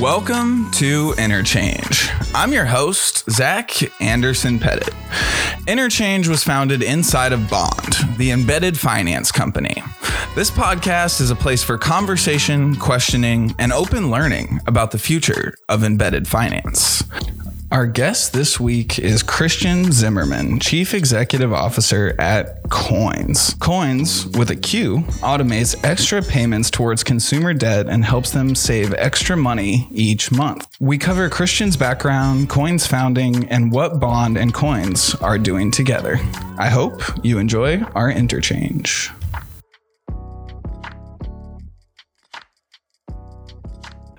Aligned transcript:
Welcome 0.00 0.72
to 0.72 1.14
Interchange. 1.18 2.10
I'm 2.34 2.52
your 2.52 2.64
host, 2.64 3.30
Zach 3.30 3.70
Anderson 4.02 4.58
Pettit. 4.58 4.92
Interchange 5.68 6.26
was 6.26 6.42
founded 6.42 6.82
inside 6.82 7.32
of 7.32 7.48
Bond, 7.48 7.94
the 8.16 8.32
embedded 8.32 8.76
finance 8.76 9.30
company. 9.30 9.84
This 10.34 10.50
podcast 10.50 11.20
is 11.20 11.30
a 11.30 11.36
place 11.36 11.62
for 11.62 11.78
conversation, 11.78 12.74
questioning, 12.74 13.54
and 13.60 13.72
open 13.72 14.10
learning 14.10 14.58
about 14.66 14.90
the 14.90 14.98
future 14.98 15.54
of 15.68 15.84
embedded 15.84 16.26
finance. 16.26 17.03
Our 17.74 17.86
guest 17.86 18.32
this 18.32 18.60
week 18.60 19.00
is 19.00 19.24
Christian 19.24 19.90
Zimmerman, 19.90 20.60
Chief 20.60 20.94
Executive 20.94 21.52
Officer 21.52 22.14
at 22.20 22.62
Qoins. 22.68 23.56
Qoins, 23.56 24.38
with 24.38 24.50
a 24.50 24.54
Q, 24.54 24.98
automates 25.24 25.74
extra 25.84 26.22
payments 26.22 26.70
towards 26.70 27.02
consumer 27.02 27.52
debt 27.52 27.88
and 27.88 28.04
helps 28.04 28.30
them 28.30 28.54
save 28.54 28.94
extra 28.94 29.36
money 29.36 29.88
each 29.90 30.30
month. 30.30 30.68
We 30.78 30.98
cover 30.98 31.28
Christian's 31.28 31.76
background, 31.76 32.48
Qoins 32.48 32.86
founding, 32.86 33.48
and 33.48 33.72
what 33.72 33.98
Bond 33.98 34.38
and 34.38 34.54
Qoins 34.54 35.20
are 35.20 35.36
doing 35.36 35.72
together. 35.72 36.20
I 36.56 36.68
hope 36.68 37.02
you 37.24 37.38
enjoy 37.38 37.80
our 37.96 38.08
interchange. 38.08 39.10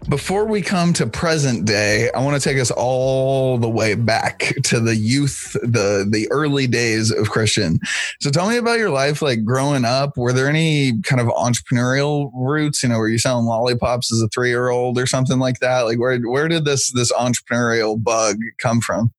Before 0.10 0.46
we 0.46 0.62
come 0.62 0.94
to 0.94 1.08
present 1.08 1.66
day, 1.66 2.12
I 2.12 2.24
want 2.24 2.40
to 2.40 2.50
take 2.50 2.60
us 2.60 2.70
all 2.70 3.58
the 3.58 3.70
way 3.70 3.96
back 3.96 4.54
to 4.66 4.80
the 4.80 4.96
youth, 4.96 5.54
the 5.64 6.08
the 6.08 6.28
early 6.30 6.68
days 6.68 7.10
of 7.10 7.32
Christian. 7.32 7.80
So 8.22 8.30
tell 8.30 8.48
me 8.48 8.58
about 8.58 8.78
your 8.78 8.92
life, 8.92 9.24
like 9.24 9.44
growing 9.44 9.84
up. 9.84 10.16
Were 10.16 10.32
there 10.32 10.48
any 10.48 11.02
kind 11.02 11.20
of 11.20 11.28
entrepreneurial 11.28 12.30
roots? 12.36 12.84
You 12.84 12.90
know, 12.90 13.00
were 13.00 13.10
you 13.10 13.18
selling 13.18 13.48
lollipops 13.48 14.14
as 14.14 14.22
a 14.22 14.28
three 14.28 14.50
year 14.50 14.70
old 14.70 15.00
or 15.00 15.08
something 15.08 15.40
like 15.40 15.60
that? 15.60 15.82
Like 15.82 16.00
where 16.00 16.20
where 16.20 16.48
did 16.48 16.66
this 16.66 16.92
this 16.92 17.12
entrepreneurial 17.12 18.02
bug 18.02 18.38
come 18.60 18.82
from? 18.82 19.12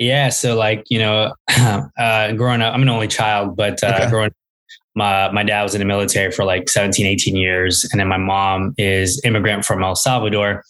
Yeah, 0.00 0.30
so 0.30 0.56
like 0.56 0.84
you 0.90 0.98
know, 0.98 1.32
uh, 1.96 2.32
growing 2.32 2.60
up, 2.60 2.74
I'm 2.74 2.82
an 2.82 2.88
only 2.88 3.08
child, 3.08 3.54
but 3.54 3.84
uh, 3.84 3.94
okay. 3.94 4.10
growing 4.10 4.32
my 4.94 5.30
my 5.30 5.42
dad 5.42 5.62
was 5.62 5.74
in 5.74 5.78
the 5.78 5.84
military 5.84 6.30
for 6.30 6.44
like 6.44 6.68
17 6.68 7.06
18 7.06 7.36
years 7.36 7.86
and 7.90 8.00
then 8.00 8.08
my 8.08 8.16
mom 8.16 8.74
is 8.76 9.20
immigrant 9.24 9.64
from 9.64 9.82
el 9.82 9.94
salvador 9.94 10.64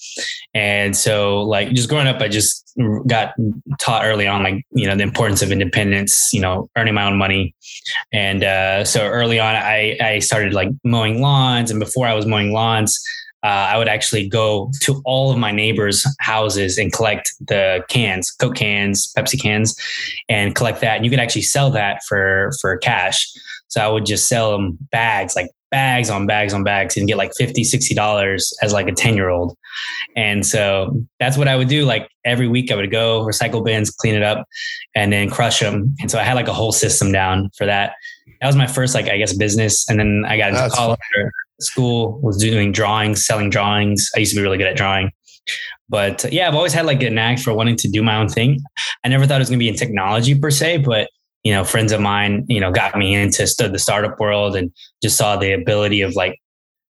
and 0.55 0.97
so 0.97 1.43
like 1.43 1.71
just 1.73 1.89
growing 1.89 2.07
up 2.07 2.21
i 2.21 2.29
just 2.29 2.73
got 3.07 3.35
taught 3.79 4.05
early 4.05 4.27
on 4.27 4.43
like 4.43 4.65
you 4.73 4.87
know 4.87 4.95
the 4.95 5.03
importance 5.03 5.43
of 5.43 5.51
independence 5.51 6.31
you 6.33 6.41
know 6.41 6.69
earning 6.77 6.95
my 6.95 7.05
own 7.05 7.17
money 7.17 7.55
and 8.13 8.45
uh, 8.45 8.85
so 8.85 9.07
early 9.07 9.41
on 9.41 9.55
i 9.57 9.97
i 10.01 10.19
started 10.19 10.53
like 10.53 10.69
mowing 10.85 11.21
lawns 11.21 11.71
and 11.71 11.81
before 11.81 12.07
i 12.07 12.15
was 12.15 12.27
mowing 12.27 12.53
lawns 12.53 13.01
uh, 13.43 13.73
I 13.73 13.79
would 13.79 13.89
actually 13.89 14.29
go 14.29 14.71
to 14.83 15.01
all 15.07 15.31
of 15.31 15.39
my 15.39 15.51
neighbors' 15.51 16.07
houses 16.21 16.77
and 16.77 16.93
collect 16.93 17.33
the 17.41 17.83
cans, 17.89 18.31
Coke 18.31 18.55
cans, 18.55 19.11
Pepsi 19.17 19.41
cans, 19.41 19.75
and 20.29 20.55
collect 20.55 20.83
that. 20.83 20.97
And 20.97 21.07
you 21.07 21.11
could 21.11 21.21
actually 21.21 21.43
sell 21.43 21.71
that 21.71 22.03
for 22.07 22.53
for 22.61 22.77
cash. 22.77 23.27
So 23.71 23.81
I 23.81 23.89
would 23.89 24.05
just 24.05 24.29
sell 24.29 24.53
them 24.53 24.79
bags, 24.91 25.35
like 25.35 25.49
bags 25.71 26.11
on 26.11 26.27
bags 26.27 26.53
on 26.53 26.65
bags 26.65 26.97
and 26.97 27.07
get 27.07 27.17
like 27.17 27.33
50 27.37 27.63
60 27.65 27.95
dollars 27.95 28.53
as 28.61 28.73
like 28.73 28.89
a 28.89 28.93
10 28.93 29.15
year 29.15 29.29
old 29.29 29.57
and 30.17 30.45
so 30.45 31.01
that's 31.21 31.37
what 31.37 31.47
i 31.47 31.55
would 31.55 31.69
do 31.69 31.85
like 31.85 32.09
every 32.25 32.49
week 32.49 32.73
i 32.73 32.75
would 32.75 32.91
go 32.91 33.25
recycle 33.25 33.65
bins 33.65 33.91
clean 33.91 34.15
it 34.15 34.23
up 34.23 34.45
and 34.95 35.13
then 35.13 35.31
crush 35.31 35.61
them 35.61 35.95
and 36.01 36.11
so 36.11 36.19
i 36.19 36.23
had 36.23 36.35
like 36.35 36.49
a 36.49 36.53
whole 36.53 36.73
system 36.73 37.13
down 37.13 37.51
for 37.57 37.67
that. 37.67 37.93
That 38.41 38.47
was 38.47 38.57
my 38.57 38.67
first 38.67 38.95
like 38.95 39.09
i 39.09 39.17
guess 39.17 39.33
business. 39.33 39.89
And 39.89 40.01
then 40.01 40.25
i 40.27 40.37
got 40.37 40.49
into 40.49 40.61
that's 40.61 40.75
college 40.75 40.99
school 41.61 42.19
was 42.23 42.39
doing 42.39 42.73
drawings 42.73 43.25
selling 43.25 43.51
drawings. 43.51 44.11
I 44.17 44.21
used 44.21 44.33
to 44.33 44.37
be 44.37 44.43
really 44.43 44.59
good 44.59 44.67
at 44.67 44.77
drawing. 44.77 45.11
But 45.89 46.25
uh, 46.25 46.29
yeah 46.33 46.49
i've 46.49 46.55
always 46.55 46.73
had 46.73 46.87
like 46.87 47.03
a 47.03 47.11
knack 47.11 47.39
for 47.39 47.55
wanting 47.55 47.77
to 47.77 47.89
do 47.89 48.03
my 48.03 48.17
own 48.17 48.29
thing. 48.29 48.61
I 49.05 49.09
never 49.09 49.27
thought 49.27 49.37
it 49.37 49.41
was 49.41 49.51
going 49.51 49.59
to 49.59 49.65
be 49.65 49.69
in 49.69 49.77
technology 49.77 50.39
per 50.39 50.51
se 50.51 50.79
but 50.79 51.09
you 51.45 51.53
know, 51.53 51.65
friends 51.65 51.93
of 51.93 52.01
mine, 52.01 52.45
you 52.49 52.61
know, 52.61 52.71
got 52.71 52.97
me 52.97 53.15
into 53.15 53.43
the 53.43 53.79
startup 53.79 54.19
world 54.21 54.57
and 54.57 54.73
just 55.03 55.17
saw 55.17 55.37
the 55.37 55.53
ability 55.53 56.03
of 56.03 56.15
like 56.15 56.39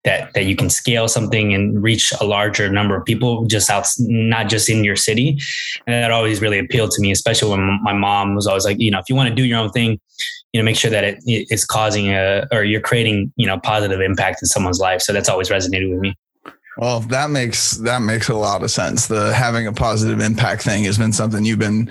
that 0.04 0.34
that 0.34 0.44
you 0.44 0.54
can 0.54 0.68
scale 0.68 1.08
something 1.08 1.54
and 1.54 1.82
reach 1.82 2.12
a 2.20 2.24
larger 2.24 2.70
number 2.70 2.94
of 2.94 3.04
people 3.06 3.46
just 3.46 3.70
out 3.70 3.86
not 3.98 4.48
just 4.48 4.68
in 4.68 4.84
your 4.84 4.96
city. 4.96 5.38
And 5.86 5.94
that 5.94 6.10
always 6.10 6.40
really 6.40 6.58
appealed 6.58 6.90
to 6.92 7.00
me 7.00 7.10
especially 7.10 7.50
when 7.50 7.80
my 7.82 7.94
mom 7.94 8.34
was 8.34 8.46
always 8.46 8.64
like 8.64 8.78
you 8.78 8.90
know 8.90 8.98
if 8.98 9.06
you 9.08 9.14
want 9.14 9.30
to 9.30 9.34
do 9.34 9.44
your 9.44 9.58
own 9.58 9.70
thing 9.70 9.98
you 10.52 10.60
know 10.60 10.64
make 10.64 10.76
sure 10.76 10.90
that 10.90 11.04
it 11.04 11.18
is 11.26 11.64
causing 11.64 12.08
a 12.10 12.46
or 12.52 12.64
you're 12.64 12.80
creating 12.80 13.32
you 13.36 13.46
know 13.46 13.58
positive 13.58 14.00
impact 14.00 14.42
in 14.42 14.46
someone's 14.46 14.78
life. 14.78 15.00
So 15.00 15.12
that's 15.12 15.28
always 15.28 15.48
resonated 15.48 15.90
with 15.90 16.00
me. 16.00 16.14
Well, 16.76 17.00
that 17.00 17.30
makes 17.30 17.72
that 17.78 18.00
makes 18.02 18.28
a 18.28 18.34
lot 18.34 18.62
of 18.62 18.70
sense. 18.70 19.06
The 19.06 19.32
having 19.32 19.66
a 19.66 19.72
positive 19.72 20.20
impact 20.20 20.62
thing 20.62 20.84
has 20.84 20.98
been 20.98 21.12
something 21.12 21.44
you've 21.44 21.58
been 21.58 21.90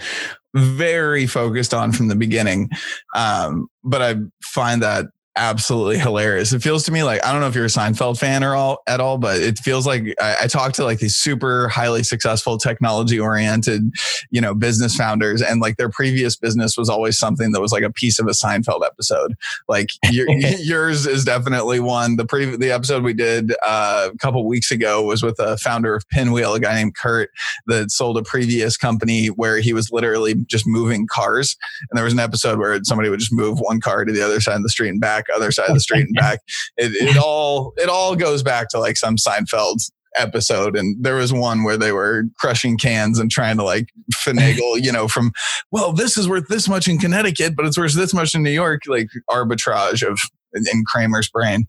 very 0.53 1.25
focused 1.28 1.74
on 1.74 1.91
from 1.91 2.08
the 2.08 2.16
beginning. 2.16 2.69
Um, 3.16 3.68
but 3.84 4.02
I 4.02 4.16
find 4.44 4.81
that 4.84 5.06
absolutely 5.36 5.98
hilarious. 5.98 6.54
It 6.54 6.62
feels 6.62 6.84
to 6.84 6.92
me 6.92 7.04
like 7.04 7.24
I 7.26 7.32
don't 7.32 7.42
know 7.42 7.48
if 7.48 7.56
you're 7.56 7.66
a 7.66 7.70
Seinfeld 7.70 8.20
fan 8.20 8.44
or 8.44 8.56
all 8.56 8.84
at 8.88 9.00
all, 9.00 9.18
but 9.18 9.42
it 9.42 9.58
feels 9.58 9.88
like 9.88 10.04
I, 10.22 10.38
I 10.44 10.48
talk 10.48 10.74
to 10.74 10.84
like 10.84 11.00
these 11.00 11.16
super 11.16 11.68
highly 11.68 12.04
successful, 12.04 12.58
technology 12.58 13.20
oriented, 13.20 13.94
you 14.30 14.42
know, 14.42 14.54
business 14.54 14.96
founders, 14.96 15.42
and 15.42 15.62
like 15.62 15.78
their 15.78 15.90
previous 15.90 16.36
business 16.36 16.78
was 16.78 16.90
always 16.90 17.18
something 17.18 17.52
that 17.52 17.62
was 17.62 17.72
like 17.72 17.84
a 17.84 17.92
piece 17.92 18.20
of 18.20 18.28
a 18.28 18.32
Seinfeld 18.32 18.86
episode. 18.86 19.36
Like 19.68 19.90
your, 20.12 20.30
yours 20.60 21.06
is 21.08 21.26
definitely 21.26 21.80
one. 21.80 22.16
The 22.16 22.26
pre 22.26 22.56
the 22.56 22.72
episode 22.72 23.04
we 23.04 23.14
did 23.14 23.54
uh, 23.66 24.10
a 24.14 24.18
couple 24.18 24.46
weeks 24.46 24.72
ago 24.72 25.04
was 25.04 25.24
with 25.24 25.40
a 25.40 25.58
founder 25.58 25.96
of 25.96 26.08
Pinwheel, 26.10 26.54
a 26.54 26.60
guy 26.60 26.76
named 26.76 26.96
Kurt, 26.96 27.32
that 27.68 27.92
sold 27.92 28.18
a 28.18 28.24
previous 28.24 28.78
company 28.78 29.28
where 29.28 29.58
he 29.60 29.74
was 29.74 29.92
literally 29.92 30.36
just 30.46 30.68
moving 30.68 31.08
cars. 31.08 31.58
And 31.90 31.98
there 31.98 32.04
was 32.04 32.14
an 32.14 32.20
episode 32.20 32.60
where 32.60 32.80
somebody 32.84 33.10
would 33.10 33.20
just 33.20 33.34
move 33.34 33.60
one 33.60 33.80
car 33.80 34.06
to 34.06 34.12
the 34.12 34.22
other 34.22 34.40
side 34.40 34.58
of 34.58 34.64
the 34.64 34.70
street 34.70 34.90
and 34.90 35.02
back 35.02 35.23
back, 35.24 35.36
other 35.36 35.52
side 35.52 35.70
of 35.70 35.76
the 35.76 35.80
street 35.80 36.06
and 36.08 36.16
back. 36.16 36.40
It, 36.78 36.92
it 36.94 37.18
all 37.18 37.74
it 37.78 37.88
all 37.88 38.16
goes 38.16 38.42
back 38.42 38.70
to 38.70 38.80
like 38.80 38.98
some 38.98 39.16
Seinfeld 39.16 39.78
episode 40.16 40.76
and 40.76 41.04
there 41.04 41.16
was 41.16 41.34
one 41.34 41.64
where 41.64 41.78
they 41.78 41.92
were 41.92 42.24
crushing 42.40 42.78
cans 42.78 43.20
and 43.20 43.32
trying 43.32 43.58
to 43.58 43.64
like 43.64 43.90
finagle 44.14 44.76
you 44.82 44.92
know 44.92 45.08
from 45.08 45.32
well 45.72 45.92
this 45.92 46.18
is 46.18 46.28
worth 46.30 46.48
this 46.50 46.70
much 46.70 46.88
in 46.88 46.98
connecticut 46.98 47.56
but 47.56 47.66
it's 47.66 47.78
worth 47.78 47.94
this 47.94 48.14
much 48.14 48.36
in 48.36 48.44
new 48.44 48.52
york 48.52 48.82
like 48.88 49.08
arbitrage 49.30 50.08
of 50.08 50.20
in 50.54 50.84
kramer's 50.86 51.30
brain 51.30 51.66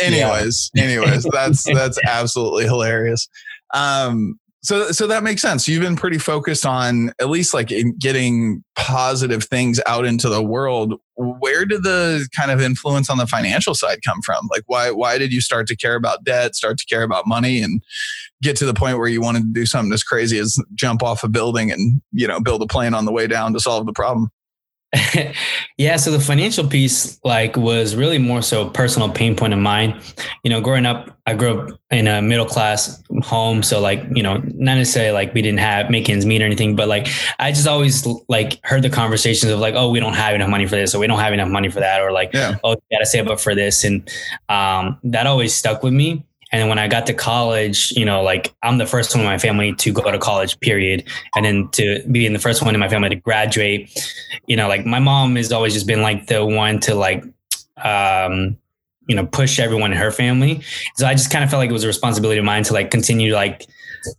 anyways 0.00 0.70
yeah. 0.74 0.84
anyways 0.84 1.26
that's 1.32 1.64
that's 1.74 1.98
absolutely 2.06 2.64
hilarious 2.64 3.28
um 3.74 4.38
so, 4.62 4.92
so 4.92 5.06
that 5.06 5.22
makes 5.22 5.40
sense. 5.40 5.66
You've 5.66 5.82
been 5.82 5.96
pretty 5.96 6.18
focused 6.18 6.66
on 6.66 7.12
at 7.18 7.30
least 7.30 7.54
like 7.54 7.72
getting 7.98 8.62
positive 8.76 9.44
things 9.44 9.80
out 9.86 10.04
into 10.04 10.28
the 10.28 10.42
world. 10.42 10.94
Where 11.16 11.64
did 11.64 11.82
the 11.82 12.28
kind 12.36 12.50
of 12.50 12.60
influence 12.60 13.08
on 13.08 13.16
the 13.16 13.26
financial 13.26 13.74
side 13.74 14.00
come 14.04 14.20
from? 14.20 14.48
Like, 14.50 14.62
why, 14.66 14.90
why 14.90 15.16
did 15.16 15.32
you 15.32 15.40
start 15.40 15.66
to 15.68 15.76
care 15.76 15.94
about 15.94 16.24
debt, 16.24 16.54
start 16.54 16.76
to 16.78 16.84
care 16.84 17.02
about 17.02 17.26
money, 17.26 17.62
and 17.62 17.82
get 18.42 18.56
to 18.56 18.66
the 18.66 18.74
point 18.74 18.98
where 18.98 19.08
you 19.08 19.22
wanted 19.22 19.42
to 19.42 19.52
do 19.52 19.64
something 19.64 19.92
as 19.92 20.02
crazy 20.02 20.38
as 20.38 20.56
jump 20.74 21.02
off 21.02 21.24
a 21.24 21.28
building 21.28 21.70
and 21.70 22.02
you 22.12 22.26
know 22.26 22.40
build 22.40 22.62
a 22.62 22.66
plane 22.66 22.94
on 22.94 23.04
the 23.04 23.12
way 23.12 23.26
down 23.26 23.54
to 23.54 23.60
solve 23.60 23.86
the 23.86 23.92
problem? 23.92 24.30
yeah, 25.78 25.96
so 25.96 26.10
the 26.10 26.18
financial 26.18 26.66
piece 26.66 27.20
like 27.22 27.56
was 27.56 27.94
really 27.94 28.18
more 28.18 28.42
so 28.42 28.66
a 28.66 28.70
personal 28.70 29.08
pain 29.08 29.36
point 29.36 29.52
of 29.52 29.60
mine. 29.60 30.00
You 30.42 30.50
know, 30.50 30.60
growing 30.60 30.84
up, 30.84 31.16
I 31.26 31.34
grew 31.34 31.60
up 31.60 31.80
in 31.92 32.08
a 32.08 32.20
middle 32.20 32.46
class 32.46 33.00
home, 33.22 33.62
so 33.62 33.80
like 33.80 34.04
you 34.12 34.22
know, 34.22 34.38
not 34.38 34.74
necessarily 34.74 35.12
like 35.12 35.32
we 35.32 35.42
didn't 35.42 35.60
have 35.60 35.90
make 35.90 36.10
ends 36.10 36.26
meet 36.26 36.42
or 36.42 36.44
anything, 36.44 36.74
but 36.74 36.88
like 36.88 37.06
I 37.38 37.52
just 37.52 37.68
always 37.68 38.04
like 38.28 38.58
heard 38.64 38.82
the 38.82 38.90
conversations 38.90 39.52
of 39.52 39.60
like, 39.60 39.74
oh, 39.74 39.90
we 39.90 40.00
don't 40.00 40.14
have 40.14 40.34
enough 40.34 40.50
money 40.50 40.66
for 40.66 40.74
this, 40.74 40.92
or 40.92 40.98
we 40.98 41.06
don't 41.06 41.20
have 41.20 41.32
enough 41.32 41.48
money 41.48 41.68
for 41.68 41.78
that, 41.78 42.02
or 42.02 42.10
like, 42.10 42.30
yeah. 42.34 42.56
oh, 42.64 42.72
you 42.72 42.82
gotta 42.90 43.06
save 43.06 43.28
up 43.28 43.38
for 43.38 43.54
this, 43.54 43.84
and 43.84 44.10
um, 44.48 44.98
that 45.04 45.26
always 45.26 45.54
stuck 45.54 45.84
with 45.84 45.92
me. 45.92 46.24
And 46.52 46.60
then 46.60 46.68
when 46.68 46.78
I 46.78 46.88
got 46.88 47.06
to 47.06 47.14
college, 47.14 47.92
you 47.92 48.04
know, 48.04 48.22
like 48.22 48.52
I'm 48.62 48.78
the 48.78 48.86
first 48.86 49.14
one 49.14 49.20
in 49.20 49.26
my 49.26 49.38
family 49.38 49.72
to 49.74 49.92
go 49.92 50.10
to 50.10 50.18
college, 50.18 50.58
period. 50.60 51.04
And 51.36 51.44
then 51.44 51.68
to 51.72 52.02
be 52.10 52.26
in 52.26 52.32
the 52.32 52.38
first 52.38 52.62
one 52.62 52.74
in 52.74 52.80
my 52.80 52.88
family 52.88 53.08
to 53.10 53.16
graduate, 53.16 53.96
you 54.46 54.56
know, 54.56 54.68
like 54.68 54.84
my 54.84 54.98
mom 54.98 55.36
has 55.36 55.52
always 55.52 55.74
just 55.74 55.86
been 55.86 56.02
like 56.02 56.26
the 56.26 56.44
one 56.44 56.80
to 56.80 56.94
like, 56.94 57.24
um, 57.84 58.56
you 59.06 59.14
know, 59.14 59.26
push 59.26 59.58
everyone 59.58 59.92
in 59.92 59.98
her 59.98 60.10
family. 60.10 60.62
So 60.96 61.06
I 61.06 61.14
just 61.14 61.30
kind 61.30 61.44
of 61.44 61.50
felt 61.50 61.60
like 61.60 61.70
it 61.70 61.72
was 61.72 61.84
a 61.84 61.88
responsibility 61.88 62.38
of 62.38 62.44
mine 62.44 62.64
to 62.64 62.72
like 62.72 62.90
continue 62.90 63.30
to 63.30 63.36
like 63.36 63.66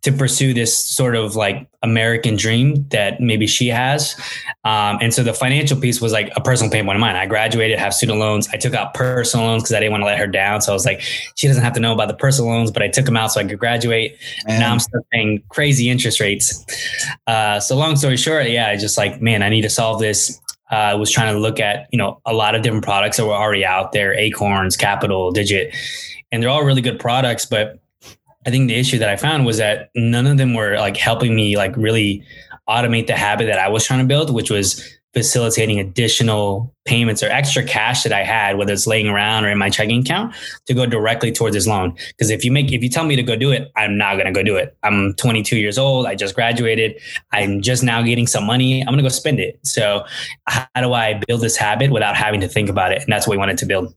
to 0.01 0.11
pursue 0.11 0.53
this 0.53 0.77
sort 0.77 1.15
of 1.15 1.35
like 1.35 1.67
American 1.83 2.35
dream 2.35 2.87
that 2.89 3.19
maybe 3.19 3.47
she 3.47 3.67
has. 3.67 4.15
Um, 4.63 4.99
and 5.01 5.13
so 5.13 5.23
the 5.23 5.33
financial 5.33 5.79
piece 5.79 5.99
was 5.99 6.11
like 6.11 6.31
a 6.35 6.41
personal 6.41 6.71
pain 6.71 6.85
point 6.85 6.95
of 6.95 7.01
mine. 7.01 7.15
I 7.15 7.25
graduated, 7.25 7.79
have 7.79 7.93
student 7.93 8.19
loans. 8.19 8.47
I 8.53 8.57
took 8.57 8.73
out 8.73 8.93
personal 8.93 9.47
loans 9.47 9.63
because 9.63 9.73
I 9.73 9.79
didn't 9.79 9.91
want 9.91 10.01
to 10.01 10.05
let 10.05 10.19
her 10.19 10.27
down. 10.27 10.61
So 10.61 10.71
I 10.71 10.75
was 10.75 10.85
like, 10.85 11.01
she 11.35 11.47
doesn't 11.47 11.63
have 11.63 11.73
to 11.73 11.79
know 11.79 11.93
about 11.93 12.07
the 12.07 12.13
personal 12.13 12.51
loans, 12.51 12.71
but 12.71 12.83
I 12.83 12.87
took 12.87 13.05
them 13.05 13.17
out 13.17 13.31
so 13.31 13.39
I 13.39 13.45
could 13.45 13.59
graduate. 13.59 14.17
Man. 14.45 14.59
Now 14.59 14.71
I'm 14.71 14.79
still 14.79 15.01
paying 15.11 15.43
crazy 15.49 15.89
interest 15.89 16.19
rates. 16.19 16.63
Uh, 17.27 17.59
so 17.59 17.75
long 17.75 17.95
story 17.95 18.17
short, 18.17 18.49
yeah, 18.49 18.67
I 18.67 18.77
just 18.77 18.97
like, 18.97 19.21
man, 19.21 19.41
I 19.41 19.49
need 19.49 19.63
to 19.63 19.69
solve 19.69 19.99
this. 19.99 20.39
Uh, 20.71 20.75
I 20.75 20.93
was 20.93 21.11
trying 21.11 21.33
to 21.33 21.39
look 21.39 21.59
at, 21.59 21.87
you 21.91 21.97
know, 21.97 22.21
a 22.25 22.33
lot 22.33 22.55
of 22.55 22.61
different 22.61 22.85
products 22.85 23.17
that 23.17 23.25
were 23.25 23.33
already 23.33 23.65
out 23.65 23.91
there, 23.91 24.13
Acorns, 24.13 24.77
Qapital, 24.77 25.33
Digit, 25.33 25.75
and 26.31 26.41
they're 26.41 26.49
all 26.49 26.63
really 26.63 26.81
good 26.81 26.97
products, 26.97 27.45
but 27.45 27.80
I 28.45 28.49
think 28.49 28.67
the 28.67 28.75
issue 28.75 28.97
that 28.99 29.09
I 29.09 29.17
found 29.17 29.45
was 29.45 29.57
that 29.57 29.89
none 29.95 30.27
of 30.27 30.37
them 30.37 30.53
were 30.53 30.77
like 30.77 30.97
helping 30.97 31.35
me 31.35 31.57
like 31.57 31.75
really 31.77 32.23
automate 32.67 33.07
the 33.07 33.15
habit 33.15 33.47
that 33.47 33.59
I 33.59 33.69
was 33.69 33.85
trying 33.85 33.99
to 33.99 34.05
build, 34.05 34.33
which 34.33 34.49
was 34.49 34.81
facilitating 35.13 35.77
additional 35.77 36.73
payments 36.85 37.21
or 37.21 37.27
extra 37.27 37.63
cash 37.63 38.03
that 38.03 38.13
I 38.13 38.23
had, 38.23 38.57
whether 38.57 38.71
it's 38.71 38.87
laying 38.87 39.07
around 39.07 39.43
or 39.43 39.49
in 39.49 39.57
my 39.57 39.69
checking 39.69 40.01
account, 40.01 40.33
to 40.67 40.73
go 40.73 40.85
directly 40.85 41.31
towards 41.31 41.53
this 41.53 41.67
loan. 41.67 41.93
Because 42.07 42.29
if 42.29 42.45
you 42.45 42.51
make, 42.51 42.71
if 42.71 42.81
you 42.81 42.89
tell 42.89 43.03
me 43.03 43.17
to 43.17 43.23
go 43.23 43.35
do 43.35 43.51
it, 43.51 43.69
I'm 43.75 43.97
not 43.97 44.15
gonna 44.17 44.31
go 44.31 44.41
do 44.41 44.55
it. 44.55 44.75
I'm 44.83 45.13
22 45.15 45.57
years 45.57 45.77
old. 45.77 46.05
I 46.05 46.15
just 46.15 46.33
graduated. 46.33 46.99
I'm 47.33 47.61
just 47.61 47.83
now 47.83 48.01
getting 48.01 48.25
some 48.25 48.45
money. 48.45 48.81
I'm 48.81 48.87
gonna 48.87 49.03
go 49.03 49.09
spend 49.09 49.39
it. 49.39 49.59
So 49.63 50.05
how 50.47 50.65
do 50.77 50.93
I 50.93 51.21
build 51.27 51.41
this 51.41 51.57
habit 51.57 51.91
without 51.91 52.15
having 52.15 52.39
to 52.41 52.47
think 52.47 52.69
about 52.69 52.93
it? 52.93 53.01
And 53.01 53.11
that's 53.11 53.27
what 53.27 53.33
we 53.33 53.37
wanted 53.37 53.57
to 53.59 53.65
build. 53.65 53.93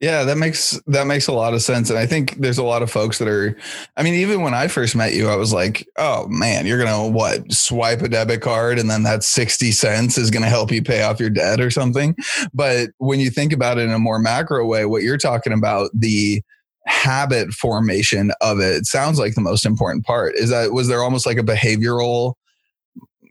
Yeah, 0.00 0.22
that 0.24 0.38
makes 0.38 0.80
that 0.86 1.08
makes 1.08 1.26
a 1.26 1.32
lot 1.32 1.54
of 1.54 1.62
sense. 1.62 1.90
And 1.90 1.98
I 1.98 2.06
think 2.06 2.36
there's 2.36 2.58
a 2.58 2.62
lot 2.62 2.82
of 2.82 2.90
folks 2.90 3.18
that 3.18 3.26
are 3.26 3.56
I 3.96 4.04
mean, 4.04 4.14
even 4.14 4.42
when 4.42 4.54
I 4.54 4.68
first 4.68 4.94
met 4.94 5.12
you, 5.12 5.28
I 5.28 5.34
was 5.34 5.52
like, 5.52 5.88
oh 5.96 6.28
man, 6.28 6.66
you're 6.66 6.82
gonna 6.82 7.08
what, 7.08 7.50
swipe 7.52 8.02
a 8.02 8.08
debit 8.08 8.40
card 8.40 8.78
and 8.78 8.88
then 8.88 9.02
that 9.02 9.24
60 9.24 9.72
cents 9.72 10.16
is 10.16 10.30
gonna 10.30 10.48
help 10.48 10.70
you 10.70 10.82
pay 10.82 11.02
off 11.02 11.18
your 11.18 11.30
debt 11.30 11.60
or 11.60 11.70
something. 11.70 12.14
But 12.54 12.90
when 12.98 13.18
you 13.18 13.28
think 13.30 13.52
about 13.52 13.78
it 13.78 13.82
in 13.82 13.92
a 13.92 13.98
more 13.98 14.20
macro 14.20 14.64
way, 14.66 14.84
what 14.84 15.02
you're 15.02 15.18
talking 15.18 15.52
about, 15.52 15.90
the 15.92 16.42
habit 16.86 17.52
formation 17.52 18.30
of 18.40 18.60
it, 18.60 18.76
it 18.76 18.86
sounds 18.86 19.18
like 19.18 19.34
the 19.34 19.40
most 19.40 19.66
important 19.66 20.06
part. 20.06 20.36
Is 20.36 20.50
that 20.50 20.72
was 20.72 20.86
there 20.86 21.02
almost 21.02 21.26
like 21.26 21.38
a 21.38 21.42
behavioral 21.42 22.34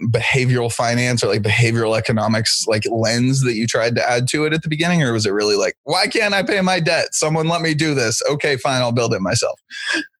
behavioral 0.04 0.72
finance 0.72 1.24
or 1.24 1.28
like 1.28 1.42
behavioral 1.42 1.98
economics 1.98 2.66
like 2.68 2.84
lens 2.90 3.42
that 3.42 3.54
you 3.54 3.66
tried 3.66 3.96
to 3.96 4.10
add 4.10 4.28
to 4.28 4.46
it 4.46 4.54
at 4.54 4.62
the 4.62 4.70
beginning 4.70 5.02
or 5.02 5.14
was 5.14 5.26
it 5.26 5.32
really 5.32 5.56
like 5.56 5.76
why 5.84 6.08
can't 6.08 6.34
i 6.34 6.44
pay 6.44 6.62
my 6.62 6.80
debt 6.80 7.14
someone 7.14 7.48
let 7.48 7.62
me 7.62 7.74
do 7.74 7.94
this 7.94 8.22
okay 8.30 8.58
fine 8.58 8.82
i'll 8.82 8.92
build 8.92 9.14
it 9.14 9.22
myself 9.22 9.60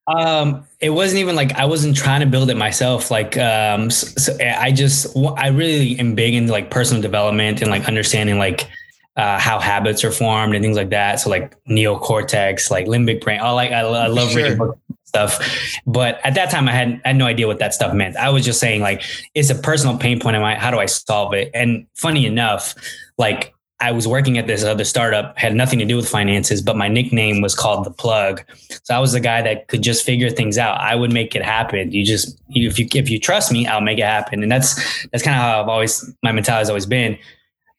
um 0.08 0.66
it 0.80 0.90
wasn't 0.90 1.18
even 1.18 1.36
like 1.36 1.52
i 1.52 1.64
wasn't 1.64 1.96
trying 1.96 2.20
to 2.20 2.26
build 2.26 2.50
it 2.50 2.56
myself 2.56 3.10
like 3.10 3.36
um 3.38 3.90
so, 3.90 4.36
i 4.58 4.72
just 4.72 5.16
i 5.36 5.48
really 5.48 5.98
am 5.98 6.14
big 6.14 6.34
into 6.34 6.52
like 6.52 6.70
personal 6.70 7.00
development 7.00 7.62
and 7.62 7.70
like 7.70 7.86
understanding 7.86 8.38
like 8.38 8.68
uh, 9.16 9.36
how 9.36 9.58
habits 9.58 10.04
are 10.04 10.12
formed 10.12 10.54
and 10.54 10.62
things 10.62 10.76
like 10.76 10.90
that. 10.90 11.18
So 11.18 11.28
like 11.28 11.56
neocortex, 11.64 12.70
like 12.70 12.86
limbic 12.86 13.20
brain, 13.20 13.40
all 13.40 13.56
like 13.56 13.72
I, 13.72 13.80
I 13.80 14.06
love 14.06 14.30
sure. 14.30 14.44
reading 14.44 14.58
books 14.58 14.78
stuff. 15.08 15.40
But 15.86 16.20
at 16.24 16.34
that 16.34 16.50
time, 16.50 16.68
I 16.68 16.72
had, 16.72 17.00
I 17.04 17.08
had 17.08 17.16
no 17.16 17.26
idea 17.26 17.46
what 17.46 17.58
that 17.58 17.74
stuff 17.74 17.92
meant. 17.94 18.16
I 18.16 18.30
was 18.30 18.44
just 18.44 18.60
saying 18.60 18.82
like, 18.82 19.02
it's 19.34 19.50
a 19.50 19.54
personal 19.54 19.96
pain 19.96 20.20
point. 20.20 20.36
Am 20.36 20.44
I, 20.44 20.54
how 20.54 20.70
do 20.70 20.78
I 20.78 20.86
solve 20.86 21.34
it? 21.34 21.50
And 21.54 21.86
funny 21.94 22.26
enough, 22.26 22.74
like 23.16 23.54
I 23.80 23.92
was 23.92 24.08
working 24.08 24.38
at 24.38 24.46
this 24.46 24.64
other 24.64 24.84
startup, 24.84 25.38
had 25.38 25.54
nothing 25.54 25.78
to 25.78 25.84
do 25.84 25.96
with 25.96 26.08
finances, 26.08 26.60
but 26.60 26.76
my 26.76 26.88
nickname 26.88 27.40
was 27.40 27.54
called 27.54 27.84
the 27.84 27.92
plug. 27.92 28.42
So 28.82 28.94
I 28.94 28.98
was 28.98 29.12
the 29.12 29.20
guy 29.20 29.40
that 29.42 29.68
could 29.68 29.82
just 29.82 30.04
figure 30.04 30.30
things 30.30 30.58
out. 30.58 30.80
I 30.80 30.96
would 30.96 31.12
make 31.12 31.36
it 31.36 31.42
happen. 31.42 31.92
You 31.92 32.04
just, 32.04 32.40
you, 32.48 32.68
if 32.68 32.78
you, 32.78 32.88
if 32.94 33.08
you 33.08 33.20
trust 33.20 33.52
me, 33.52 33.66
I'll 33.66 33.80
make 33.80 33.98
it 33.98 34.04
happen. 34.04 34.42
And 34.42 34.50
that's, 34.50 34.74
that's 35.08 35.22
kind 35.22 35.36
of 35.36 35.42
how 35.42 35.62
I've 35.62 35.68
always, 35.68 36.12
my 36.24 36.32
mentality 36.32 36.62
has 36.62 36.70
always 36.70 36.86
been. 36.86 37.16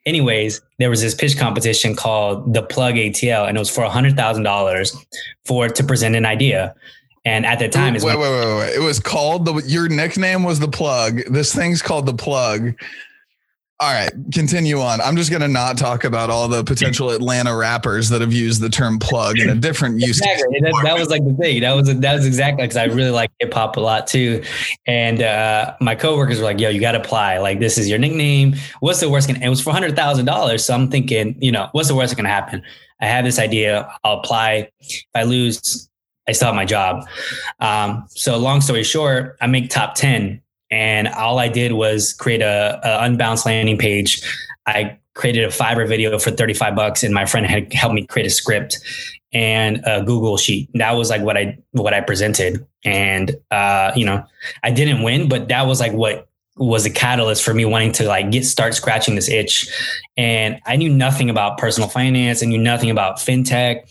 Anyways, 0.06 0.62
there 0.80 0.90
was 0.90 1.02
this 1.02 1.14
pitch 1.14 1.38
competition 1.38 1.96
called 1.96 2.54
the 2.54 2.64
Plug 2.64 2.96
ATL, 2.96 3.48
and 3.48 3.58
it 3.58 3.60
was 3.60 3.70
for 3.70 3.84
a 3.84 3.90
hundred 3.90 4.16
thousand 4.16 4.44
dollars 4.44 4.96
for 5.46 5.68
to 5.68 5.84
present 5.84 6.16
an 6.16 6.26
idea. 6.26 6.74
And 7.26 7.46
at 7.46 7.60
the 7.60 7.68
time, 7.68 7.94
wait, 7.94 8.04
wait, 8.04 8.18
wait, 8.18 8.46
wait, 8.46 8.58
wait. 8.58 8.76
It 8.76 8.82
was 8.82 9.00
called 9.00 9.46
the. 9.46 9.56
Your 9.66 9.90
nickname 9.90 10.44
was 10.44 10.60
the 10.60 10.68
plug. 10.68 11.22
This 11.30 11.54
thing's 11.54 11.82
called 11.82 12.06
the 12.06 12.14
plug. 12.14 12.74
All 13.82 13.94
right, 13.94 14.12
continue 14.34 14.82
on. 14.82 15.00
I'm 15.00 15.16
just 15.16 15.30
going 15.30 15.42
to 15.42 15.48
not 15.48 15.78
talk 15.78 16.04
about 16.04 16.30
all 16.30 16.50
the 16.50 16.66
potential 16.66 17.12
Atlanta 17.12 17.56
rappers 17.56 18.10
that 18.10 18.20
have 18.20 18.34
used 18.34 18.60
the 18.60 18.68
term 18.68 19.00
plug 19.00 19.40
in 19.40 19.50
a 19.50 19.56
different 19.56 20.02
use. 20.02 20.20
Exactly. 20.20 20.60
That, 20.60 20.82
that, 20.84 21.00
was 21.00 21.10
like 21.10 21.24
the 21.24 21.34
thing. 21.34 21.62
That 21.62 21.74
was 21.74 21.88
that 22.00 22.14
was 22.14 22.26
exactly 22.26 22.66
because 22.66 22.76
I 22.76 22.86
really 22.86 23.12
like 23.12 23.32
hip 23.40 23.54
hop 23.54 23.78
a 23.78 23.80
lot 23.80 24.06
too. 24.06 24.44
And 24.86 25.22
uh, 25.22 25.76
my 25.80 25.96
coworkers 25.96 26.40
were 26.40 26.44
like, 26.44 26.60
"Yo, 26.60 26.68
you 26.68 26.82
got 26.82 26.92
to 26.92 27.00
apply. 27.00 27.38
Like, 27.38 27.62
this 27.62 27.78
is 27.78 27.88
your 27.88 28.00
nickname. 28.00 28.56
What's 28.82 29.00
the 29.00 29.10
worst? 29.10 29.30
Gonna, 29.30 29.40
it 29.46 29.48
was 29.48 29.62
four 29.62 29.72
hundred 29.72 29.96
thousand 29.96 30.26
dollars. 30.26 30.66
So 30.66 30.74
I'm 30.74 30.92
thinking, 30.92 31.38
you 31.42 31.54
know, 31.54 31.70
what's 31.72 31.88
the 31.88 31.96
worst 31.96 32.18
going 32.18 32.26
to 32.26 32.32
happen? 32.32 32.62
I 33.00 33.06
have 33.06 33.24
this 33.24 33.40
idea. 33.40 33.90
I'll 34.04 34.20
apply. 34.20 34.70
If 34.82 35.06
I 35.16 35.24
lose, 35.24 35.89
I 36.30 36.32
still 36.32 36.46
have 36.46 36.56
my 36.56 36.66
job. 36.66 37.08
Um, 37.60 38.06
so 38.10 38.38
long 38.38 38.62
story 38.62 38.84
short, 38.84 39.36
I 39.42 39.48
make 39.48 39.72
top 39.72 39.96
10 39.96 40.40
and 40.70 41.08
all 41.08 41.40
I 41.40 41.48
did 41.48 41.74
was 41.74 42.14
create 42.14 42.44
a, 42.44 42.80
a 42.84 43.08
Unbounce 43.08 43.48
landing 43.48 43.80
page. 43.80 44.22
I 44.68 45.00
created 45.16 45.44
a 45.44 45.48
Fiverr 45.48 45.88
video 45.88 46.18
for 46.20 46.30
35 46.30 46.76
bucks 46.76 47.04
and 47.04 47.16
my 47.16 47.26
friend 47.26 47.48
had 47.48 47.74
helped 47.74 47.96
me 47.96 48.06
create 48.06 48.28
a 48.28 48.30
script 48.30 48.78
and 49.34 49.82
a 49.88 50.04
Google 50.04 50.38
sheet. 50.38 50.70
That 50.76 50.92
was 50.92 51.10
like 51.10 51.24
what 51.24 51.36
I, 51.36 51.58
what 51.72 51.96
I 51.96 52.02
presented. 52.02 52.64
And, 52.86 53.36
uh, 53.50 53.92
you 53.96 54.06
know, 54.06 54.24
I 54.62 54.70
didn't 54.70 55.02
win, 55.02 55.30
but 55.30 55.48
that 55.48 55.66
was 55.66 55.80
like 55.80 55.94
what 55.94 56.29
was 56.60 56.86
a 56.86 56.90
catalyst 56.90 57.44
for 57.44 57.54
me 57.54 57.64
wanting 57.64 57.94
to 57.94 58.06
like 58.06 58.30
get 58.32 58.46
start 58.46 58.74
scratching 58.74 59.16
this 59.16 59.30
itch. 59.30 59.68
And 60.18 60.60
I 60.66 60.76
knew 60.76 60.90
nothing 60.90 61.30
about 61.30 61.58
personal 61.58 61.88
finance. 61.88 62.44
I 62.44 62.48
knew 62.48 62.58
nothing 62.58 62.90
about 62.90 63.18
fintech, 63.18 63.82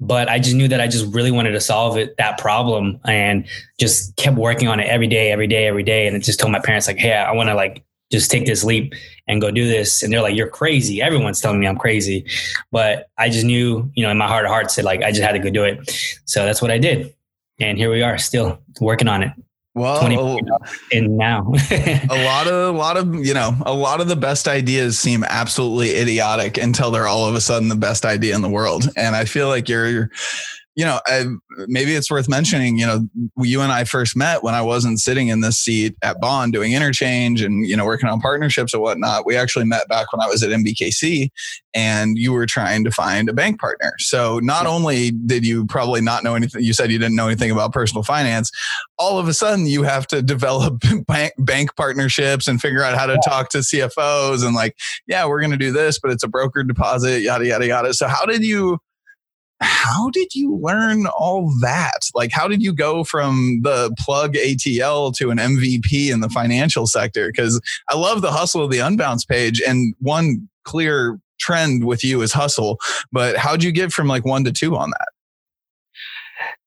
but 0.00 0.28
I 0.28 0.38
just 0.38 0.56
knew 0.56 0.66
that 0.68 0.80
I 0.80 0.88
just 0.88 1.14
really 1.14 1.30
wanted 1.30 1.52
to 1.52 1.60
solve 1.60 1.98
it 1.98 2.16
that 2.16 2.38
problem 2.38 2.98
and 3.04 3.46
just 3.78 4.16
kept 4.16 4.36
working 4.36 4.66
on 4.66 4.80
it 4.80 4.84
every 4.84 5.06
day, 5.06 5.30
every 5.30 5.46
day, 5.46 5.66
every 5.66 5.82
day. 5.82 6.06
And 6.06 6.24
just 6.24 6.40
told 6.40 6.52
my 6.52 6.60
parents 6.60 6.86
like, 6.86 6.96
hey, 6.96 7.12
I 7.12 7.32
want 7.32 7.50
to 7.50 7.54
like 7.54 7.84
just 8.10 8.30
take 8.30 8.46
this 8.46 8.64
leap 8.64 8.94
and 9.26 9.40
go 9.40 9.50
do 9.50 9.68
this. 9.68 10.02
And 10.02 10.10
they're 10.10 10.22
like, 10.22 10.34
you're 10.34 10.48
crazy. 10.48 11.02
Everyone's 11.02 11.40
telling 11.40 11.60
me 11.60 11.66
I'm 11.66 11.76
crazy. 11.76 12.24
But 12.72 13.10
I 13.18 13.28
just 13.28 13.44
knew, 13.44 13.90
you 13.94 14.02
know, 14.04 14.10
in 14.10 14.16
my 14.16 14.28
heart 14.28 14.46
of 14.46 14.50
hearts 14.50 14.74
said 14.74 14.86
like 14.86 15.02
I 15.02 15.10
just 15.10 15.22
had 15.22 15.32
to 15.32 15.38
go 15.38 15.50
do 15.50 15.64
it. 15.64 15.90
So 16.24 16.46
that's 16.46 16.62
what 16.62 16.70
I 16.70 16.78
did. 16.78 17.14
And 17.60 17.76
here 17.76 17.90
we 17.90 18.02
are 18.02 18.16
still 18.16 18.58
working 18.80 19.08
on 19.08 19.22
it. 19.22 19.32
Well, 19.76 20.06
and 20.06 20.16
oh, 20.16 20.38
now. 20.92 21.52
a 21.70 22.06
lot 22.24 22.46
of 22.48 22.74
a 22.74 22.78
lot 22.78 22.96
of 22.96 23.14
you 23.14 23.34
know 23.34 23.54
a 23.66 23.74
lot 23.74 24.00
of 24.00 24.08
the 24.08 24.16
best 24.16 24.48
ideas 24.48 24.98
seem 24.98 25.22
absolutely 25.22 25.90
idiotic 25.96 26.56
until 26.56 26.90
they're 26.90 27.06
all 27.06 27.28
of 27.28 27.34
a 27.34 27.42
sudden 27.42 27.68
the 27.68 27.76
best 27.76 28.06
idea 28.06 28.34
in 28.34 28.40
the 28.40 28.48
world, 28.48 28.88
and 28.96 29.14
I 29.14 29.26
feel 29.26 29.48
like 29.48 29.68
you're 29.68 30.10
you 30.76 30.84
know, 30.84 31.00
I, 31.06 31.24
maybe 31.66 31.94
it's 31.94 32.10
worth 32.10 32.28
mentioning, 32.28 32.78
you 32.78 32.86
know, 32.86 33.08
you 33.38 33.62
and 33.62 33.72
I 33.72 33.84
first 33.84 34.14
met 34.14 34.42
when 34.42 34.54
I 34.54 34.60
wasn't 34.60 35.00
sitting 35.00 35.28
in 35.28 35.40
this 35.40 35.56
seat 35.56 35.96
at 36.02 36.20
Bond 36.20 36.52
doing 36.52 36.74
interchange 36.74 37.40
and, 37.40 37.66
you 37.66 37.74
know, 37.74 37.86
working 37.86 38.10
on 38.10 38.20
partnerships 38.20 38.74
and 38.74 38.82
whatnot. 38.82 39.24
We 39.24 39.36
actually 39.36 39.64
met 39.64 39.88
back 39.88 40.12
when 40.12 40.20
I 40.20 40.28
was 40.28 40.42
at 40.42 40.50
MBKC 40.50 41.30
and 41.72 42.18
you 42.18 42.34
were 42.34 42.44
trying 42.44 42.84
to 42.84 42.90
find 42.90 43.30
a 43.30 43.32
bank 43.32 43.58
partner. 43.58 43.94
So 43.98 44.38
not 44.40 44.66
only 44.66 45.12
did 45.12 45.46
you 45.46 45.64
probably 45.64 46.02
not 46.02 46.22
know 46.22 46.34
anything, 46.34 46.62
you 46.62 46.74
said 46.74 46.92
you 46.92 46.98
didn't 46.98 47.16
know 47.16 47.26
anything 47.26 47.50
about 47.50 47.72
personal 47.72 48.02
finance. 48.02 48.50
All 48.98 49.18
of 49.18 49.28
a 49.28 49.34
sudden 49.34 49.64
you 49.64 49.82
have 49.82 50.06
to 50.08 50.20
develop 50.20 50.82
bank, 51.06 51.32
bank 51.38 51.74
partnerships 51.76 52.48
and 52.48 52.60
figure 52.60 52.82
out 52.82 52.98
how 52.98 53.06
to 53.06 53.18
talk 53.26 53.48
to 53.50 53.58
CFOs 53.58 54.44
and 54.44 54.54
like, 54.54 54.76
yeah, 55.06 55.26
we're 55.26 55.40
going 55.40 55.52
to 55.52 55.56
do 55.56 55.72
this, 55.72 55.98
but 55.98 56.10
it's 56.10 56.22
a 56.22 56.28
broker 56.28 56.62
deposit, 56.62 57.22
yada, 57.22 57.46
yada, 57.46 57.66
yada. 57.66 57.94
So 57.94 58.08
how 58.08 58.26
did 58.26 58.44
you, 58.44 58.78
how 59.60 60.10
did 60.10 60.34
you 60.34 60.56
learn 60.56 61.06
all 61.06 61.52
that? 61.60 62.10
Like, 62.14 62.30
how 62.32 62.48
did 62.48 62.62
you 62.62 62.72
go 62.72 63.04
from 63.04 63.60
the 63.62 63.94
plug 63.98 64.34
ATL 64.34 65.14
to 65.16 65.30
an 65.30 65.38
MVP 65.38 66.10
in 66.12 66.20
the 66.20 66.28
financial 66.28 66.86
sector? 66.86 67.28
Because 67.28 67.60
I 67.88 67.96
love 67.96 68.22
the 68.22 68.32
hustle 68.32 68.62
of 68.62 68.70
the 68.70 68.78
Unbounce 68.78 69.26
page, 69.26 69.62
and 69.66 69.94
one 70.00 70.48
clear 70.64 71.18
trend 71.38 71.84
with 71.84 72.04
you 72.04 72.22
is 72.22 72.32
hustle. 72.32 72.78
But 73.12 73.36
how'd 73.36 73.62
you 73.62 73.72
get 73.72 73.92
from 73.92 74.08
like 74.08 74.24
one 74.24 74.44
to 74.44 74.52
two 74.52 74.76
on 74.76 74.90
that? 74.90 75.08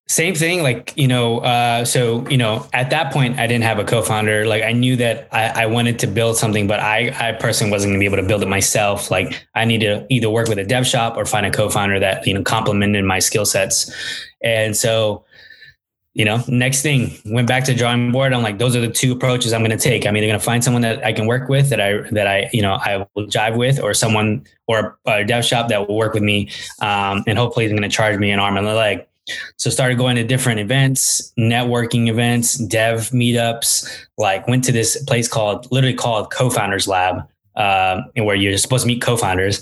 Same 0.10 0.34
thing, 0.34 0.64
like, 0.64 0.92
you 0.96 1.08
know, 1.08 1.38
uh, 1.42 1.86
so, 1.86 2.28
you 2.30 2.38
know, 2.38 2.68
at 2.74 2.90
that 2.90 3.14
point, 3.14 3.38
I 3.38 3.46
didn't 3.46 3.64
have 3.64 3.78
a 3.78 3.84
co 3.84 4.02
founder. 4.02 4.48
Like, 4.48 4.64
I 4.64 4.72
knew 4.72 4.96
that 4.96 5.30
I, 5.32 5.64
I, 5.64 5.66
wanted 5.68 6.00
to 6.00 6.08
build 6.08 6.36
something, 6.36 6.66
but 6.66 6.80
I, 6.80 7.14
I 7.20 7.34
personally 7.34 7.70
wasn't 7.70 7.92
going 7.92 8.00
to 8.00 8.02
be 8.02 8.08
able 8.08 8.18
to 8.18 8.28
build 8.28 8.42
it 8.42 8.48
myself. 8.48 9.12
Like, 9.12 9.46
I 9.54 9.66
need 9.66 9.82
to 9.82 10.08
either 10.10 10.28
work 10.28 10.48
with 10.48 10.58
a 10.58 10.64
dev 10.64 10.88
shop 10.88 11.16
or 11.16 11.26
find 11.26 11.46
a 11.46 11.52
co 11.52 11.70
founder 11.70 12.00
that, 12.00 12.26
you 12.26 12.34
know, 12.34 12.42
complemented 12.42 13.06
my 13.06 13.20
skill 13.20 13.46
sets. 13.46 13.94
And 14.44 14.76
so, 14.76 15.26
you 16.16 16.26
know, 16.26 16.44
next 16.48 16.82
thing 16.82 17.16
went 17.26 17.48
back 17.48 17.66
to 17.66 17.76
drawing 17.76 18.12
board. 18.12 18.34
I'm 18.34 18.42
like, 18.42 18.58
those 18.58 18.76
are 18.76 18.82
the 18.82 18.90
two 18.90 19.12
approaches 19.12 19.54
I'm 19.54 19.62
going 19.62 19.78
to 19.78 19.78
take. 19.78 20.08
I'm 20.08 20.18
either 20.18 20.26
going 20.26 20.40
to 20.40 20.44
find 20.44 20.64
someone 20.64 20.82
that 20.82 21.06
I 21.06 21.14
can 21.14 21.28
work 21.28 21.50
with 21.50 21.70
that 21.70 21.80
I, 21.80 22.02
that 22.14 22.26
I, 22.26 22.50
you 22.52 22.64
know, 22.64 22.74
I 22.74 23.06
will 23.14 23.28
jive 23.28 23.58
with 23.58 23.80
or 23.80 23.94
someone 23.94 24.44
or 24.68 24.98
a, 25.06 25.20
a 25.20 25.24
dev 25.24 25.46
shop 25.46 25.70
that 25.70 25.88
will 25.88 25.96
work 25.96 26.16
with 26.16 26.24
me. 26.24 26.50
Um, 26.82 27.24
and 27.28 27.38
hopefully 27.38 27.68
they're 27.68 27.78
going 27.78 27.88
to 27.88 27.96
charge 27.96 28.18
me 28.18 28.32
an 28.32 28.40
arm 28.40 28.58
and 28.58 28.66
a 28.66 28.74
leg. 28.74 29.06
So 29.58 29.70
started 29.70 29.98
going 29.98 30.16
to 30.16 30.24
different 30.24 30.60
events, 30.60 31.34
networking 31.38 32.08
events, 32.10 32.58
dev 32.58 33.10
meetups. 33.10 33.90
Like 34.18 34.48
went 34.48 34.64
to 34.66 34.72
this 34.72 35.02
place 35.04 35.28
called 35.28 35.72
literally 35.72 35.96
called 35.96 36.32
Co-Founders 36.32 36.88
Lab, 36.88 37.28
uh, 37.60 38.02
where 38.16 38.36
you're 38.36 38.58
supposed 38.58 38.84
to 38.84 38.88
meet 38.88 39.02
co-founders. 39.02 39.62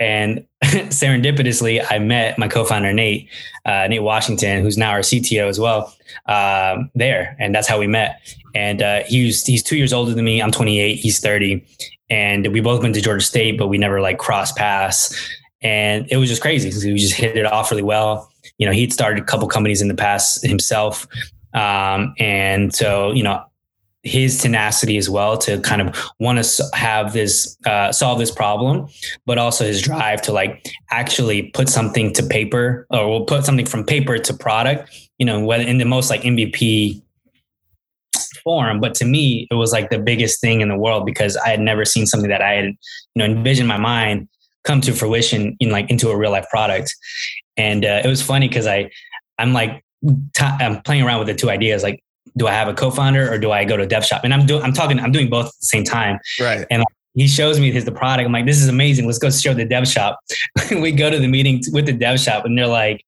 And 0.00 0.46
serendipitously, 0.64 1.84
I 1.88 1.98
met 1.98 2.38
my 2.38 2.48
co-founder 2.48 2.92
Nate, 2.92 3.28
uh, 3.66 3.86
Nate 3.88 4.02
Washington, 4.02 4.62
who's 4.62 4.78
now 4.78 4.90
our 4.90 5.00
CTO 5.00 5.48
as 5.48 5.60
well, 5.60 5.94
um, 6.26 6.90
there, 6.94 7.36
and 7.38 7.54
that's 7.54 7.68
how 7.68 7.78
we 7.78 7.86
met. 7.86 8.20
And 8.54 8.82
uh, 8.82 9.02
he's 9.06 9.44
he's 9.44 9.62
two 9.62 9.76
years 9.76 9.92
older 9.92 10.14
than 10.14 10.24
me. 10.24 10.40
I'm 10.40 10.52
28. 10.52 10.94
He's 10.94 11.20
30, 11.20 11.64
and 12.08 12.46
we 12.52 12.60
both 12.60 12.82
went 12.82 12.94
to 12.94 13.00
Georgia 13.00 13.24
State, 13.24 13.58
but 13.58 13.68
we 13.68 13.78
never 13.78 14.00
like 14.00 14.18
crossed 14.18 14.56
paths. 14.56 15.14
And 15.60 16.06
it 16.10 16.18
was 16.18 16.28
just 16.28 16.42
crazy 16.42 16.68
because 16.68 16.84
we 16.84 16.96
just 16.96 17.14
hit 17.14 17.36
it 17.36 17.46
off 17.46 17.70
really 17.70 17.82
well 17.82 18.30
you 18.58 18.66
know, 18.66 18.72
he'd 18.72 18.92
started 18.92 19.22
a 19.22 19.26
couple 19.26 19.48
companies 19.48 19.82
in 19.82 19.88
the 19.88 19.94
past 19.94 20.44
himself. 20.46 21.06
Um, 21.54 22.14
and 22.18 22.74
so, 22.74 23.12
you 23.12 23.22
know, 23.22 23.44
his 24.04 24.38
tenacity 24.38 24.98
as 24.98 25.08
well 25.08 25.38
to 25.38 25.58
kind 25.60 25.80
of 25.80 25.96
want 26.20 26.42
to 26.42 26.64
have 26.74 27.14
this 27.14 27.56
uh, 27.66 27.90
solve 27.90 28.18
this 28.18 28.30
problem, 28.30 28.86
but 29.24 29.38
also 29.38 29.64
his 29.64 29.80
drive 29.80 30.20
to 30.22 30.32
like 30.32 30.66
actually 30.90 31.44
put 31.54 31.68
something 31.68 32.12
to 32.12 32.22
paper 32.22 32.86
or 32.90 33.08
we'll 33.08 33.24
put 33.24 33.44
something 33.44 33.66
from 33.66 33.84
paper 33.84 34.18
to 34.18 34.34
product. 34.34 34.90
You 35.18 35.26
know, 35.26 35.40
whether 35.44 35.64
in 35.64 35.78
the 35.78 35.84
most 35.84 36.10
like 36.10 36.22
MVP 36.22 37.00
form, 38.42 38.78
but 38.78 38.94
to 38.94 39.06
me 39.06 39.48
it 39.50 39.54
was 39.54 39.72
like 39.72 39.88
the 39.88 39.98
biggest 39.98 40.40
thing 40.40 40.60
in 40.60 40.68
the 40.68 40.76
world 40.76 41.06
because 41.06 41.36
I 41.38 41.48
had 41.48 41.60
never 41.60 41.86
seen 41.86 42.04
something 42.04 42.28
that 42.28 42.42
I 42.42 42.52
had 42.52 42.64
you 42.66 42.76
know 43.16 43.24
envisioned 43.24 43.68
my 43.68 43.78
mind 43.78 44.28
come 44.64 44.80
to 44.82 44.92
fruition 44.92 45.56
in 45.60 45.70
like 45.70 45.88
into 45.90 46.10
a 46.10 46.16
real 46.16 46.30
life 46.30 46.46
product. 46.50 46.94
And 47.56 47.84
uh, 47.84 48.02
it 48.04 48.08
was 48.08 48.22
funny 48.22 48.48
because 48.48 48.66
I 48.66 48.90
I'm 49.38 49.52
like 49.52 49.84
i 50.40 50.56
I'm 50.60 50.82
playing 50.82 51.02
around 51.02 51.18
with 51.18 51.28
the 51.28 51.34
two 51.34 51.50
ideas 51.50 51.82
like 51.82 52.04
do 52.36 52.46
I 52.46 52.52
have 52.52 52.68
a 52.68 52.74
co-founder 52.74 53.32
or 53.32 53.38
do 53.38 53.52
I 53.52 53.64
go 53.64 53.76
to 53.76 53.86
dev 53.86 54.04
shop? 54.04 54.22
And 54.24 54.34
I'm 54.34 54.44
doing, 54.44 54.62
I'm 54.62 54.72
talking, 54.72 54.98
I'm 54.98 55.12
doing 55.12 55.30
both 55.30 55.46
at 55.46 55.52
the 55.60 55.66
same 55.66 55.84
time. 55.84 56.18
Right. 56.40 56.66
And 56.70 56.82
he 57.14 57.28
shows 57.28 57.60
me 57.60 57.70
his 57.70 57.84
the 57.84 57.92
product. 57.92 58.26
I'm 58.26 58.32
like, 58.32 58.46
this 58.46 58.60
is 58.60 58.68
amazing. 58.68 59.06
Let's 59.06 59.18
go 59.18 59.30
show 59.30 59.54
the 59.54 59.64
dev 59.64 59.86
shop. 59.86 60.18
we 60.70 60.90
go 60.90 61.10
to 61.10 61.18
the 61.18 61.28
meeting 61.28 61.62
with 61.72 61.86
the 61.86 61.92
dev 61.92 62.18
shop, 62.18 62.44
and 62.44 62.58
they're 62.58 62.66
like, 62.66 63.04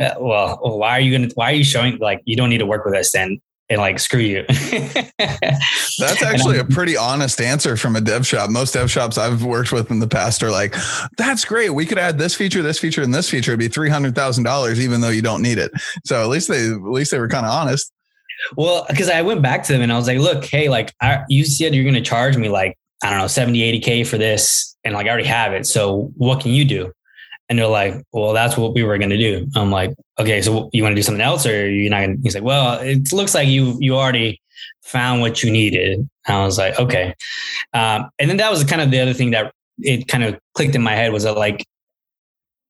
uh, 0.00 0.14
well, 0.18 0.58
why 0.60 0.90
are 0.90 1.00
you 1.00 1.16
gonna? 1.16 1.30
Why 1.34 1.52
are 1.52 1.54
you 1.54 1.64
showing? 1.64 1.98
Like, 1.98 2.20
you 2.24 2.36
don't 2.36 2.50
need 2.50 2.58
to 2.58 2.66
work 2.66 2.84
with 2.84 2.94
us 2.94 3.12
then. 3.12 3.40
And 3.68 3.80
like, 3.80 3.98
screw 3.98 4.20
you. 4.20 4.44
That's 4.48 6.22
actually 6.22 6.58
a 6.58 6.64
pretty 6.64 6.96
honest 6.96 7.40
answer 7.40 7.76
from 7.76 7.96
a 7.96 8.00
dev 8.00 8.24
shop. 8.24 8.48
Most 8.48 8.74
dev 8.74 8.90
shops 8.90 9.18
I've 9.18 9.42
worked 9.42 9.72
with 9.72 9.90
in 9.90 9.98
the 9.98 10.06
past 10.06 10.42
are 10.44 10.52
like, 10.52 10.76
that's 11.18 11.44
great. 11.44 11.70
We 11.70 11.84
could 11.84 11.98
add 11.98 12.16
this 12.16 12.34
feature, 12.34 12.62
this 12.62 12.78
feature, 12.78 13.02
and 13.02 13.12
this 13.12 13.28
feature. 13.28 13.52
It'd 13.52 13.58
be 13.58 13.68
$300,000, 13.68 14.78
even 14.78 15.00
though 15.00 15.08
you 15.08 15.22
don't 15.22 15.42
need 15.42 15.58
it. 15.58 15.72
So 16.04 16.22
at 16.22 16.28
least 16.28 16.46
they, 16.48 16.70
at 16.70 16.80
least 16.80 17.10
they 17.10 17.18
were 17.18 17.28
kind 17.28 17.44
of 17.44 17.50
honest. 17.50 17.92
Well, 18.56 18.86
because 18.88 19.08
I 19.08 19.22
went 19.22 19.42
back 19.42 19.64
to 19.64 19.72
them 19.72 19.82
and 19.82 19.92
I 19.92 19.96
was 19.96 20.06
like, 20.06 20.18
look, 20.18 20.44
hey, 20.44 20.68
like 20.68 20.94
I, 21.00 21.24
you 21.28 21.44
said 21.44 21.74
you're 21.74 21.84
going 21.84 21.94
to 21.94 22.02
charge 22.02 22.36
me 22.36 22.48
like, 22.48 22.76
I 23.02 23.10
don't 23.10 23.18
know, 23.18 23.26
70, 23.26 23.80
80K 23.80 24.06
for 24.06 24.18
this. 24.18 24.76
And 24.84 24.94
like, 24.94 25.06
I 25.06 25.10
already 25.10 25.26
have 25.26 25.52
it. 25.52 25.66
So 25.66 26.12
what 26.16 26.40
can 26.40 26.52
you 26.52 26.64
do? 26.64 26.92
And 27.48 27.58
they're 27.58 27.66
like, 27.66 28.02
well, 28.12 28.32
that's 28.32 28.56
what 28.56 28.74
we 28.74 28.82
were 28.82 28.98
going 28.98 29.10
to 29.10 29.16
do. 29.16 29.46
I'm 29.54 29.70
like, 29.70 29.94
okay, 30.18 30.42
so 30.42 30.68
you 30.72 30.82
want 30.82 30.92
to 30.92 30.96
do 30.96 31.02
something 31.02 31.22
else 31.22 31.46
or 31.46 31.70
you're 31.70 31.90
not 31.90 32.00
going 32.00 32.16
to, 32.16 32.22
he's 32.22 32.34
like, 32.34 32.44
well, 32.44 32.80
it 32.80 33.12
looks 33.12 33.34
like 33.34 33.46
you, 33.48 33.76
you 33.80 33.96
already 33.96 34.40
found 34.82 35.20
what 35.20 35.42
you 35.42 35.50
needed. 35.50 35.98
And 36.26 36.36
I 36.36 36.44
was 36.44 36.58
like, 36.58 36.78
okay. 36.78 37.14
Um, 37.72 38.10
and 38.18 38.28
then 38.28 38.38
that 38.38 38.50
was 38.50 38.64
kind 38.64 38.82
of 38.82 38.90
the 38.90 39.00
other 39.00 39.12
thing 39.12 39.30
that 39.30 39.52
it 39.78 40.08
kind 40.08 40.24
of 40.24 40.38
clicked 40.54 40.74
in 40.74 40.82
my 40.82 40.94
head 40.94 41.12
was 41.12 41.22
that 41.22 41.36
like, 41.36 41.64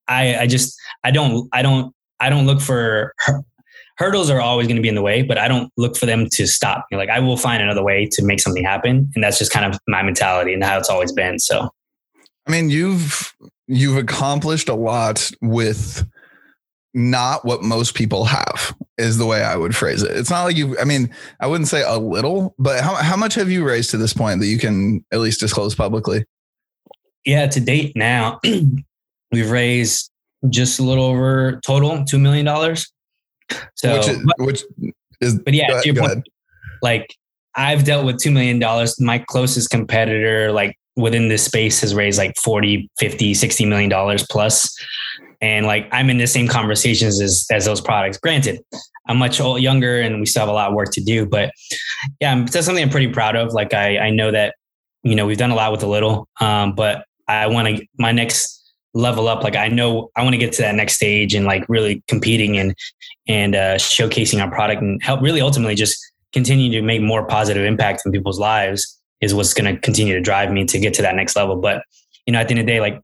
I, 0.08 0.36
I 0.40 0.46
just, 0.46 0.78
I 1.04 1.10
don't, 1.10 1.48
I 1.52 1.62
don't, 1.62 1.94
I 2.20 2.28
don't 2.28 2.46
look 2.46 2.60
for 2.60 3.14
hurdles 3.96 4.28
are 4.30 4.40
always 4.40 4.66
going 4.66 4.76
to 4.76 4.82
be 4.82 4.88
in 4.88 4.94
the 4.94 5.02
way, 5.02 5.22
but 5.22 5.38
I 5.38 5.48
don't 5.48 5.72
look 5.76 5.96
for 5.96 6.06
them 6.06 6.28
to 6.30 6.46
stop 6.46 6.84
me. 6.90 6.98
Like 6.98 7.08
I 7.08 7.18
will 7.20 7.36
find 7.36 7.62
another 7.62 7.82
way 7.82 8.06
to 8.12 8.24
make 8.24 8.40
something 8.40 8.64
happen. 8.64 9.10
And 9.14 9.24
that's 9.24 9.38
just 9.38 9.50
kind 9.50 9.64
of 9.64 9.80
my 9.88 10.02
mentality 10.02 10.52
and 10.52 10.62
how 10.62 10.78
it's 10.78 10.90
always 10.90 11.12
been. 11.12 11.38
So, 11.38 11.70
I 12.46 12.50
mean, 12.50 12.70
you've, 12.70 13.34
you've 13.68 13.96
accomplished 13.96 14.68
a 14.68 14.74
lot 14.74 15.30
with 15.40 16.06
not 16.94 17.44
what 17.44 17.62
most 17.62 17.94
people 17.94 18.24
have 18.24 18.74
is 18.96 19.18
the 19.18 19.26
way 19.26 19.42
I 19.42 19.56
would 19.56 19.76
phrase 19.76 20.02
it. 20.02 20.16
It's 20.16 20.30
not 20.30 20.44
like 20.44 20.56
you, 20.56 20.78
I 20.78 20.84
mean, 20.84 21.10
I 21.40 21.46
wouldn't 21.46 21.68
say 21.68 21.82
a 21.82 21.98
little, 21.98 22.54
but 22.58 22.82
how, 22.82 22.94
how 22.94 23.16
much 23.16 23.34
have 23.34 23.50
you 23.50 23.64
raised 23.64 23.90
to 23.90 23.98
this 23.98 24.14
point 24.14 24.40
that 24.40 24.46
you 24.46 24.58
can 24.58 25.04
at 25.12 25.20
least 25.20 25.40
disclose 25.40 25.74
publicly? 25.74 26.24
Yeah, 27.26 27.46
to 27.48 27.60
date 27.60 27.94
now, 27.96 28.40
we've 29.32 29.50
raised 29.50 30.10
just 30.48 30.78
a 30.78 30.82
little 30.82 31.04
over 31.04 31.60
total 31.66 31.98
$2 31.98 32.20
million. 32.20 32.46
So, 33.74 33.98
which 33.98 34.08
is, 34.08 34.18
but, 34.24 34.46
which 34.46 34.62
is 35.20 35.38
but 35.40 35.52
yeah, 35.52 35.80
to 35.80 35.92
your 35.92 36.02
point, 36.02 36.26
like 36.82 37.14
I've 37.54 37.84
dealt 37.84 38.06
with 38.06 38.16
$2 38.16 38.32
million. 38.32 38.88
My 39.00 39.18
closest 39.18 39.70
competitor, 39.70 40.52
like 40.52 40.78
within 40.96 41.28
this 41.28 41.44
space 41.44 41.80
has 41.82 41.94
raised 41.94 42.18
like 42.18 42.36
40, 42.36 42.88
50, 42.98 43.34
60 43.34 43.66
million 43.66 43.90
dollars 43.90 44.26
plus. 44.28 44.74
And 45.40 45.66
like 45.66 45.88
I'm 45.92 46.08
in 46.08 46.18
the 46.18 46.26
same 46.26 46.48
conversations 46.48 47.20
as, 47.20 47.46
as 47.50 47.66
those 47.66 47.80
products. 47.80 48.16
Granted, 48.18 48.60
I'm 49.06 49.18
much 49.18 49.38
younger 49.38 50.00
and 50.00 50.18
we 50.20 50.26
still 50.26 50.40
have 50.40 50.48
a 50.48 50.52
lot 50.52 50.68
of 50.68 50.74
work 50.74 50.92
to 50.92 51.02
do, 51.02 51.26
but 51.26 51.52
yeah, 52.20 52.44
that's 52.50 52.66
something 52.66 52.82
I'm 52.82 52.90
pretty 52.90 53.12
proud 53.12 53.36
of. 53.36 53.52
Like 53.52 53.74
I, 53.74 53.98
I 53.98 54.10
know 54.10 54.30
that, 54.30 54.54
you 55.02 55.14
know, 55.14 55.26
we've 55.26 55.36
done 55.36 55.50
a 55.50 55.54
lot 55.54 55.70
with 55.70 55.82
a 55.82 55.86
little, 55.86 56.28
um, 56.40 56.74
but 56.74 57.04
I 57.28 57.46
want 57.46 57.76
to, 57.76 57.86
my 57.98 58.12
next 58.12 58.56
level 58.94 59.28
up. 59.28 59.44
Like 59.44 59.56
I 59.56 59.68
know 59.68 60.10
I 60.16 60.22
want 60.22 60.32
to 60.32 60.38
get 60.38 60.52
to 60.54 60.62
that 60.62 60.74
next 60.74 60.94
stage 60.94 61.34
and 61.34 61.44
like 61.44 61.64
really 61.68 62.02
competing 62.08 62.56
and 62.56 62.74
and 63.28 63.54
uh, 63.54 63.74
showcasing 63.74 64.42
our 64.42 64.50
product 64.50 64.80
and 64.80 65.02
help 65.02 65.20
really 65.20 65.40
ultimately 65.40 65.74
just 65.74 65.98
continue 66.32 66.70
to 66.72 66.82
make 66.82 67.02
more 67.02 67.26
positive 67.26 67.64
impact 67.64 68.02
in 68.06 68.12
people's 68.12 68.38
lives 68.38 68.95
is 69.20 69.34
what's 69.34 69.54
going 69.54 69.74
to 69.74 69.80
continue 69.80 70.14
to 70.14 70.20
drive 70.20 70.50
me 70.50 70.64
to 70.66 70.78
get 70.78 70.94
to 70.94 71.02
that 71.02 71.14
next 71.14 71.36
level. 71.36 71.56
But 71.56 71.82
you 72.26 72.32
know, 72.32 72.40
at 72.40 72.48
the 72.48 72.52
end 72.52 72.60
of 72.60 72.66
the 72.66 72.72
day, 72.72 72.80
like 72.80 73.00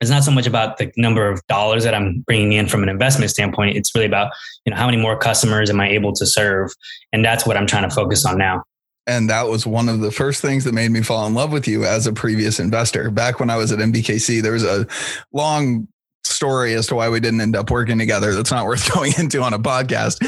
it's 0.00 0.10
not 0.10 0.22
so 0.22 0.30
much 0.30 0.46
about 0.46 0.76
the 0.76 0.92
number 0.96 1.28
of 1.28 1.44
dollars 1.48 1.84
that 1.84 1.94
I'm 1.94 2.20
bringing 2.26 2.52
in 2.52 2.68
from 2.68 2.82
an 2.82 2.88
investment 2.88 3.30
standpoint. 3.30 3.76
It's 3.76 3.94
really 3.94 4.06
about 4.06 4.32
you 4.64 4.70
know 4.70 4.76
how 4.76 4.86
many 4.86 4.98
more 4.98 5.18
customers 5.18 5.70
am 5.70 5.80
I 5.80 5.88
able 5.90 6.12
to 6.14 6.26
serve, 6.26 6.70
and 7.12 7.24
that's 7.24 7.46
what 7.46 7.56
I'm 7.56 7.66
trying 7.66 7.88
to 7.88 7.94
focus 7.94 8.24
on 8.24 8.38
now. 8.38 8.62
And 9.06 9.30
that 9.30 9.48
was 9.48 9.66
one 9.66 9.88
of 9.88 10.00
the 10.00 10.10
first 10.10 10.42
things 10.42 10.64
that 10.64 10.74
made 10.74 10.90
me 10.90 11.00
fall 11.02 11.26
in 11.26 11.32
love 11.32 11.50
with 11.50 11.66
you 11.66 11.84
as 11.84 12.06
a 12.06 12.12
previous 12.12 12.60
investor. 12.60 13.10
Back 13.10 13.40
when 13.40 13.48
I 13.48 13.56
was 13.56 13.72
at 13.72 13.78
MBKC, 13.78 14.42
there 14.42 14.52
was 14.52 14.64
a 14.64 14.86
long 15.32 15.88
story 16.28 16.74
as 16.74 16.86
to 16.88 16.94
why 16.94 17.08
we 17.08 17.20
didn't 17.20 17.40
end 17.40 17.56
up 17.56 17.70
working 17.70 17.98
together. 17.98 18.34
That's 18.34 18.50
not 18.50 18.66
worth 18.66 18.92
going 18.94 19.12
into 19.18 19.42
on 19.42 19.54
a 19.54 19.58
podcast. 19.58 20.18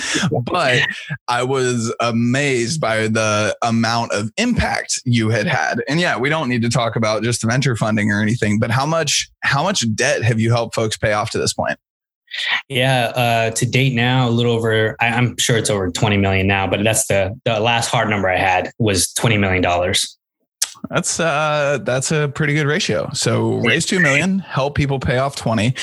But 0.45 0.83
I 1.28 1.42
was 1.42 1.95
amazed 2.00 2.80
by 2.80 3.09
the 3.09 3.57
amount 3.62 4.12
of 4.12 4.30
impact 4.37 5.00
you 5.04 5.30
had 5.30 5.47
had. 5.47 5.83
And 5.88 6.00
yeah, 6.00 6.19
we 6.19 6.28
don't 6.28 6.49
need 6.49 6.62
to 6.62 6.71
talk 6.71 6.97
about 6.97 7.23
just 7.23 7.42
venture 7.42 7.76
funding 7.76 8.11
or 8.11 8.21
anything, 8.21 8.59
but 8.59 8.71
how 8.71 8.87
much 8.87 9.30
how 9.42 9.62
much 9.62 9.85
debt 9.95 10.23
have 10.23 10.40
you 10.40 10.50
helped 10.50 10.75
folks 10.75 10.97
pay 10.97 11.12
off 11.12 11.30
to 11.30 11.38
this 11.38 11.52
point? 11.52 11.78
Yeah, 12.69 13.07
uh, 13.07 13.50
to 13.50 13.66
date 13.66 13.95
now, 13.95 14.28
a 14.28 14.30
little 14.30 14.52
over. 14.52 14.97
I, 15.00 15.07
am 15.07 15.37
sure 15.38 15.57
it's 15.57 15.71
over 15.71 15.90
20 15.90 16.16
million 16.16 16.47
now, 16.47 16.66
but 16.66 16.83
that's 16.85 17.07
the 17.07 17.38
the 17.45 17.59
last 17.59 17.88
hard 17.88 18.09
number 18.09 18.28
I 18.28 18.37
had 18.37 18.71
was 18.78 19.12
20 19.14 19.38
million 19.38 19.62
dollars. 19.62 20.16
That's 20.89 21.21
uh, 21.21 21.79
that's 21.83 22.11
a 22.11 22.29
pretty 22.29 22.55
good 22.55 22.67
ratio. 22.67 23.11
So 23.13 23.59
raise 23.59 23.87
two 23.87 24.01
million, 24.01 24.39
help 24.39 24.75
people 24.75 24.99
pay 24.99 25.19
off 25.19 25.37
20. 25.37 25.75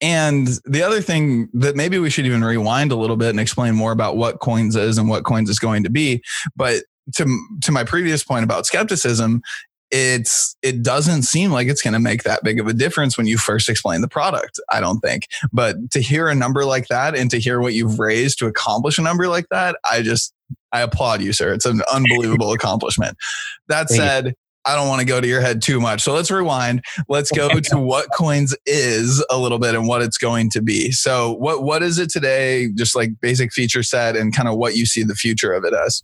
And 0.00 0.48
the 0.64 0.82
other 0.82 1.00
thing 1.00 1.48
that 1.54 1.76
maybe 1.76 1.98
we 1.98 2.10
should 2.10 2.26
even 2.26 2.42
rewind 2.42 2.92
a 2.92 2.96
little 2.96 3.16
bit 3.16 3.30
and 3.30 3.40
explain 3.40 3.74
more 3.74 3.92
about 3.92 4.16
what 4.16 4.40
Qoins 4.40 4.76
is 4.76 4.98
and 4.98 5.08
what 5.08 5.24
Qoins 5.24 5.48
is 5.48 5.58
going 5.58 5.84
to 5.84 5.90
be. 5.90 6.22
But 6.56 6.84
to 7.16 7.26
to 7.62 7.72
my 7.72 7.84
previous 7.84 8.24
point 8.24 8.44
about 8.44 8.66
skepticism, 8.66 9.42
it's 9.90 10.56
it 10.62 10.82
doesn't 10.82 11.22
seem 11.22 11.52
like 11.52 11.68
it's 11.68 11.82
going 11.82 11.94
to 11.94 12.00
make 12.00 12.24
that 12.24 12.42
big 12.42 12.58
of 12.58 12.66
a 12.66 12.72
difference 12.72 13.16
when 13.16 13.26
you 13.26 13.38
first 13.38 13.68
explain 13.68 14.00
the 14.00 14.08
product 14.08 14.58
i 14.72 14.80
don't 14.80 14.98
think 14.98 15.28
but 15.52 15.76
to 15.92 16.00
hear 16.00 16.28
a 16.28 16.34
number 16.34 16.64
like 16.64 16.88
that 16.88 17.16
and 17.16 17.30
to 17.30 17.38
hear 17.38 17.60
what 17.60 17.72
you've 17.72 18.00
raised 18.00 18.36
to 18.36 18.46
accomplish 18.46 18.98
a 18.98 19.02
number 19.02 19.28
like 19.28 19.48
that 19.48 19.76
i 19.88 20.02
just 20.02 20.34
i 20.72 20.80
applaud 20.80 21.22
you 21.22 21.32
sir 21.32 21.52
it's 21.52 21.64
an 21.64 21.82
unbelievable 21.92 22.52
accomplishment 22.52 23.16
that 23.68 23.88
said 23.88 24.34
I 24.66 24.74
don't 24.74 24.88
want 24.88 25.00
to 25.00 25.06
go 25.06 25.20
to 25.20 25.26
your 25.26 25.40
head 25.40 25.62
too 25.62 25.80
much. 25.80 26.02
So 26.02 26.12
let's 26.12 26.30
rewind. 26.30 26.84
Let's 27.08 27.30
go 27.30 27.48
to 27.48 27.78
what 27.78 28.08
Qoins 28.10 28.54
is 28.66 29.24
a 29.30 29.38
little 29.38 29.58
bit 29.58 29.74
and 29.74 29.86
what 29.86 30.02
it's 30.02 30.18
going 30.18 30.50
to 30.50 30.62
be. 30.62 30.90
So 30.92 31.32
what 31.34 31.62
what 31.62 31.82
is 31.82 31.98
it 31.98 32.10
today? 32.10 32.68
Just 32.74 32.96
like 32.96 33.10
basic 33.20 33.52
feature 33.52 33.82
set 33.82 34.16
and 34.16 34.34
kind 34.34 34.48
of 34.48 34.56
what 34.56 34.76
you 34.76 34.86
see 34.86 35.02
the 35.02 35.14
future 35.14 35.52
of 35.52 35.64
it 35.64 35.72
as. 35.72 36.02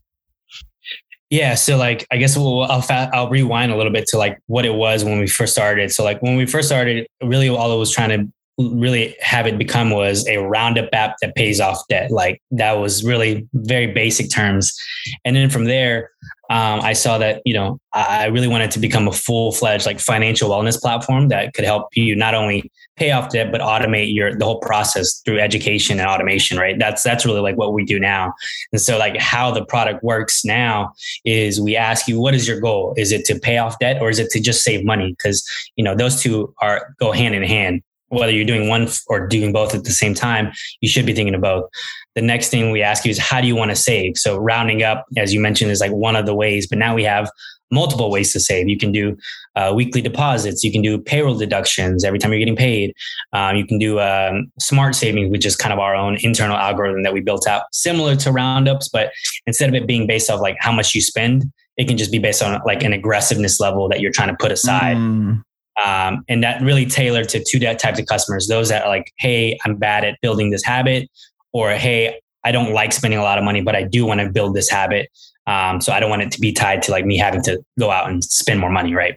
Yeah, 1.30 1.54
so 1.54 1.78
like 1.78 2.06
I 2.10 2.18
guess 2.18 2.36
we'll, 2.36 2.62
I'll 2.64 2.84
I'll 2.90 3.30
rewind 3.30 3.72
a 3.72 3.76
little 3.76 3.92
bit 3.92 4.06
to 4.08 4.18
like 4.18 4.38
what 4.48 4.66
it 4.66 4.74
was 4.74 5.02
when 5.02 5.18
we 5.18 5.26
first 5.26 5.54
started. 5.54 5.90
So 5.90 6.04
like 6.04 6.20
when 6.20 6.36
we 6.36 6.44
first 6.44 6.68
started, 6.68 7.06
really 7.22 7.48
all 7.48 7.72
it 7.74 7.78
was 7.78 7.90
trying 7.90 8.10
to 8.10 8.32
really 8.58 9.16
have 9.20 9.46
it 9.46 9.58
become 9.58 9.90
was 9.90 10.26
a 10.28 10.38
roundup 10.38 10.88
app 10.92 11.16
that 11.22 11.34
pays 11.34 11.60
off 11.60 11.86
debt. 11.88 12.10
Like 12.10 12.42
that 12.50 12.72
was 12.72 13.04
really 13.04 13.48
very 13.54 13.86
basic 13.86 14.30
terms. 14.30 14.76
And 15.24 15.34
then 15.34 15.50
from 15.50 15.64
there, 15.64 16.10
um, 16.50 16.80
I 16.82 16.92
saw 16.92 17.16
that, 17.16 17.40
you 17.46 17.54
know, 17.54 17.80
I 17.94 18.26
really 18.26 18.48
wanted 18.48 18.70
to 18.72 18.78
become 18.78 19.08
a 19.08 19.12
full 19.12 19.52
fledged 19.52 19.86
like 19.86 20.00
financial 20.00 20.50
wellness 20.50 20.78
platform 20.78 21.28
that 21.28 21.54
could 21.54 21.64
help 21.64 21.88
you 21.94 22.14
not 22.14 22.34
only 22.34 22.70
pay 22.96 23.10
off 23.10 23.30
debt, 23.30 23.50
but 23.50 23.62
automate 23.62 24.14
your, 24.14 24.34
the 24.34 24.44
whole 24.44 24.60
process 24.60 25.22
through 25.24 25.40
education 25.40 25.98
and 25.98 26.06
automation, 26.06 26.58
right? 26.58 26.78
That's, 26.78 27.02
that's 27.02 27.24
really 27.24 27.40
like 27.40 27.56
what 27.56 27.72
we 27.72 27.86
do 27.86 27.98
now. 27.98 28.34
And 28.70 28.82
so 28.82 28.98
like 28.98 29.16
how 29.16 29.50
the 29.50 29.64
product 29.64 30.04
works 30.04 30.44
now 30.44 30.92
is 31.24 31.58
we 31.58 31.74
ask 31.74 32.06
you, 32.06 32.20
what 32.20 32.34
is 32.34 32.46
your 32.46 32.60
goal? 32.60 32.92
Is 32.98 33.12
it 33.12 33.24
to 33.26 33.38
pay 33.38 33.56
off 33.56 33.78
debt 33.78 34.02
or 34.02 34.10
is 34.10 34.18
it 34.18 34.28
to 34.30 34.40
just 34.40 34.62
save 34.62 34.84
money? 34.84 35.16
Cause, 35.22 35.48
you 35.76 35.84
know, 35.84 35.94
those 35.94 36.20
two 36.20 36.52
are 36.60 36.94
go 36.98 37.12
hand 37.12 37.34
in 37.34 37.44
hand 37.44 37.82
whether 38.12 38.32
you're 38.32 38.44
doing 38.44 38.68
one 38.68 38.88
or 39.08 39.26
doing 39.26 39.52
both 39.52 39.74
at 39.74 39.84
the 39.84 39.90
same 39.90 40.14
time, 40.14 40.52
you 40.80 40.88
should 40.88 41.06
be 41.06 41.14
thinking 41.14 41.34
of 41.34 41.40
both. 41.40 41.68
The 42.14 42.20
next 42.20 42.50
thing 42.50 42.70
we 42.70 42.82
ask 42.82 43.04
you 43.04 43.10
is 43.10 43.18
how 43.18 43.40
do 43.40 43.46
you 43.46 43.56
want 43.56 43.70
to 43.70 43.76
save? 43.76 44.18
So 44.18 44.36
rounding 44.36 44.82
up, 44.82 45.06
as 45.16 45.32
you 45.32 45.40
mentioned, 45.40 45.70
is 45.70 45.80
like 45.80 45.92
one 45.92 46.14
of 46.14 46.26
the 46.26 46.34
ways, 46.34 46.66
but 46.66 46.78
now 46.78 46.94
we 46.94 47.04
have 47.04 47.30
multiple 47.70 48.10
ways 48.10 48.30
to 48.34 48.40
save. 48.40 48.68
You 48.68 48.76
can 48.76 48.92
do 48.92 49.16
uh, 49.56 49.72
weekly 49.74 50.02
deposits. 50.02 50.62
You 50.62 50.70
can 50.70 50.82
do 50.82 50.98
payroll 50.98 51.38
deductions 51.38 52.04
every 52.04 52.18
time 52.18 52.30
you're 52.30 52.38
getting 52.38 52.54
paid. 52.54 52.94
Um, 53.32 53.56
you 53.56 53.66
can 53.66 53.78
do 53.78 53.98
um, 53.98 54.52
smart 54.60 54.94
savings, 54.94 55.30
which 55.30 55.46
is 55.46 55.56
kind 55.56 55.72
of 55.72 55.78
our 55.78 55.94
own 55.94 56.18
internal 56.20 56.56
algorithm 56.56 57.02
that 57.04 57.14
we 57.14 57.20
built 57.20 57.46
out, 57.46 57.62
similar 57.72 58.14
to 58.16 58.30
roundups, 58.30 58.90
but 58.90 59.10
instead 59.46 59.70
of 59.70 59.74
it 59.74 59.86
being 59.86 60.06
based 60.06 60.28
off 60.28 60.40
like 60.40 60.56
how 60.60 60.70
much 60.70 60.94
you 60.94 61.00
spend, 61.00 61.50
it 61.78 61.88
can 61.88 61.96
just 61.96 62.12
be 62.12 62.18
based 62.18 62.42
on 62.42 62.60
like 62.66 62.84
an 62.84 62.92
aggressiveness 62.92 63.58
level 63.58 63.88
that 63.88 64.00
you're 64.00 64.12
trying 64.12 64.28
to 64.28 64.36
put 64.38 64.52
aside. 64.52 64.98
Mm. 64.98 65.42
Um, 65.82 66.24
and 66.28 66.42
that 66.42 66.60
really 66.60 66.84
tailored 66.84 67.28
to 67.30 67.42
two 67.42 67.58
types 67.58 67.98
of 67.98 68.06
customers 68.06 68.46
those 68.46 68.68
that 68.68 68.82
are 68.82 68.88
like 68.88 69.10
hey 69.16 69.58
i'm 69.64 69.76
bad 69.76 70.04
at 70.04 70.18
building 70.20 70.50
this 70.50 70.62
habit 70.62 71.08
or 71.54 71.70
hey 71.70 72.20
i 72.44 72.52
don't 72.52 72.74
like 72.74 72.92
spending 72.92 73.18
a 73.18 73.22
lot 73.22 73.38
of 73.38 73.44
money 73.44 73.62
but 73.62 73.74
i 73.74 73.82
do 73.82 74.04
want 74.04 74.20
to 74.20 74.28
build 74.30 74.54
this 74.54 74.68
habit 74.68 75.08
um, 75.46 75.80
so 75.80 75.92
I 75.92 76.00
don't 76.00 76.10
want 76.10 76.22
it 76.22 76.30
to 76.32 76.40
be 76.40 76.52
tied 76.52 76.82
to 76.82 76.92
like 76.92 77.04
me 77.04 77.16
having 77.18 77.42
to 77.42 77.60
go 77.78 77.90
out 77.90 78.08
and 78.08 78.22
spend 78.22 78.60
more 78.60 78.70
money, 78.70 78.94
right? 78.94 79.16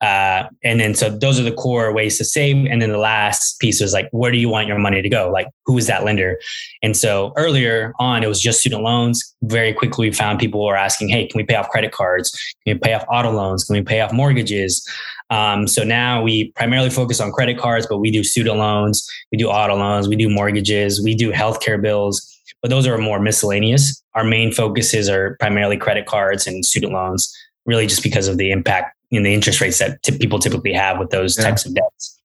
Uh, 0.00 0.44
and 0.64 0.80
then 0.80 0.94
so 0.94 1.10
those 1.10 1.38
are 1.38 1.42
the 1.42 1.52
core 1.52 1.92
ways 1.92 2.18
to 2.18 2.24
save. 2.24 2.66
And 2.66 2.82
then 2.82 2.90
the 2.90 2.98
last 2.98 3.60
piece 3.60 3.80
was 3.80 3.92
like, 3.92 4.08
where 4.10 4.32
do 4.32 4.38
you 4.38 4.48
want 4.48 4.66
your 4.66 4.78
money 4.78 5.00
to 5.00 5.08
go? 5.08 5.30
Like, 5.30 5.46
who 5.66 5.78
is 5.78 5.86
that 5.86 6.02
lender? 6.02 6.38
And 6.82 6.96
so 6.96 7.32
earlier 7.36 7.92
on, 8.00 8.24
it 8.24 8.26
was 8.26 8.40
just 8.40 8.60
student 8.60 8.82
loans. 8.82 9.34
Very 9.42 9.72
quickly, 9.72 10.08
we 10.08 10.14
found 10.14 10.40
people 10.40 10.64
were 10.64 10.76
asking, 10.76 11.08
hey, 11.08 11.26
can 11.26 11.38
we 11.38 11.44
pay 11.44 11.54
off 11.54 11.68
credit 11.68 11.92
cards? 11.92 12.30
Can 12.66 12.74
we 12.74 12.80
pay 12.80 12.94
off 12.94 13.04
auto 13.08 13.30
loans? 13.30 13.64
Can 13.64 13.74
we 13.74 13.82
pay 13.82 14.00
off 14.00 14.12
mortgages? 14.12 14.86
Um, 15.30 15.66
so 15.66 15.82
now 15.84 16.22
we 16.22 16.52
primarily 16.52 16.90
focus 16.90 17.20
on 17.20 17.32
credit 17.32 17.58
cards, 17.58 17.86
but 17.88 17.98
we 17.98 18.10
do 18.10 18.22
student 18.22 18.58
loans, 18.58 19.08
we 19.32 19.38
do 19.38 19.48
auto 19.48 19.74
loans, 19.74 20.06
we 20.06 20.16
do 20.16 20.28
mortgages, 20.28 21.02
we 21.02 21.14
do 21.14 21.32
healthcare 21.32 21.80
bills 21.80 22.30
but 22.64 22.70
those 22.70 22.86
are 22.86 22.96
more 22.96 23.20
miscellaneous. 23.20 24.02
Our 24.14 24.24
main 24.24 24.50
focuses 24.50 25.10
are 25.10 25.36
primarily 25.38 25.76
credit 25.76 26.06
cards 26.06 26.46
and 26.46 26.64
student 26.64 26.94
loans, 26.94 27.30
really 27.66 27.86
just 27.86 28.02
because 28.02 28.26
of 28.26 28.38
the 28.38 28.50
impact 28.50 28.96
in 29.10 29.22
the 29.22 29.34
interest 29.34 29.60
rates 29.60 29.78
that 29.80 30.02
t- 30.02 30.16
people 30.16 30.38
typically 30.38 30.72
have 30.72 30.98
with 30.98 31.10
those 31.10 31.36
yeah. 31.36 31.44
types 31.44 31.66
of 31.66 31.74
debts. 31.74 32.18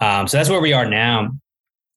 Um, 0.00 0.26
so 0.26 0.38
that's 0.38 0.48
where 0.48 0.62
we 0.62 0.72
are 0.72 0.88
now. 0.88 1.32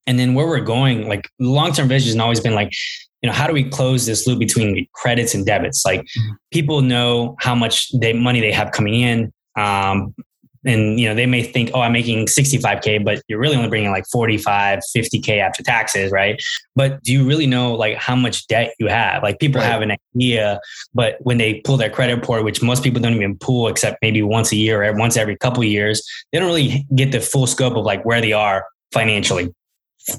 And 0.06 0.20
then 0.20 0.34
where 0.34 0.48
we're 0.48 0.60
going, 0.60 1.08
like 1.08 1.30
long 1.40 1.72
term 1.72 1.88
vision 1.88 2.10
has 2.10 2.20
always 2.22 2.42
been 2.42 2.56
like, 2.56 2.74
you 3.22 3.30
know, 3.30 3.34
how 3.34 3.48
do 3.48 3.54
we 3.54 3.64
close 3.64 4.06
this 4.06 4.28
loop 4.28 4.40
between 4.40 4.86
credits 4.92 5.34
and 5.34 5.46
debits? 5.46 5.86
Like 5.86 6.02
mm-hmm. 6.02 6.34
people 6.52 6.82
know 6.82 7.38
how 7.40 7.56
much 7.56 7.90
they 8.02 8.12
money 8.12 8.42
they 8.42 8.52
have 8.52 8.74
coming 8.74 8.96
in, 8.96 9.32
um, 9.56 10.14
and 10.66 11.00
you 11.00 11.08
know 11.08 11.16
they 11.16 11.26
may 11.26 11.42
think 11.42 11.72
oh 11.74 11.82
i'm 11.82 11.92
making 11.92 12.26
65k 12.26 13.04
but 13.04 13.22
you're 13.28 13.40
really 13.40 13.56
only 13.56 13.70
bringing 13.70 13.90
like 13.90 14.06
45 14.12 14.80
50k 14.96 15.40
after 15.40 15.64
taxes 15.64 16.12
right? 16.12 16.42
But 16.76 17.02
do 17.04 17.12
you 17.12 17.28
really 17.28 17.48
know 17.48 17.74
like 17.74 17.98
how 17.98 18.16
much 18.16 18.48
debt 18.48 18.74
you 18.80 18.88
have? 18.88 19.24
Like 19.24 19.40
people 19.40 19.60
right. 19.60 19.68
have 19.68 19.82
an 19.82 19.92
idea 20.16 20.60
but 20.94 21.18
when 21.22 21.38
they 21.38 21.62
pull 21.62 21.78
their 21.78 21.90
credit 21.90 22.16
report 22.16 22.44
which 22.44 22.62
most 22.62 22.84
people 22.84 23.02
don't 23.02 23.16
even 23.16 23.38
pull 23.38 23.68
except 23.68 23.98
maybe 24.02 24.22
once 24.22 24.52
a 24.52 24.56
year 24.56 24.84
or 24.84 24.94
once 24.94 25.18
every 25.18 25.38
couple 25.38 25.64
of 25.64 25.70
years 25.70 26.08
they 26.32 26.40
don't 26.40 26.48
really 26.48 26.86
get 26.96 27.12
the 27.12 27.20
full 27.20 27.48
scope 27.48 27.76
of 27.76 27.84
like 27.84 28.04
where 28.06 28.22
they 28.22 28.34
are 28.34 28.68
financially 28.92 29.54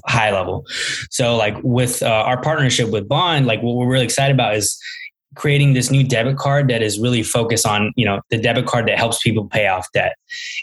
high 0.07 0.31
level. 0.31 0.65
So 1.09 1.35
like 1.35 1.55
with 1.61 2.01
uh, 2.01 2.07
our 2.07 2.41
partnership 2.41 2.89
with 2.89 3.07
bond 3.07 3.45
like 3.45 3.61
what 3.61 3.75
we're 3.75 3.87
really 3.87 4.05
excited 4.05 4.33
about 4.33 4.55
is 4.55 4.77
creating 5.35 5.73
this 5.73 5.89
new 5.91 6.03
debit 6.03 6.37
card 6.37 6.67
that 6.69 6.81
is 6.81 6.99
really 6.99 7.23
focused 7.23 7.65
on 7.65 7.91
you 7.95 8.05
know 8.05 8.21
the 8.29 8.37
debit 8.37 8.65
card 8.65 8.87
that 8.87 8.97
helps 8.97 9.21
people 9.21 9.47
pay 9.47 9.67
off 9.67 9.87
debt. 9.93 10.15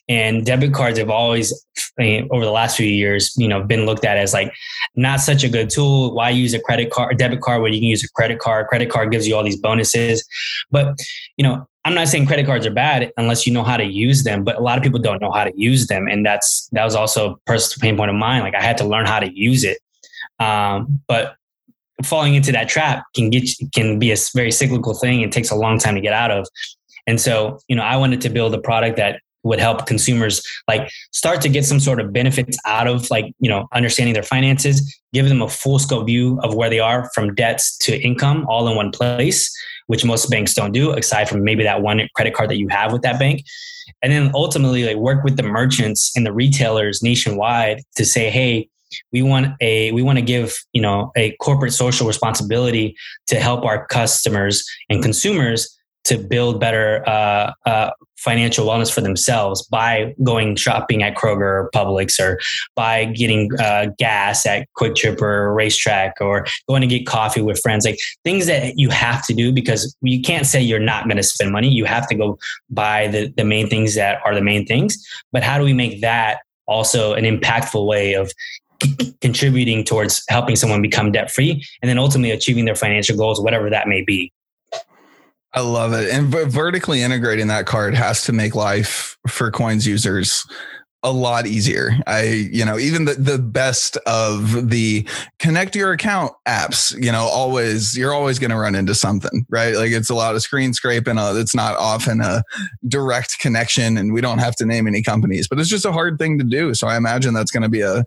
And 0.08 0.44
debit 0.44 0.72
cards 0.74 0.98
have 0.98 1.10
always 1.10 1.52
over 1.98 2.44
the 2.44 2.50
last 2.50 2.76
few 2.76 2.86
years 2.86 3.34
you 3.36 3.48
know 3.48 3.62
been 3.62 3.86
looked 3.86 4.04
at 4.04 4.16
as 4.16 4.32
like 4.32 4.52
not 4.96 5.20
such 5.20 5.44
a 5.44 5.48
good 5.48 5.70
tool. 5.70 6.14
Why 6.14 6.30
use 6.30 6.54
a 6.54 6.60
credit 6.60 6.90
card 6.90 7.14
a 7.14 7.16
debit 7.16 7.40
card 7.40 7.62
when 7.62 7.72
you 7.72 7.80
can 7.80 7.88
use 7.88 8.04
a 8.04 8.08
credit 8.10 8.38
card? 8.38 8.66
Credit 8.68 8.90
card 8.90 9.10
gives 9.10 9.26
you 9.26 9.36
all 9.36 9.44
these 9.44 9.60
bonuses. 9.60 10.26
But 10.70 10.98
you 11.36 11.44
know 11.44 11.66
i'm 11.86 11.94
not 11.94 12.08
saying 12.08 12.26
credit 12.26 12.44
cards 12.44 12.66
are 12.66 12.70
bad 12.70 13.10
unless 13.16 13.46
you 13.46 13.52
know 13.54 13.62
how 13.62 13.74
to 13.74 13.84
use 13.84 14.22
them 14.24 14.44
but 14.44 14.58
a 14.58 14.60
lot 14.60 14.76
of 14.76 14.84
people 14.84 14.98
don't 14.98 15.22
know 15.22 15.30
how 15.30 15.44
to 15.44 15.52
use 15.56 15.86
them. 15.86 16.06
And 16.08 16.24
that's 16.24 16.68
that 16.72 16.84
was 16.84 16.94
also 16.94 17.32
a 17.32 17.36
personal 17.46 17.80
pain 17.80 17.96
point 17.96 18.10
of 18.10 18.16
mine. 18.16 18.42
Like 18.42 18.54
i 18.54 18.62
had 18.62 18.76
to 18.78 18.84
learn 18.84 19.06
how 19.06 19.20
to 19.20 19.30
use 19.32 19.64
it. 19.64 19.78
Um, 20.38 21.00
but 21.06 21.36
falling 22.02 22.35
into 22.35 22.52
that 22.52 22.69
trap 22.69 23.04
can 23.15 23.30
get 23.30 23.49
can 23.75 23.99
be 23.99 24.13
a 24.13 24.17
very 24.34 24.50
cyclical 24.50 24.95
thing 24.95 25.23
and 25.23 25.32
takes 25.32 25.50
a 25.50 25.56
long 25.56 25.78
time 25.78 25.95
to 25.95 26.00
get 26.00 26.13
out 26.13 26.30
of. 26.30 26.47
And 27.06 27.21
so, 27.21 27.58
you 27.69 27.76
know, 27.76 27.82
I 27.82 27.97
wanted 27.97 28.21
to 28.23 28.28
build 28.28 28.54
a 28.54 28.60
product 28.60 28.97
that 28.97 29.21
would 29.43 29.58
help 29.58 29.86
consumers 29.86 30.43
like 30.69 30.91
start 31.13 31.41
to 31.41 31.49
get 31.49 31.65
some 31.65 31.80
sort 31.80 32.00
of 32.00 32.13
benefits 32.13 32.58
out 32.67 32.86
of 32.86 33.10
like 33.10 33.32
you 33.41 33.49
know 33.49 33.67
understanding 33.73 34.13
their 34.13 34.23
finances 34.23 34.99
give 35.13 35.28
them 35.28 35.43
a 35.43 35.49
full 35.49 35.78
scope 35.78 36.06
view 36.06 36.39
of 36.43 36.54
where 36.54 36.71
they 36.71 36.80
are 36.80 37.10
from 37.15 37.34
debts 37.34 37.76
to 37.78 37.99
income 38.02 38.45
all 38.49 38.69
in 38.69 38.76
one 38.76 38.91
place 38.91 39.50
which 39.86 40.04
most 40.04 40.30
banks 40.30 40.54
don't 40.54 40.73
do 40.73 40.93
aside 40.93 41.28
from 41.28 41.43
maybe 41.43 41.63
that 41.63 41.82
one 41.82 42.06
credit 42.15 42.34
card 42.34 42.50
that 42.50 42.58
you 42.58 42.69
have 42.69 42.93
with 42.93 43.02
that 43.02 43.19
bank 43.19 43.43
and 44.02 44.13
then 44.13 44.30
ultimately 44.34 44.84
like 44.84 44.97
work 44.97 45.25
with 45.25 45.36
the 45.36 45.43
merchants 45.43 46.13
and 46.15 46.26
the 46.26 46.32
retailers 46.32 47.02
nationwide 47.02 47.80
to 47.97 48.04
say 48.04 48.30
hey 48.30 48.69
we 49.12 49.22
want 49.22 49.54
a 49.60 49.92
we 49.92 50.02
want 50.02 50.18
to 50.18 50.24
give 50.24 50.54
you 50.72 50.82
know 50.82 51.10
a 51.16 51.32
corporate 51.36 51.72
social 51.72 52.06
responsibility 52.06 52.96
to 53.26 53.40
help 53.40 53.64
our 53.64 53.86
customers 53.86 54.64
and 54.88 55.02
consumers 55.02 55.76
to 56.04 56.16
build 56.16 56.58
better 56.58 57.06
uh, 57.06 57.52
uh, 57.66 57.90
financial 58.16 58.66
wellness 58.66 58.92
for 58.92 59.00
themselves 59.00 59.66
by 59.66 60.14
going 60.22 60.56
shopping 60.56 61.02
at 61.02 61.14
Kroger 61.14 61.40
or 61.40 61.70
Publix 61.74 62.18
or 62.20 62.38
by 62.74 63.06
getting 63.06 63.50
uh, 63.58 63.86
gas 63.98 64.46
at 64.46 64.66
QuikTrip 64.78 65.20
or 65.20 65.54
RaceTrac 65.54 66.12
or 66.20 66.46
going 66.68 66.82
to 66.82 66.86
get 66.86 67.06
coffee 67.06 67.42
with 67.42 67.60
friends, 67.60 67.84
like 67.84 67.98
things 68.24 68.46
that 68.46 68.78
you 68.78 68.90
have 68.90 69.26
to 69.26 69.34
do 69.34 69.52
because 69.52 69.94
you 70.02 70.20
can't 70.20 70.46
say 70.46 70.60
you're 70.60 70.78
not 70.78 71.04
going 71.04 71.16
to 71.16 71.22
spend 71.22 71.52
money. 71.52 71.68
You 71.68 71.84
have 71.86 72.08
to 72.08 72.14
go 72.14 72.38
buy 72.68 73.08
the, 73.08 73.32
the 73.36 73.44
main 73.44 73.68
things 73.68 73.94
that 73.94 74.20
are 74.24 74.34
the 74.34 74.42
main 74.42 74.66
things. 74.66 75.02
But 75.32 75.42
how 75.42 75.58
do 75.58 75.64
we 75.64 75.72
make 75.72 76.00
that 76.02 76.40
also 76.66 77.14
an 77.14 77.24
impactful 77.24 77.86
way 77.86 78.14
of 78.14 78.32
contributing 79.21 79.84
towards 79.84 80.23
helping 80.28 80.56
someone 80.56 80.82
become 80.82 81.12
debt 81.12 81.30
free 81.30 81.64
and 81.82 81.88
then 81.88 81.99
ultimately 81.99 82.30
achieving 82.30 82.64
their 82.64 82.76
financial 82.76 83.16
goals, 83.16 83.40
whatever 83.40 83.71
that 83.71 83.88
may 83.88 84.02
be. 84.02 84.32
I 85.52 85.60
love 85.60 85.93
it. 85.93 86.10
And 86.10 86.28
vertically 86.28 87.02
integrating 87.02 87.49
that 87.49 87.66
card 87.66 87.95
has 87.95 88.23
to 88.25 88.32
make 88.32 88.54
life 88.54 89.16
for 89.26 89.50
Qoins 89.50 89.84
users 89.84 90.45
a 91.02 91.10
lot 91.10 91.47
easier. 91.47 91.93
I, 92.06 92.49
you 92.52 92.64
know, 92.64 92.78
even 92.78 93.06
the, 93.06 93.14
the 93.14 93.38
best 93.38 93.97
of 94.06 94.69
the 94.69 95.08
connect 95.38 95.75
your 95.75 95.93
account 95.93 96.32
apps, 96.47 96.95
you 97.02 97.10
know, 97.10 97.23
always, 97.23 97.97
you're 97.97 98.12
always 98.12 98.38
going 98.38 98.50
to 98.50 98.58
run 98.58 98.75
into 98.75 98.95
something, 98.95 99.47
right? 99.49 99.75
Like 99.75 99.93
it's 99.93 100.10
a 100.10 100.14
lot 100.14 100.34
of 100.34 100.43
screen 100.43 100.75
scraping. 100.75 101.16
Uh, 101.16 101.32
it's 101.36 101.54
not 101.54 101.76
often 101.78 102.21
a 102.21 102.45
direct 102.86 103.38
connection 103.38 103.97
and 103.97 104.12
we 104.12 104.21
don't 104.21 104.38
have 104.38 104.54
to 104.56 104.66
name 104.66 104.86
any 104.86 105.02
companies, 105.02 105.49
but 105.49 105.58
it's 105.58 105.71
just 105.71 105.86
a 105.86 105.93
hard 105.93 106.19
thing 106.19 106.38
to 106.38 106.45
do. 106.45 106.75
So 106.75 106.86
I 106.86 106.97
imagine 106.99 107.32
that's 107.32 107.50
going 107.50 107.62
to 107.62 107.71
be 107.71 107.80
a, 107.80 108.04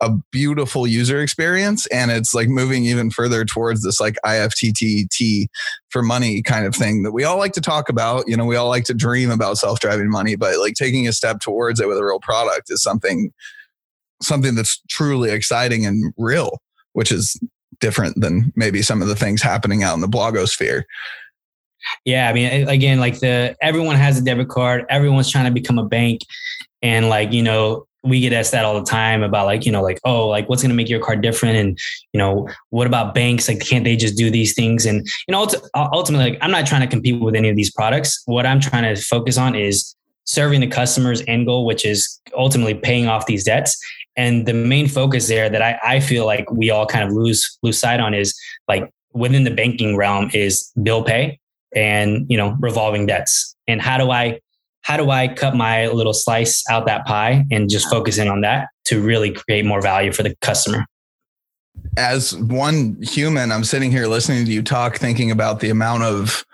a 0.00 0.10
beautiful 0.30 0.86
user 0.86 1.20
experience 1.22 1.86
and 1.86 2.10
it's 2.10 2.34
like 2.34 2.48
moving 2.48 2.84
even 2.84 3.10
further 3.10 3.44
towards 3.44 3.82
this 3.82 3.98
like 3.98 4.16
IFTTT 4.24 5.46
for 5.88 6.02
money 6.02 6.42
kind 6.42 6.66
of 6.66 6.74
thing 6.74 7.02
that 7.02 7.12
we 7.12 7.24
all 7.24 7.38
like 7.38 7.52
to 7.52 7.60
talk 7.60 7.88
about 7.88 8.24
you 8.28 8.36
know 8.36 8.44
we 8.44 8.56
all 8.56 8.68
like 8.68 8.84
to 8.84 8.94
dream 8.94 9.30
about 9.30 9.56
self-driving 9.56 10.10
money 10.10 10.36
but 10.36 10.58
like 10.58 10.74
taking 10.74 11.08
a 11.08 11.12
step 11.12 11.40
towards 11.40 11.80
it 11.80 11.88
with 11.88 11.96
a 11.96 12.04
real 12.04 12.20
product 12.20 12.70
is 12.70 12.82
something 12.82 13.32
something 14.22 14.54
that's 14.54 14.82
truly 14.90 15.30
exciting 15.30 15.86
and 15.86 16.12
real 16.18 16.60
which 16.92 17.10
is 17.10 17.38
different 17.80 18.20
than 18.20 18.52
maybe 18.54 18.82
some 18.82 19.00
of 19.02 19.08
the 19.08 19.16
things 19.16 19.42
happening 19.42 19.82
out 19.82 19.94
in 19.94 20.00
the 20.00 20.08
blogosphere. 20.08 20.82
Yeah 22.04 22.28
i 22.28 22.32
mean 22.34 22.68
again 22.68 23.00
like 23.00 23.20
the 23.20 23.56
everyone 23.62 23.96
has 23.96 24.18
a 24.18 24.22
debit 24.22 24.48
card 24.48 24.84
everyone's 24.90 25.30
trying 25.30 25.46
to 25.46 25.50
become 25.50 25.78
a 25.78 25.84
bank 25.86 26.20
and 26.82 27.08
like 27.08 27.32
you 27.32 27.42
know 27.42 27.86
we 28.06 28.20
get 28.20 28.32
asked 28.32 28.52
that 28.52 28.64
all 28.64 28.78
the 28.78 28.86
time 28.86 29.22
about 29.22 29.46
like 29.46 29.66
you 29.66 29.72
know 29.72 29.82
like 29.82 29.98
oh 30.04 30.28
like 30.28 30.48
what's 30.48 30.62
going 30.62 30.70
to 30.70 30.76
make 30.76 30.88
your 30.88 31.00
card 31.00 31.20
different? 31.20 31.56
And 31.56 31.78
you 32.12 32.18
know 32.18 32.48
what 32.70 32.86
about 32.86 33.14
banks? 33.14 33.48
Like 33.48 33.60
can't 33.60 33.84
they 33.84 33.96
just 33.96 34.16
do 34.16 34.30
these 34.30 34.54
things? 34.54 34.86
And 34.86 35.06
you 35.26 35.32
know 35.32 35.46
ultimately 35.74 36.30
like, 36.30 36.38
i'm 36.42 36.50
not 36.50 36.66
trying 36.66 36.82
to 36.82 36.86
compete 36.86 37.20
with 37.20 37.34
any 37.34 37.48
of 37.48 37.56
these 37.56 37.70
products. 37.70 38.22
What 38.26 38.46
i'm 38.46 38.60
trying 38.60 38.94
to 38.94 39.00
focus 39.00 39.36
on 39.36 39.54
is 39.54 39.94
serving 40.24 40.60
the 40.60 40.66
customer's 40.66 41.22
end 41.28 41.46
goal 41.46 41.66
which 41.66 41.84
is 41.84 42.20
ultimately 42.36 42.74
paying 42.74 43.06
off 43.06 43.26
these 43.26 43.44
debts. 43.44 43.78
And 44.16 44.46
the 44.46 44.54
main 44.54 44.88
focus 44.88 45.28
there 45.28 45.50
that 45.50 45.60
I, 45.60 45.78
I 45.84 46.00
feel 46.00 46.24
like 46.24 46.50
we 46.50 46.70
all 46.70 46.86
kind 46.86 47.04
of 47.04 47.12
lose 47.12 47.58
lose 47.62 47.78
sight 47.78 48.00
on 48.00 48.14
is 48.14 48.38
like 48.68 48.90
within 49.12 49.44
the 49.44 49.50
banking 49.50 49.96
realm 49.96 50.30
is 50.32 50.70
bill 50.82 51.02
pay 51.02 51.38
and 51.74 52.26
you 52.28 52.36
know 52.36 52.56
revolving 52.60 53.06
debts. 53.06 53.54
And 53.68 53.82
how 53.82 53.98
do 53.98 54.10
i 54.10 54.40
how 54.86 54.96
do 54.96 55.10
I 55.10 55.26
cut 55.26 55.56
my 55.56 55.88
little 55.88 56.14
slice 56.14 56.62
out 56.70 56.86
that 56.86 57.06
pie 57.06 57.44
and 57.50 57.68
just 57.68 57.90
focus 57.90 58.18
in 58.18 58.28
on 58.28 58.42
that 58.42 58.68
to 58.84 59.02
really 59.02 59.32
create 59.32 59.64
more 59.64 59.82
value 59.82 60.12
for 60.12 60.22
the 60.22 60.36
customer? 60.42 60.86
As 61.96 62.36
one 62.36 62.96
human, 63.02 63.50
I'm 63.50 63.64
sitting 63.64 63.90
here 63.90 64.06
listening 64.06 64.46
to 64.46 64.52
you 64.52 64.62
talk, 64.62 64.98
thinking 64.98 65.32
about 65.32 65.58
the 65.58 65.70
amount 65.70 66.04
of 66.04 66.44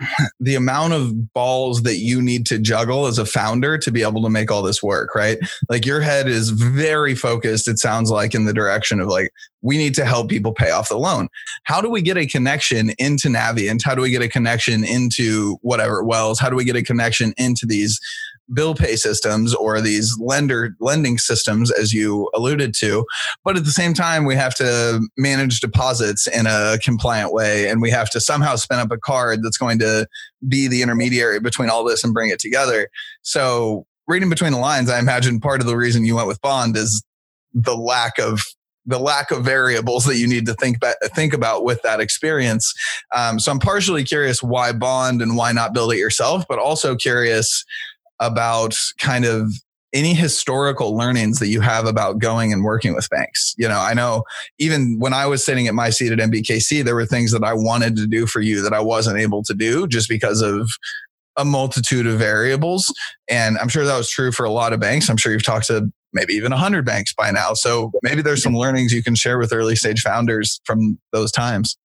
the 0.40 0.54
amount 0.54 0.92
of 0.92 1.32
balls 1.32 1.82
that 1.82 1.98
you 1.98 2.22
need 2.22 2.46
to 2.46 2.58
juggle 2.58 3.06
as 3.06 3.18
a 3.18 3.26
founder 3.26 3.78
to 3.78 3.90
be 3.90 4.02
able 4.02 4.22
to 4.22 4.30
make 4.30 4.50
all 4.50 4.62
this 4.62 4.82
work, 4.82 5.14
right? 5.14 5.38
Like 5.68 5.86
your 5.86 6.00
head 6.00 6.28
is 6.28 6.50
very 6.50 7.14
focused, 7.14 7.68
it 7.68 7.78
sounds 7.78 8.10
like, 8.10 8.34
in 8.34 8.44
the 8.44 8.52
direction 8.52 9.00
of 9.00 9.08
like, 9.08 9.32
we 9.62 9.76
need 9.76 9.94
to 9.94 10.04
help 10.04 10.28
people 10.28 10.52
pay 10.52 10.70
off 10.70 10.88
the 10.88 10.98
loan. 10.98 11.28
How 11.64 11.80
do 11.80 11.90
we 11.90 12.00
get 12.00 12.16
a 12.16 12.26
connection 12.26 12.90
into 12.98 13.28
Navient? 13.28 13.82
How 13.84 13.94
do 13.94 14.02
we 14.02 14.10
get 14.10 14.22
a 14.22 14.28
connection 14.28 14.84
into 14.84 15.58
whatever 15.62 16.04
Wells? 16.04 16.38
How 16.38 16.48
do 16.48 16.56
we 16.56 16.64
get 16.64 16.76
a 16.76 16.82
connection 16.82 17.34
into 17.36 17.66
these 17.66 18.00
bill 18.52 18.74
pay 18.74 18.96
systems 18.96 19.54
or 19.54 19.80
these 19.80 20.16
lender 20.18 20.74
lending 20.80 21.18
systems 21.18 21.70
as 21.70 21.92
you 21.92 22.30
alluded 22.34 22.74
to 22.74 23.04
but 23.44 23.56
at 23.56 23.64
the 23.64 23.70
same 23.70 23.92
time 23.92 24.24
we 24.24 24.34
have 24.34 24.54
to 24.54 25.00
manage 25.16 25.60
deposits 25.60 26.26
in 26.26 26.46
a 26.46 26.78
compliant 26.82 27.32
way 27.32 27.68
and 27.68 27.82
we 27.82 27.90
have 27.90 28.08
to 28.08 28.20
somehow 28.20 28.56
spin 28.56 28.78
up 28.78 28.90
a 28.90 28.98
card 28.98 29.42
that's 29.42 29.58
going 29.58 29.78
to 29.78 30.06
be 30.48 30.66
the 30.66 30.82
intermediary 30.82 31.40
between 31.40 31.68
all 31.68 31.84
this 31.84 32.02
and 32.02 32.14
bring 32.14 32.30
it 32.30 32.38
together 32.38 32.88
so 33.22 33.86
reading 34.06 34.30
between 34.30 34.52
the 34.52 34.58
lines 34.58 34.88
i 34.88 34.98
imagine 34.98 35.40
part 35.40 35.60
of 35.60 35.66
the 35.66 35.76
reason 35.76 36.04
you 36.04 36.16
went 36.16 36.28
with 36.28 36.40
bond 36.40 36.76
is 36.76 37.02
the 37.52 37.76
lack 37.76 38.18
of 38.18 38.40
the 38.88 38.98
lack 38.98 39.30
of 39.30 39.44
variables 39.44 40.06
that 40.06 40.16
you 40.16 40.26
need 40.26 40.46
to 40.46 40.54
think 40.54 40.78
about, 40.78 40.96
think 41.14 41.34
about 41.34 41.62
with 41.62 41.80
that 41.82 42.00
experience. 42.00 42.72
Um, 43.14 43.38
so 43.38 43.52
I'm 43.52 43.58
partially 43.58 44.02
curious 44.02 44.42
why 44.42 44.72
Bond 44.72 45.20
and 45.20 45.36
why 45.36 45.52
not 45.52 45.74
build 45.74 45.92
it 45.92 45.98
yourself, 45.98 46.46
but 46.48 46.58
also 46.58 46.96
curious 46.96 47.64
about 48.20 48.76
kind 48.98 49.24
of 49.24 49.52
any 49.92 50.12
historical 50.12 50.96
learnings 50.96 51.38
that 51.38 51.48
you 51.48 51.60
have 51.60 51.86
about 51.86 52.18
going 52.18 52.52
and 52.52 52.62
working 52.62 52.94
with 52.94 53.08
banks. 53.08 53.54
You 53.56 53.68
know, 53.68 53.80
I 53.80 53.94
know 53.94 54.24
even 54.58 54.98
when 54.98 55.14
I 55.14 55.26
was 55.26 55.44
sitting 55.44 55.66
at 55.66 55.74
my 55.74 55.90
seat 55.90 56.12
at 56.12 56.18
MBKC, 56.18 56.84
there 56.84 56.94
were 56.94 57.06
things 57.06 57.32
that 57.32 57.42
I 57.42 57.54
wanted 57.54 57.96
to 57.96 58.06
do 58.06 58.26
for 58.26 58.40
you 58.40 58.62
that 58.62 58.74
I 58.74 58.80
wasn't 58.80 59.18
able 59.18 59.42
to 59.44 59.54
do 59.54 59.86
just 59.86 60.08
because 60.08 60.42
of 60.42 60.68
a 61.36 61.44
multitude 61.44 62.06
of 62.06 62.18
variables. 62.18 62.92
And 63.30 63.56
I'm 63.58 63.68
sure 63.68 63.84
that 63.84 63.96
was 63.96 64.10
true 64.10 64.32
for 64.32 64.44
a 64.44 64.50
lot 64.50 64.72
of 64.72 64.80
banks. 64.80 65.08
I'm 65.08 65.16
sure 65.16 65.32
you've 65.32 65.44
talked 65.44 65.68
to 65.68 65.90
maybe 66.12 66.34
even 66.34 66.50
100 66.50 66.84
banks 66.84 67.14
by 67.14 67.30
now. 67.30 67.54
So 67.54 67.92
maybe 68.02 68.22
there's 68.22 68.42
some 68.42 68.56
learnings 68.56 68.92
you 68.92 69.02
can 69.02 69.14
share 69.14 69.38
with 69.38 69.52
early 69.52 69.76
stage 69.76 70.02
founders 70.02 70.60
from 70.64 70.98
those 71.12 71.30
times. 71.30 71.78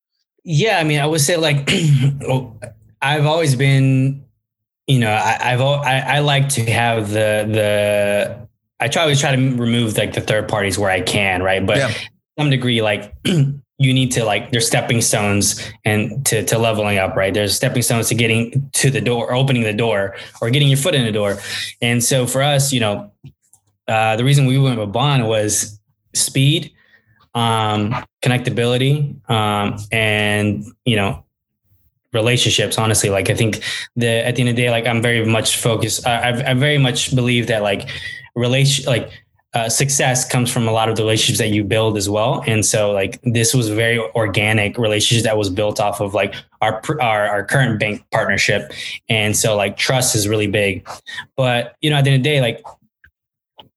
Yeah. 0.43 0.79
I 0.79 0.83
mean, 0.83 0.99
I 0.99 1.05
would 1.05 1.21
say 1.21 1.37
like, 1.37 1.69
I've 3.01 3.25
always 3.25 3.55
been 3.55 4.25
you 4.87 4.99
know, 4.99 5.11
I, 5.11 5.51
have 5.51 5.61
I, 5.61 5.99
I 5.99 6.19
like 6.19 6.49
to 6.49 6.69
have 6.69 7.09
the 7.09 7.47
the 7.49 8.47
I 8.79 8.87
try 8.89 9.03
always 9.03 9.19
try 9.19 9.35
to 9.35 9.41
remove 9.55 9.97
like 9.97 10.13
the 10.13 10.21
third 10.21 10.49
parties 10.49 10.77
where 10.77 10.89
I 10.89 11.01
can, 11.01 11.41
right? 11.41 11.65
But 11.65 11.77
yeah. 11.77 11.93
some 12.37 12.49
degree, 12.49 12.81
like 12.81 13.13
you 13.25 13.93
need 13.93 14.11
to 14.13 14.25
like 14.25 14.51
there's 14.51 14.67
stepping 14.67 14.99
stones 14.99 15.65
and 15.85 16.25
to 16.25 16.43
to 16.43 16.57
leveling 16.57 16.97
up, 16.97 17.15
right? 17.15 17.33
There's 17.33 17.55
stepping 17.55 17.81
stones 17.81 18.09
to 18.09 18.15
getting 18.15 18.69
to 18.73 18.89
the 18.89 18.99
door, 18.99 19.29
or 19.29 19.35
opening 19.35 19.63
the 19.63 19.73
door, 19.73 20.15
or 20.41 20.49
getting 20.49 20.67
your 20.67 20.77
foot 20.77 20.95
in 20.95 21.05
the 21.05 21.13
door. 21.13 21.37
And 21.81 22.03
so 22.03 22.27
for 22.27 22.41
us, 22.41 22.73
you 22.73 22.81
know, 22.81 23.11
uh, 23.87 24.17
the 24.17 24.25
reason 24.25 24.45
we 24.45 24.59
went 24.59 24.79
with 24.79 24.91
Bond 24.91 25.27
was 25.27 25.79
speed, 26.13 26.73
um, 27.35 27.95
connectability, 28.21 29.29
um, 29.29 29.77
and 29.93 30.65
you 30.83 30.97
know 30.97 31.22
relationships 32.13 32.77
honestly. 32.77 33.09
Like 33.09 33.29
i 33.29 33.35
think 33.35 33.61
the 33.95 34.25
at 34.25 34.35
the 34.35 34.41
end 34.41 34.49
of 34.49 34.55
the 34.55 34.61
day 34.61 34.69
like 34.69 34.87
i'm 34.87 35.01
very 35.01 35.25
much 35.25 35.57
focused. 35.57 36.05
I, 36.07 36.51
I 36.51 36.53
very 36.53 36.77
much 36.77 37.15
believe 37.15 37.47
that 37.47 37.63
like 37.63 37.89
relation 38.35 38.85
like 38.85 39.09
uh, 39.53 39.69
success 39.69 40.27
comes 40.27 40.51
from 40.51 40.67
a 40.67 40.71
lot 40.71 40.89
of 40.89 40.95
the 40.95 41.03
relationships 41.03 41.37
that 41.37 41.49
you 41.49 41.63
build 41.63 41.95
as 41.95 42.09
well. 42.09 42.43
And 42.47 42.65
so 42.65 42.91
like 42.91 43.21
this 43.21 43.53
was 43.53 43.69
very 43.69 43.99
organic 44.15 44.79
relationship 44.79 45.25
that 45.25 45.37
was 45.37 45.51
built 45.51 45.79
off 45.79 46.01
of 46.01 46.15
like 46.15 46.33
our, 46.61 46.81
our 46.99 47.27
our 47.27 47.45
current 47.45 47.79
bank 47.79 48.03
partnership. 48.11 48.71
And 49.09 49.37
so 49.37 49.55
like 49.55 49.77
trust 49.77 50.15
is 50.15 50.27
really 50.27 50.47
big. 50.47 50.87
But 51.37 51.75
you 51.81 51.91
know 51.91 51.97
at 51.97 52.03
the 52.03 52.11
end 52.11 52.21
of 52.21 52.23
the 52.23 52.29
day 52.29 52.41
like 52.41 52.63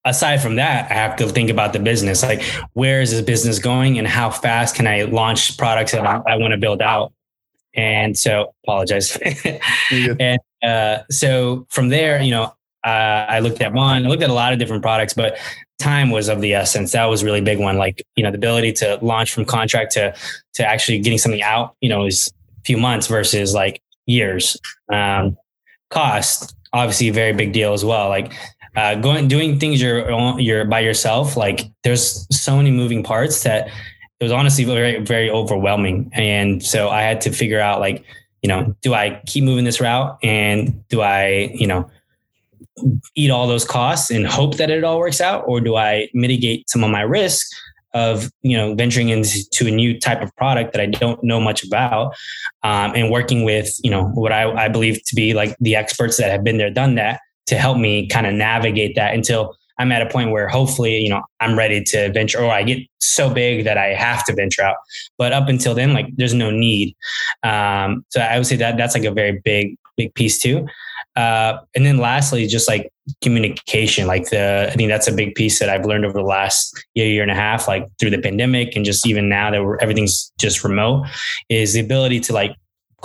aside 0.06 0.40
from 0.40 0.56
that, 0.56 0.90
I 0.90 0.94
have 0.94 1.16
to 1.16 1.28
think 1.28 1.50
about 1.50 1.72
the 1.72 1.80
business. 1.80 2.22
Like, 2.22 2.42
where 2.72 3.02
is 3.02 3.10
this 3.10 3.20
business 3.20 3.58
going, 3.58 3.98
and 3.98 4.06
how 4.06 4.30
fast 4.30 4.76
can 4.76 4.86
I 4.86 5.02
launch 5.02 5.58
products 5.58 5.92
that 5.92 6.06
I, 6.06 6.22
I 6.26 6.36
want 6.36 6.52
to 6.52 6.58
build 6.58 6.80
out? 6.80 7.12
And 7.76 8.16
so, 8.16 8.54
apologize. 8.64 9.16
and 9.90 10.38
uh, 10.62 10.98
so 11.10 11.66
from 11.70 11.90
there, 11.90 12.20
you 12.22 12.30
know, 12.30 12.52
uh, 12.84 13.26
I 13.28 13.40
looked 13.40 13.60
at 13.60 13.72
one, 13.72 14.06
I 14.06 14.08
looked 14.08 14.22
at 14.22 14.30
a 14.30 14.34
lot 14.34 14.52
of 14.52 14.58
different 14.58 14.82
products, 14.82 15.12
but 15.12 15.38
time 15.78 16.10
was 16.10 16.28
of 16.28 16.40
the 16.40 16.54
essence. 16.54 16.92
That 16.92 17.06
was 17.06 17.22
really 17.22 17.40
big 17.40 17.58
one. 17.58 17.76
Like, 17.76 18.02
you 18.14 18.24
know, 18.24 18.30
the 18.30 18.36
ability 18.38 18.72
to 18.74 18.98
launch 19.02 19.32
from 19.32 19.44
contract 19.44 19.92
to, 19.92 20.14
to 20.54 20.66
actually 20.66 21.00
getting 21.00 21.18
something 21.18 21.42
out, 21.42 21.76
you 21.80 21.88
know, 21.88 22.06
is 22.06 22.32
a 22.58 22.62
few 22.62 22.76
months 22.78 23.08
versus 23.08 23.54
like 23.54 23.82
years. 24.06 24.56
Um, 24.92 25.36
cost, 25.90 26.54
obviously 26.72 27.08
a 27.08 27.12
very 27.12 27.32
big 27.32 27.52
deal 27.52 27.72
as 27.72 27.84
well. 27.84 28.08
Like, 28.08 28.32
uh, 28.76 28.94
going, 28.94 29.26
doing 29.26 29.58
things 29.58 29.80
you're, 29.80 30.38
you're 30.38 30.64
by 30.64 30.80
yourself, 30.80 31.36
like 31.36 31.70
there's 31.82 32.26
so 32.30 32.56
many 32.56 32.70
moving 32.70 33.02
parts 33.02 33.42
that 33.42 33.68
it 34.20 34.24
was 34.24 34.32
honestly 34.32 34.64
very 34.64 34.98
very 35.00 35.30
overwhelming. 35.30 36.10
And 36.14 36.62
so 36.62 36.88
i 36.88 37.02
had 37.02 37.20
to 37.22 37.32
figure 37.32 37.60
out 37.60 37.80
like 37.80 38.04
you 38.42 38.48
know 38.48 38.74
do 38.82 38.94
i 38.94 39.20
keep 39.26 39.44
moving 39.44 39.64
this 39.64 39.80
route? 39.80 40.18
And 40.22 40.86
do 40.88 41.00
i 41.02 41.50
you 41.54 41.66
know 41.66 41.90
eat 43.14 43.30
all 43.30 43.46
those 43.46 43.64
costs 43.64 44.10
and 44.10 44.26
hope 44.26 44.56
that 44.58 44.70
it 44.70 44.84
all 44.84 44.98
works 44.98 45.20
out? 45.20 45.44
Or 45.46 45.60
do 45.60 45.76
i 45.76 46.08
mitigate 46.14 46.68
some 46.68 46.84
of 46.84 46.90
my 46.90 47.02
risk 47.02 47.46
of 47.94 48.30
you 48.42 48.56
know 48.56 48.74
venturing 48.74 49.08
into 49.08 49.66
a 49.66 49.70
new 49.70 49.98
type 49.98 50.20
of 50.20 50.34
product 50.36 50.72
that 50.72 50.82
i 50.82 50.86
don't 50.86 51.22
know 51.24 51.40
much 51.40 51.64
about 51.64 52.14
um, 52.62 52.92
and 52.94 53.10
working 53.10 53.42
with 53.42 53.74
you 53.82 53.90
know 53.90 54.08
what 54.08 54.32
I, 54.32 54.52
I 54.64 54.68
believe 54.68 55.02
to 55.04 55.14
be 55.14 55.32
like 55.32 55.56
the 55.60 55.76
experts 55.76 56.18
that 56.18 56.30
have 56.30 56.44
been 56.44 56.58
there 56.58 56.70
done 56.70 56.96
that 56.96 57.20
to 57.46 57.56
help 57.56 57.78
me 57.78 58.06
kind 58.06 58.26
of 58.26 58.34
navigate 58.34 58.96
that 58.96 59.14
until 59.14 59.56
I'm 59.78 59.92
at 59.92 60.02
a 60.02 60.08
point 60.08 60.30
where 60.30 60.48
hopefully, 60.48 60.98
you 60.98 61.10
know, 61.10 61.22
I'm 61.40 61.56
ready 61.56 61.82
to 61.84 62.12
venture 62.12 62.38
or 62.38 62.50
I 62.50 62.62
get 62.62 62.78
so 63.00 63.32
big 63.32 63.64
that 63.64 63.78
I 63.78 63.88
have 63.88 64.24
to 64.26 64.34
venture 64.34 64.62
out. 64.62 64.76
But 65.18 65.32
up 65.32 65.48
until 65.48 65.74
then, 65.74 65.92
like 65.92 66.06
there's 66.16 66.34
no 66.34 66.50
need. 66.50 66.96
Um, 67.42 68.04
so 68.10 68.20
I 68.20 68.38
would 68.38 68.46
say 68.46 68.56
that 68.56 68.76
that's 68.76 68.94
like 68.94 69.04
a 69.04 69.10
very 69.10 69.40
big, 69.44 69.76
big 69.96 70.14
piece 70.14 70.38
too. 70.38 70.66
Uh, 71.14 71.58
and 71.74 71.86
then 71.86 71.96
lastly, 71.96 72.46
just 72.46 72.68
like 72.68 72.92
communication, 73.22 74.06
like 74.06 74.28
the, 74.28 74.68
I 74.70 74.74
think 74.74 74.90
that's 74.90 75.08
a 75.08 75.12
big 75.12 75.34
piece 75.34 75.58
that 75.60 75.70
I've 75.70 75.86
learned 75.86 76.04
over 76.04 76.12
the 76.12 76.22
last 76.22 76.84
year, 76.94 77.06
year 77.06 77.22
and 77.22 77.30
a 77.30 77.34
half, 77.34 77.66
like 77.66 77.88
through 77.98 78.10
the 78.10 78.20
pandemic 78.20 78.76
and 78.76 78.84
just 78.84 79.06
even 79.06 79.28
now 79.28 79.50
that 79.50 79.78
everything's 79.80 80.30
just 80.38 80.62
remote 80.62 81.06
is 81.48 81.72
the 81.72 81.80
ability 81.80 82.20
to 82.20 82.34
like 82.34 82.54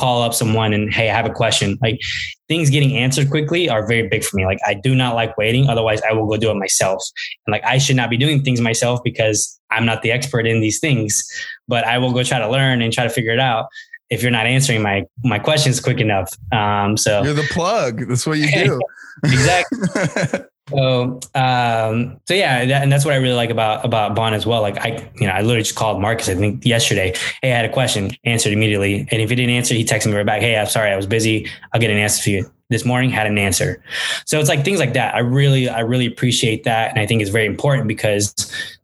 call 0.01 0.23
up 0.23 0.33
someone 0.33 0.73
and 0.73 0.91
hey, 0.91 1.11
I 1.11 1.15
have 1.15 1.27
a 1.27 1.33
question. 1.33 1.77
Like 1.79 1.99
things 2.47 2.71
getting 2.71 2.97
answered 2.97 3.29
quickly 3.29 3.69
are 3.69 3.85
very 3.85 4.07
big 4.07 4.23
for 4.23 4.35
me. 4.35 4.45
Like 4.45 4.57
I 4.65 4.73
do 4.73 4.95
not 4.95 5.13
like 5.13 5.37
waiting. 5.37 5.69
Otherwise, 5.69 6.01
I 6.01 6.13
will 6.13 6.25
go 6.25 6.37
do 6.37 6.49
it 6.49 6.55
myself. 6.55 7.03
And 7.45 7.51
like 7.51 7.63
I 7.63 7.77
should 7.77 7.95
not 7.95 8.09
be 8.09 8.17
doing 8.17 8.41
things 8.41 8.59
myself 8.59 8.99
because 9.03 9.59
I'm 9.69 9.85
not 9.85 10.01
the 10.01 10.11
expert 10.11 10.47
in 10.47 10.59
these 10.59 10.79
things. 10.79 11.23
But 11.67 11.85
I 11.85 11.99
will 11.99 12.13
go 12.13 12.23
try 12.23 12.39
to 12.39 12.49
learn 12.49 12.81
and 12.81 12.91
try 12.91 13.03
to 13.03 13.11
figure 13.11 13.31
it 13.31 13.39
out 13.39 13.67
if 14.09 14.23
you're 14.23 14.31
not 14.31 14.47
answering 14.47 14.81
my 14.81 15.03
my 15.23 15.37
questions 15.37 15.79
quick 15.79 15.99
enough. 15.99 16.33
Um, 16.51 16.97
so 16.97 17.23
you're 17.23 17.33
the 17.33 17.47
plug. 17.51 18.07
That's 18.07 18.25
what 18.25 18.39
you 18.39 18.51
do. 18.51 18.81
exactly. 19.23 20.39
So, 20.71 21.19
um, 21.35 22.19
so 22.25 22.33
yeah, 22.33 22.65
that, 22.65 22.83
and 22.83 22.91
that's 22.91 23.05
what 23.05 23.13
I 23.13 23.17
really 23.17 23.35
like 23.35 23.49
about 23.49 23.85
about 23.85 24.15
Bond 24.15 24.35
as 24.35 24.45
well. 24.45 24.61
Like 24.61 24.77
I, 24.77 25.09
you 25.15 25.27
know, 25.27 25.33
I 25.33 25.41
literally 25.41 25.63
just 25.63 25.75
called 25.75 26.01
Marcus. 26.01 26.29
I 26.29 26.35
think 26.35 26.65
yesterday. 26.65 27.13
Hey, 27.41 27.51
I 27.51 27.55
had 27.55 27.65
a 27.65 27.73
question. 27.73 28.11
Answered 28.23 28.53
immediately, 28.53 29.07
and 29.11 29.21
if 29.21 29.29
he 29.29 29.35
didn't 29.35 29.53
answer, 29.53 29.73
he 29.75 29.85
texted 29.85 30.07
me 30.07 30.15
right 30.15 30.25
back. 30.25 30.41
Hey, 30.41 30.57
I'm 30.57 30.67
sorry, 30.67 30.91
I 30.91 30.95
was 30.95 31.07
busy. 31.07 31.49
I'll 31.73 31.81
get 31.81 31.91
an 31.91 31.97
answer 31.97 32.23
for 32.23 32.29
you. 32.29 32.51
This 32.69 32.85
morning 32.85 33.09
had 33.09 33.27
an 33.27 33.37
answer. 33.37 33.83
So 34.25 34.39
it's 34.39 34.47
like 34.47 34.63
things 34.63 34.79
like 34.79 34.93
that. 34.93 35.13
I 35.13 35.19
really, 35.19 35.67
I 35.67 35.81
really 35.81 36.05
appreciate 36.05 36.63
that, 36.63 36.91
and 36.91 36.99
I 36.99 37.05
think 37.05 37.21
it's 37.21 37.31
very 37.31 37.45
important 37.45 37.87
because 37.87 38.33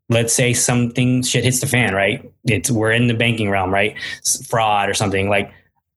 let's 0.09 0.33
say 0.33 0.53
something 0.53 1.23
shit 1.23 1.43
hits 1.43 1.59
the 1.59 1.67
fan, 1.67 1.93
right? 1.93 2.29
It's 2.45 2.71
we're 2.71 2.91
in 2.91 3.07
the 3.07 3.13
banking 3.13 3.49
realm, 3.49 3.73
right? 3.73 3.95
Fraud 4.47 4.89
or 4.89 4.93
something 4.93 5.29
like 5.29 5.51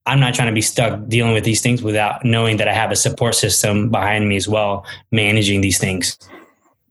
I'm 0.07 0.21
not 0.21 0.35
trying 0.35 0.49
to 0.49 0.55
be 0.55 0.63
stuck 0.63 1.07
dealing 1.09 1.33
with 1.33 1.45
these 1.45 1.61
things 1.61 1.83
without 1.83 2.25
knowing 2.25 2.57
that 2.57 2.69
I 2.69 2.73
have 2.73 2.91
a 2.91 2.97
support 2.97 3.35
system 3.35 3.91
behind 3.91 4.29
me 4.29 4.37
as 4.37 4.49
well, 4.49 4.85
managing 5.13 5.61
these 5.61 5.79
things. 5.79 6.17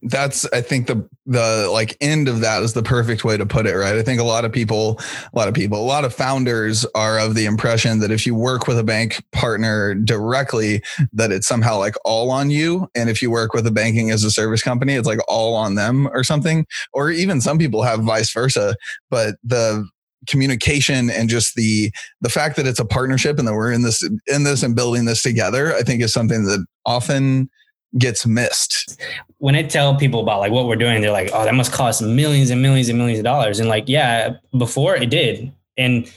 That's 0.01 0.45
I 0.53 0.61
think 0.61 0.87
the 0.87 1.05
the 1.25 1.69
like 1.73 1.97
end 1.99 2.29
of 2.29 2.39
that 2.39 2.63
is 2.63 2.71
the 2.73 2.81
perfect 2.81 3.25
way 3.25 3.35
to 3.35 3.45
put 3.45 3.65
it, 3.65 3.75
right? 3.75 3.95
I 3.95 4.01
think 4.01 4.21
a 4.21 4.23
lot 4.23 4.45
of 4.45 4.51
people, 4.53 4.97
a 5.33 5.37
lot 5.37 5.49
of 5.49 5.53
people, 5.53 5.77
a 5.77 5.83
lot 5.83 6.05
of 6.05 6.13
founders 6.13 6.85
are 6.95 7.19
of 7.19 7.35
the 7.35 7.45
impression 7.45 7.99
that 7.99 8.09
if 8.09 8.25
you 8.25 8.33
work 8.33 8.65
with 8.65 8.79
a 8.79 8.83
bank 8.83 9.21
partner 9.33 9.93
directly, 9.95 10.81
that 11.11 11.33
it's 11.33 11.47
somehow 11.47 11.77
like 11.77 11.95
all 12.05 12.31
on 12.31 12.49
you. 12.49 12.89
And 12.95 13.09
if 13.09 13.21
you 13.21 13.29
work 13.29 13.53
with 13.53 13.67
a 13.67 13.71
banking 13.71 14.09
as 14.09 14.23
a 14.23 14.31
service 14.31 14.63
company, 14.63 14.93
it's 14.93 15.07
like 15.07 15.19
all 15.27 15.53
on 15.53 15.75
them 15.75 16.07
or 16.13 16.23
something. 16.23 16.65
Or 16.93 17.11
even 17.11 17.41
some 17.41 17.57
people 17.57 17.83
have 17.83 17.99
vice 17.99 18.31
versa. 18.31 18.77
But 19.09 19.35
the 19.43 19.85
communication 20.27 21.09
and 21.09 21.29
just 21.29 21.55
the 21.55 21.91
the 22.21 22.29
fact 22.29 22.55
that 22.55 22.67
it's 22.67 22.79
a 22.79 22.85
partnership 22.85 23.39
and 23.39 23.47
that 23.47 23.53
we're 23.53 23.71
in 23.71 23.83
this 23.83 24.03
in 24.27 24.43
this 24.43 24.63
and 24.63 24.75
building 24.75 25.05
this 25.05 25.21
together 25.21 25.73
i 25.75 25.81
think 25.81 26.01
is 26.01 26.11
something 26.11 26.43
that 26.45 26.65
often 26.85 27.49
gets 27.97 28.25
missed 28.25 29.01
when 29.37 29.55
i 29.55 29.63
tell 29.63 29.95
people 29.95 30.19
about 30.19 30.39
like 30.39 30.51
what 30.51 30.67
we're 30.67 30.75
doing 30.75 31.01
they're 31.01 31.11
like 31.11 31.29
oh 31.33 31.45
that 31.45 31.55
must 31.55 31.71
cost 31.71 32.01
millions 32.01 32.49
and 32.49 32.61
millions 32.61 32.89
and 32.89 32.97
millions 32.97 33.19
of 33.19 33.23
dollars 33.23 33.59
and 33.59 33.69
like 33.69 33.85
yeah 33.87 34.33
before 34.57 34.95
it 34.95 35.09
did 35.09 35.51
and 35.77 36.11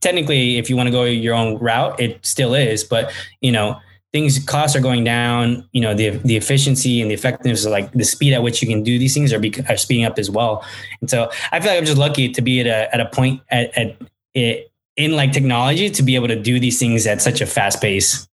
technically, 0.00 0.58
if 0.58 0.70
you 0.70 0.76
want 0.76 0.86
to 0.86 0.90
go 0.90 1.04
your 1.04 1.34
own 1.34 1.58
route, 1.58 1.98
it 2.00 2.24
still 2.24 2.54
is. 2.54 2.84
But 2.84 3.12
you 3.40 3.52
know, 3.52 3.78
things 4.12 4.38
costs 4.44 4.76
are 4.76 4.80
going 4.80 5.04
down. 5.04 5.68
You 5.72 5.80
know, 5.80 5.94
the 5.94 6.10
the 6.10 6.36
efficiency 6.36 7.00
and 7.00 7.10
the 7.10 7.14
effectiveness, 7.14 7.66
like 7.66 7.92
the 7.92 8.04
speed 8.04 8.32
at 8.34 8.42
which 8.42 8.62
you 8.62 8.68
can 8.68 8.82
do 8.82 8.98
these 8.98 9.14
things, 9.14 9.32
are, 9.32 9.40
are 9.68 9.76
speeding 9.76 10.04
up 10.04 10.18
as 10.18 10.30
well. 10.30 10.64
And 11.00 11.10
so, 11.10 11.30
I 11.52 11.60
feel 11.60 11.70
like 11.70 11.78
I'm 11.78 11.86
just 11.86 11.98
lucky 11.98 12.30
to 12.30 12.42
be 12.42 12.60
at 12.60 12.66
a 12.66 12.94
at 12.94 13.00
a 13.00 13.06
point 13.06 13.42
at, 13.50 13.76
at 13.76 13.96
it 14.34 14.70
in 14.96 15.12
like 15.12 15.32
technology 15.32 15.88
to 15.90 16.02
be 16.02 16.16
able 16.16 16.28
to 16.28 16.40
do 16.40 16.58
these 16.58 16.78
things 16.78 17.06
at 17.06 17.22
such 17.22 17.40
a 17.40 17.46
fast 17.46 17.80
pace 17.80 18.28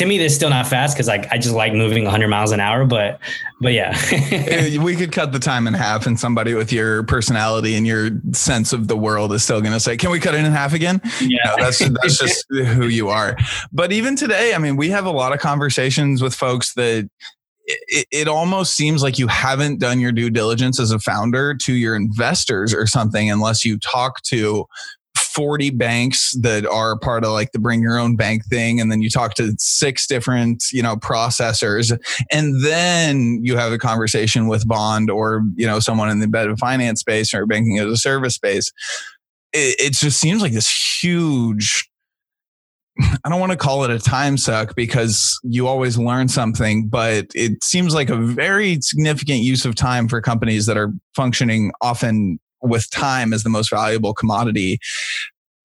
to 0.00 0.06
me, 0.06 0.16
this 0.16 0.34
still 0.34 0.48
not 0.48 0.66
fast 0.66 0.96
because 0.96 1.06
like 1.06 1.30
I 1.30 1.36
just 1.36 1.54
like 1.54 1.74
moving 1.74 2.04
100 2.04 2.28
miles 2.28 2.52
an 2.52 2.60
hour. 2.60 2.86
But 2.86 3.20
but 3.60 3.74
yeah, 3.74 3.94
eh, 4.10 4.78
we 4.78 4.96
could 4.96 5.12
cut 5.12 5.32
the 5.32 5.38
time 5.38 5.66
in 5.66 5.74
half, 5.74 6.06
and 6.06 6.18
somebody 6.18 6.54
with 6.54 6.72
your 6.72 7.02
personality 7.02 7.74
and 7.74 7.86
your 7.86 8.08
sense 8.32 8.72
of 8.72 8.88
the 8.88 8.96
world 8.96 9.30
is 9.34 9.44
still 9.44 9.60
going 9.60 9.74
to 9.74 9.80
say, 9.80 9.98
"Can 9.98 10.10
we 10.10 10.18
cut 10.18 10.34
it 10.34 10.42
in 10.42 10.50
half 10.52 10.72
again?" 10.72 11.02
Yeah, 11.20 11.36
no, 11.44 11.56
that's 11.58 11.78
that's 11.78 12.18
just 12.18 12.46
who 12.50 12.86
you 12.86 13.10
are. 13.10 13.36
But 13.72 13.92
even 13.92 14.16
today, 14.16 14.54
I 14.54 14.58
mean, 14.58 14.76
we 14.76 14.88
have 14.88 15.04
a 15.04 15.10
lot 15.10 15.34
of 15.34 15.38
conversations 15.38 16.22
with 16.22 16.34
folks 16.34 16.72
that 16.74 17.06
it, 17.66 18.06
it, 18.10 18.26
almost 18.26 18.74
seems 18.74 19.02
like 19.02 19.18
you 19.18 19.28
haven't 19.28 19.80
done 19.80 20.00
your 20.00 20.12
due 20.12 20.30
diligence 20.30 20.80
as 20.80 20.92
a 20.92 20.98
founder 20.98 21.54
to 21.54 21.74
your 21.74 21.94
investors 21.94 22.72
or 22.72 22.86
something 22.86 23.30
unless 23.30 23.66
you 23.66 23.78
talk 23.78 24.22
to 24.22 24.64
40 25.34 25.70
banks 25.70 26.34
that 26.40 26.66
are 26.66 26.98
part 26.98 27.24
of 27.24 27.32
like 27.32 27.52
the 27.52 27.58
bring 27.58 27.80
your 27.80 27.98
own 27.98 28.16
bank 28.16 28.44
thing 28.46 28.80
and 28.80 28.90
then 28.90 29.00
you 29.00 29.10
talk 29.10 29.34
to 29.34 29.54
six 29.58 30.06
different 30.06 30.64
you 30.72 30.82
know 30.82 30.96
processors 30.96 31.96
and 32.30 32.64
then 32.64 33.40
you 33.42 33.56
have 33.56 33.72
a 33.72 33.78
conversation 33.78 34.48
with 34.48 34.66
bond 34.66 35.10
or 35.10 35.42
you 35.54 35.66
know 35.66 35.80
someone 35.80 36.08
in 36.08 36.18
the 36.18 36.24
embedded 36.24 36.58
finance 36.58 37.00
space 37.00 37.34
or 37.34 37.46
banking 37.46 37.78
as 37.78 37.86
a 37.86 37.96
service 37.96 38.34
space. 38.34 38.72
It, 39.52 39.80
it 39.80 39.92
just 39.94 40.20
seems 40.20 40.42
like 40.42 40.52
this 40.52 41.02
huge 41.02 41.88
I 43.24 43.30
don't 43.30 43.40
want 43.40 43.52
to 43.52 43.58
call 43.58 43.84
it 43.84 43.90
a 43.90 43.98
time 43.98 44.36
suck 44.36 44.74
because 44.74 45.40
you 45.42 45.66
always 45.66 45.96
learn 45.96 46.28
something, 46.28 46.88
but 46.88 47.26
it 47.34 47.64
seems 47.64 47.94
like 47.94 48.10
a 48.10 48.16
very 48.16 48.78
significant 48.82 49.40
use 49.40 49.64
of 49.64 49.74
time 49.74 50.06
for 50.06 50.20
companies 50.20 50.66
that 50.66 50.76
are 50.76 50.92
functioning 51.16 51.72
often 51.80 52.38
with 52.62 52.90
time 52.90 53.32
as 53.32 53.42
the 53.42 53.50
most 53.50 53.70
valuable 53.70 54.14
commodity. 54.14 54.78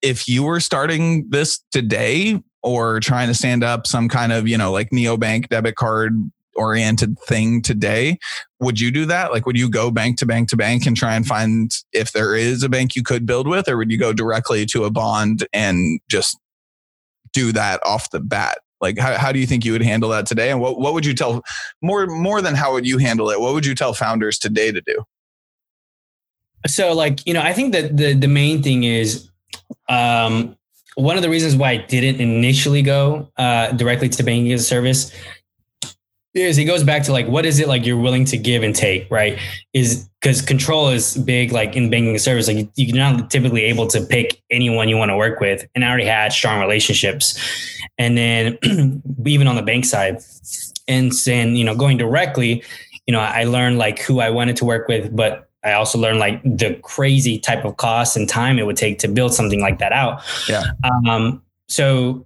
If 0.01 0.27
you 0.27 0.43
were 0.43 0.60
starting 0.60 1.29
this 1.29 1.60
today 1.71 2.39
or 2.62 2.99
trying 2.99 3.27
to 3.27 3.34
stand 3.34 3.63
up 3.63 3.88
some 3.88 4.10
kind 4.10 4.31
of, 4.31 4.47
you 4.47 4.58
know, 4.58 4.71
like 4.71 4.89
neobank 4.91 5.49
debit 5.49 5.75
card 5.75 6.13
oriented 6.55 7.19
thing 7.27 7.62
today, 7.62 8.17
would 8.60 8.79
you 8.79 8.91
do 8.91 9.05
that? 9.05 9.31
Like, 9.31 9.45
would 9.45 9.58
you 9.58 9.69
go 9.69 9.91
bank 9.91 10.17
to 10.19 10.25
bank 10.25 10.49
to 10.49 10.58
bank 10.58 10.86
and 10.86 10.95
try 10.95 11.15
and 11.15 11.25
find 11.25 11.71
if 11.91 12.13
there 12.13 12.36
is 12.36 12.63
a 12.63 12.69
bank 12.69 12.95
you 12.95 13.03
could 13.03 13.25
build 13.25 13.47
with, 13.47 13.67
or 13.67 13.77
would 13.77 13.91
you 13.91 13.97
go 13.97 14.13
directly 14.13 14.65
to 14.67 14.86
a 14.86 14.91
bond 14.91 15.45
and 15.53 15.99
just 16.10 16.38
do 17.34 17.51
that 17.51 17.86
off 17.86 18.10
the 18.12 18.19
bat? 18.19 18.60
Like, 18.81 18.97
how, 18.97 19.17
how 19.17 19.31
do 19.31 19.39
you 19.39 19.47
think 19.47 19.65
you 19.65 19.71
would 19.71 19.81
handle 19.81 20.10
that 20.10 20.25
today? 20.25 20.51
And 20.51 20.62
what, 20.62 20.79
what 20.79 20.93
would 20.93 21.05
you 21.05 21.13
tell 21.13 21.43
more, 21.81 22.05
more 22.08 22.41
than 22.41 22.55
how 22.55 22.73
would 22.73 22.88
you 22.88 22.97
handle 22.99 23.29
it? 23.29 23.39
What 23.39 23.53
would 23.53 23.65
you 23.65 23.75
tell 23.75 23.93
founders 23.93 24.38
today 24.38 24.71
to 24.71 24.81
do? 24.81 25.03
So 26.67 26.93
like, 26.93 27.25
you 27.25 27.34
know, 27.34 27.41
I 27.41 27.54
think 27.54 27.73
that 27.73 27.95
the 27.95 28.13
the 28.13 28.28
main 28.28 28.62
thing 28.63 28.84
is 28.84 29.30
um 29.89 30.58
one 30.95 31.17
of 31.17 31.23
the 31.23 31.30
reasons 31.30 31.56
why 31.56 31.71
I 31.71 31.78
didn't 31.78 32.21
initially 32.21 32.82
go 32.82 33.30
uh, 33.38 33.71
directly 33.73 34.08
to 34.08 34.23
banking 34.23 34.51
as 34.54 34.62
a 34.62 34.63
service 34.63 35.12
is 36.36 36.58
it 36.58 36.65
goes 36.65 36.84
back 36.84 37.04
to 37.04 37.13
like 37.13 37.28
what 37.28 37.45
is 37.45 37.60
it 37.60 37.67
like 37.67 37.86
you're 37.86 37.97
willing 37.97 38.25
to 38.25 38.38
give 38.38 38.62
and 38.62 38.75
take, 38.75 39.10
right? 39.10 39.39
Is 39.73 40.10
because 40.21 40.41
control 40.41 40.89
is 40.89 41.15
big, 41.17 41.51
like 41.51 41.75
in 41.75 41.89
banking 41.89 42.17
service, 42.17 42.47
like 42.47 42.67
you, 42.75 42.93
are 42.93 42.97
not 42.97 43.32
typically 43.32 43.63
able 43.63 43.88
to 43.88 44.01
pick 44.01 44.41
anyone 44.51 44.89
you 44.89 44.97
want 44.97 45.10
to 45.10 45.17
work 45.17 45.39
with, 45.39 45.65
and 45.73 45.86
I 45.86 45.88
already 45.88 46.06
had 46.06 46.34
strong 46.34 46.60
relationships, 46.60 47.39
and 47.97 48.17
then 48.17 49.01
even 49.25 49.47
on 49.47 49.56
the 49.56 49.62
bank 49.62 49.86
side, 49.86 50.21
and 50.88 51.12
then 51.25 51.56
you 51.56 51.63
know 51.63 51.75
going 51.75 51.97
directly, 51.97 52.63
you 53.08 53.13
know 53.13 53.21
I 53.21 53.45
learned 53.45 53.78
like 53.78 53.99
who 53.99 54.19
I 54.19 54.30
wanted 54.30 54.58
to 54.58 54.65
work 54.65 54.89
with, 54.89 55.15
but 55.15 55.44
I 55.65 55.73
also 55.73 55.97
learned 55.97 56.19
like 56.19 56.41
the 56.43 56.80
crazy 56.84 57.39
type 57.39 57.65
of 57.65 57.78
cost 57.78 58.15
and 58.15 58.30
time 58.30 58.60
it 58.60 58.65
would 58.65 58.78
take 58.78 58.99
to 58.99 59.08
build 59.08 59.34
something 59.34 59.60
like 59.60 59.80
that 59.80 59.91
out. 59.91 60.21
Yeah. 60.47 60.63
Um, 60.84 61.41
so 61.67 62.25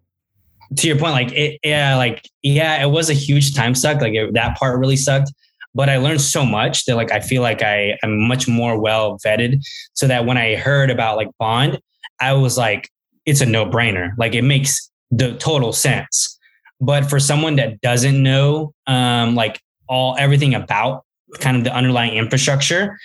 to 0.75 0.87
your 0.87 0.97
point, 0.97 1.13
like 1.13 1.31
it, 1.31 1.59
yeah, 1.63 1.95
like, 1.95 2.29
yeah, 2.43 2.83
it 2.83 2.89
was 2.91 3.09
a 3.09 3.13
huge 3.13 3.55
time 3.55 3.73
suck. 3.73 4.01
Like 4.01 4.13
it, 4.13 4.33
that 4.33 4.57
part 4.57 4.77
really 4.77 4.97
sucked, 4.97 5.31
but 5.73 5.89
I 5.89 5.97
learned 5.97 6.21
so 6.21 6.45
much 6.45 6.85
that 6.85 6.95
like, 6.95 7.11
I 7.11 7.21
feel 7.21 7.41
like 7.41 7.63
I 7.63 7.97
am 8.03 8.27
much 8.27 8.47
more 8.47 8.79
well 8.79 9.17
vetted 9.25 9.63
so 9.93 10.05
that 10.07 10.25
when 10.25 10.37
I 10.37 10.55
heard 10.55 10.91
about 10.91 11.15
like 11.17 11.29
bond, 11.39 11.79
I 12.19 12.33
was 12.33 12.57
like, 12.57 12.89
it's 13.25 13.41
a 13.41 13.45
no 13.45 13.65
brainer. 13.65 14.11
Like 14.17 14.35
it 14.35 14.43
makes 14.43 14.91
the 15.11 15.35
total 15.35 15.71
sense. 15.73 16.37
But 16.81 17.09
for 17.09 17.19
someone 17.19 17.55
that 17.57 17.81
doesn't 17.81 18.21
know, 18.21 18.73
um, 18.87 19.35
like 19.35 19.59
all 19.87 20.15
everything 20.19 20.53
about 20.53 21.03
kind 21.39 21.57
of 21.57 21.63
the 21.63 21.73
underlying 21.73 22.13
infrastructure, 22.13 22.97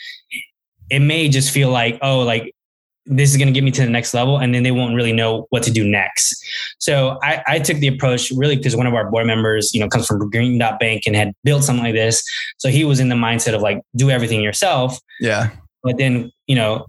it 0.90 1.00
may 1.00 1.28
just 1.28 1.50
feel 1.50 1.70
like, 1.70 1.98
oh, 2.02 2.20
like 2.20 2.54
this 3.06 3.30
is 3.30 3.36
going 3.36 3.48
to 3.48 3.52
get 3.52 3.62
me 3.62 3.70
to 3.70 3.82
the 3.82 3.90
next 3.90 4.14
level. 4.14 4.38
And 4.38 4.54
then 4.54 4.62
they 4.62 4.70
won't 4.70 4.94
really 4.94 5.12
know 5.12 5.46
what 5.50 5.62
to 5.64 5.70
do 5.70 5.86
next. 5.86 6.42
So 6.78 7.18
I, 7.22 7.42
I 7.46 7.58
took 7.58 7.76
the 7.76 7.88
approach 7.88 8.30
really 8.30 8.56
because 8.56 8.74
one 8.76 8.86
of 8.86 8.94
our 8.94 9.10
board 9.10 9.26
members, 9.26 9.74
you 9.74 9.80
know, 9.80 9.88
comes 9.88 10.06
from 10.06 10.30
Green 10.30 10.58
Dot 10.58 10.78
Bank 10.80 11.02
and 11.06 11.14
had 11.14 11.32
built 11.44 11.64
something 11.64 11.84
like 11.84 11.94
this. 11.94 12.24
So 12.58 12.70
he 12.70 12.84
was 12.84 13.00
in 13.00 13.10
the 13.10 13.14
mindset 13.14 13.54
of 13.54 13.60
like, 13.60 13.80
do 13.94 14.10
everything 14.10 14.40
yourself. 14.40 14.98
Yeah. 15.20 15.50
But 15.82 15.98
then, 15.98 16.32
you 16.46 16.56
know, 16.56 16.86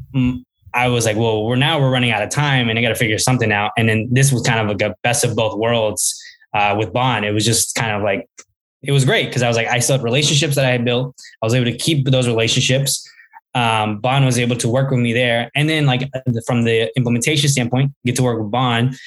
I 0.73 0.87
was 0.87 1.05
like, 1.05 1.17
well, 1.17 1.45
we're 1.45 1.57
now 1.57 1.79
we're 1.79 1.91
running 1.91 2.11
out 2.11 2.21
of 2.21 2.29
time 2.29 2.69
and 2.69 2.79
I 2.79 2.81
got 2.81 2.89
to 2.89 2.95
figure 2.95 3.17
something 3.17 3.51
out. 3.51 3.71
And 3.77 3.89
then 3.89 4.07
this 4.11 4.31
was 4.31 4.41
kind 4.41 4.59
of 4.59 4.67
like 4.67 4.89
a 4.89 4.95
best 5.03 5.25
of 5.25 5.35
both 5.35 5.57
worlds 5.57 6.17
uh, 6.53 6.75
with 6.77 6.93
Bond. 6.93 7.25
It 7.25 7.31
was 7.31 7.43
just 7.43 7.75
kind 7.75 7.91
of 7.91 8.03
like, 8.03 8.29
it 8.83 8.93
was 8.93 9.03
great 9.03 9.27
because 9.27 9.41
I 9.41 9.49
was 9.49 9.57
like, 9.57 9.67
I 9.67 9.79
still 9.79 9.97
had 9.97 10.03
relationships 10.03 10.55
that 10.55 10.63
I 10.63 10.71
had 10.71 10.85
built. 10.85 11.13
I 11.41 11.45
was 11.45 11.53
able 11.53 11.65
to 11.65 11.77
keep 11.77 12.05
those 12.05 12.27
relationships 12.27 13.05
um, 13.55 13.99
Bond 13.99 14.25
was 14.25 14.37
able 14.37 14.57
to 14.57 14.67
work 14.67 14.91
with 14.91 14.99
me 14.99 15.13
there. 15.13 15.49
And 15.55 15.69
then 15.69 15.85
like 15.85 16.09
from 16.45 16.63
the 16.63 16.91
implementation 16.97 17.49
standpoint, 17.49 17.93
get 18.05 18.15
to 18.17 18.23
work 18.23 18.39
with 18.39 18.51
Bond 18.51 18.97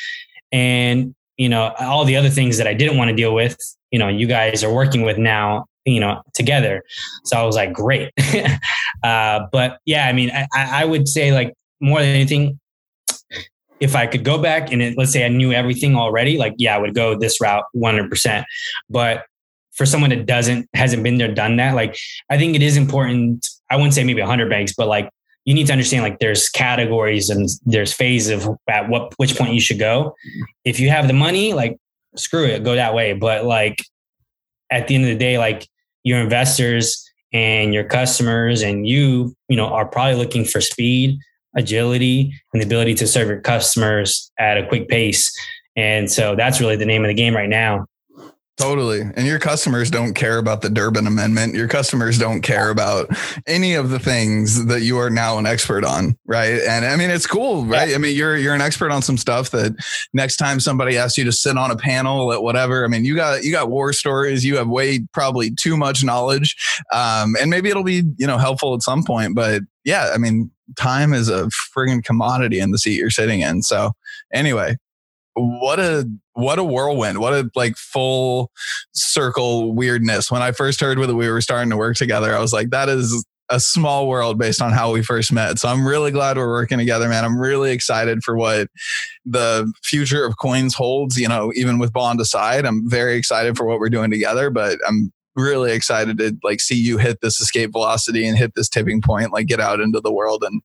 and, 0.51 1.15
you 1.37 1.51
know, 1.51 1.75
all 1.79 2.05
the 2.05 2.17
other 2.17 2.31
things 2.31 2.57
that 2.57 2.67
I 2.67 2.73
didn't 2.75 2.97
want 2.97 3.11
to 3.11 3.15
deal 3.15 3.35
with, 3.35 3.57
you 3.91 3.99
know, 3.99 4.09
you 4.09 4.27
guys 4.27 4.65
are 4.65 4.73
working 4.73 5.03
with 5.03 5.19
now, 5.19 5.67
you 5.85 6.01
know, 6.01 6.23
together. 6.33 6.83
So 7.25 7.37
I 7.37 7.45
was 7.45 7.57
like, 7.57 7.75
great. 7.75 8.11
uh, 9.05 9.41
but 9.53 9.79
yeah, 9.85 10.09
I 10.09 10.13
mean, 10.15 10.31
I, 10.31 10.47
I 10.55 10.85
would 10.87 11.07
say 11.07 11.31
like 11.31 11.53
more 11.81 12.01
than 12.01 12.09
anything, 12.09 12.59
if 13.81 13.95
I 13.95 14.07
could 14.07 14.25
go 14.25 14.39
back 14.39 14.73
and 14.73 14.83
it, 14.83 14.97
let's 14.97 15.13
say 15.13 15.25
I 15.25 15.29
knew 15.29 15.53
everything 15.53 15.95
already, 15.95 16.37
like, 16.37 16.55
yeah, 16.57 16.75
I 16.75 16.79
would 16.79 16.95
go 16.95 17.17
this 17.17 17.41
route 17.41 17.63
100%. 17.77 18.45
But 18.91 19.25
for 19.73 19.87
someone 19.87 20.11
that 20.11 20.27
doesn't, 20.27 20.69
hasn't 20.75 21.05
been 21.05 21.19
there, 21.19 21.33
done 21.33 21.57
that, 21.57 21.77
like, 21.77 21.97
I 22.29 22.39
think 22.39 22.57
it 22.57 22.63
is 22.63 22.77
important 22.77 23.47
I 23.71 23.77
wouldn't 23.77 23.95
say 23.95 24.05
maybe 24.05 24.21
100 24.21 24.49
banks, 24.49 24.75
but 24.77 24.89
like 24.89 25.11
you 25.45 25.55
need 25.55 25.67
to 25.67 25.73
understand 25.73 26.03
like 26.03 26.19
there's 26.19 26.49
categories 26.49 27.31
and 27.31 27.49
there's 27.65 27.93
phases 27.93 28.31
of 28.31 28.57
at 28.69 28.89
what 28.89 29.15
which 29.17 29.37
point 29.37 29.55
you 29.55 29.61
should 29.61 29.79
go. 29.79 30.15
If 30.65 30.79
you 30.79 30.91
have 30.91 31.07
the 31.07 31.15
money, 31.15 31.55
like 31.55 31.79
screw 32.17 32.45
it, 32.45 32.65
go 32.65 32.75
that 32.75 32.95
way. 32.95 33.15
But 33.15 33.45
like 33.45 33.79
at 34.71 34.89
the 34.89 34.95
end 34.95 35.05
of 35.05 35.11
the 35.11 35.17
day, 35.17 35.39
like 35.39 35.67
your 36.05 36.21
investors 36.21 37.05
and 37.33 37.73
your 37.73 37.85
customers 37.85 38.63
and 38.63 38.87
you, 38.87 39.35
you 39.49 39.57
know, 39.57 39.67
are 39.67 39.87
probably 39.87 40.17
looking 40.17 40.45
for 40.45 40.61
speed, 40.61 41.19
agility, 41.57 42.33
and 42.53 42.63
the 42.63 42.67
ability 42.67 42.95
to 42.95 43.07
serve 43.07 43.29
your 43.29 43.41
customers 43.41 44.31
at 44.39 44.59
a 44.59 44.67
quick 44.67 44.89
pace. 44.89 45.33
And 45.77 46.11
so 46.11 46.35
that's 46.35 46.61
really 46.61 46.77
the 46.77 46.87
name 46.87 47.05
of 47.05 47.09
the 47.09 47.15
game 47.15 47.35
right 47.35 47.49
now. 47.49 47.87
Totally. 48.59 49.03
And 49.03 49.25
your 49.25 49.39
customers 49.39 49.89
don't 49.89 50.15
care 50.15 50.39
about 50.39 50.63
the 50.63 50.69
Durbin 50.69 51.07
Amendment. 51.07 51.55
Your 51.55 51.69
customers 51.69 52.19
don't 52.19 52.43
care 52.43 52.71
about 52.71 53.09
any 53.47 53.75
of 53.75 53.91
the 53.91 54.01
things 54.01 54.67
that 54.67 54.83
you 54.83 54.99
are 54.99 55.11
now 55.11 55.39
an 55.39 55.47
expert 55.47 55.85
on. 55.85 56.19
Right. 56.27 56.61
And 56.63 56.85
I 56.85 56.97
mean, 56.97 57.09
it's 57.09 57.27
cool, 57.27 57.65
right? 57.65 57.91
Yeah. 57.91 57.95
I 57.95 57.99
mean, 57.99 58.17
you're, 58.17 58.37
you're 58.37 58.55
an 58.55 58.61
expert 58.61 58.91
on 58.91 59.01
some 59.01 59.17
stuff 59.17 59.51
that 59.53 59.77
next 60.13 60.37
time 60.39 60.59
somebody 60.59 60.99
asks 60.99 61.17
you 61.17 61.23
to 61.25 61.31
sit 61.31 61.57
on 61.57 61.71
a 61.71 61.77
panel 61.77 62.33
at 62.33 62.43
whatever, 62.43 62.85
I 62.85 62.89
mean, 62.89 63.05
you 63.05 63.15
got, 63.15 63.45
you 63.45 63.53
got 63.53 63.71
war 63.71 63.93
stories, 63.93 64.45
you 64.45 64.57
have 64.57 64.67
way 64.67 65.07
probably 65.13 65.53
too 65.53 65.77
much 65.77 66.03
knowledge. 66.03 66.57
Um, 66.93 67.37
and 67.41 67.51
maybe 67.51 67.69
it'll 67.69 67.85
be, 67.85 68.03
you 68.17 68.27
know, 68.27 68.39
helpful 68.39 68.75
at 68.75 68.83
some 68.83 69.05
point, 69.05 69.37
but 69.37 69.63
yeah, 69.85 70.11
I 70.13 70.19
mean, 70.19 70.51
time 70.77 71.15
is 71.15 71.29
a 71.29 71.49
friggin' 71.77 72.05
commodity 72.05 72.59
in 72.59 72.73
the 72.73 72.79
seat 72.79 72.99
you're 72.99 73.09
sitting 73.09 73.41
in. 73.41 73.63
So 73.63 73.93
anyway, 74.35 74.77
what 75.39 75.79
a 75.79 76.09
what 76.35 76.59
a 76.59 76.65
whirlwind. 76.65 77.19
What 77.19 77.33
a 77.35 77.51
like 77.55 77.77
full 77.77 78.51
circle 78.93 79.75
weirdness. 79.75 80.31
When 80.31 80.43
i 80.43 80.53
first 80.53 80.81
heard 80.81 80.99
that 80.99 81.15
we 81.15 81.29
were 81.29 81.41
starting 81.41 81.71
to 81.71 81.77
work 81.77 81.97
together 81.97 82.35
i 82.35 82.41
was 82.41 82.53
like 82.53 82.71
that 82.71 82.89
is 82.89 83.25
a 83.51 83.59
small 83.59 84.09
world 84.09 84.39
based 84.39 84.61
on 84.61 84.73
how 84.73 84.93
we 84.93 85.03
first 85.03 85.33
met. 85.33 85.59
So 85.59 85.69
i'm 85.69 85.87
really 85.87 86.11
glad 86.11 86.37
we're 86.37 86.49
working 86.49 86.79
together 86.79 87.09
man. 87.09 87.25
I'm 87.25 87.39
really 87.39 87.73
excited 87.73 88.23
for 88.23 88.37
what 88.37 88.69
the 89.25 89.73
future 89.83 90.25
of 90.25 90.37
Qoins 90.37 90.75
holds 90.75 91.19
you 91.19 91.29
know 91.29 91.53
even 91.55 91.79
with 91.79 91.93
bond 91.93 92.21
aside. 92.21 92.65
I'm 92.67 92.89
very 92.89 93.17
excited 93.17 93.57
for 93.57 93.67
what 93.67 93.79
we're 93.79 93.89
doing 93.89 94.11
together 94.11 94.51
but 94.51 94.79
i'm 94.87 95.13
really 95.37 95.73
excited 95.73 96.19
to 96.19 96.37
like 96.43 96.61
see 96.61 96.75
you 96.75 96.99
hit 96.99 97.21
this 97.21 97.41
escape 97.41 97.71
velocity 97.71 98.27
and 98.27 98.37
hit 98.37 98.53
this 98.55 98.69
tipping 98.69 99.01
point 99.01 99.33
like 99.33 99.47
get 99.47 99.61
out 99.61 99.81
into 99.81 100.01
the 100.01 100.13
world 100.13 100.43
and 100.45 100.61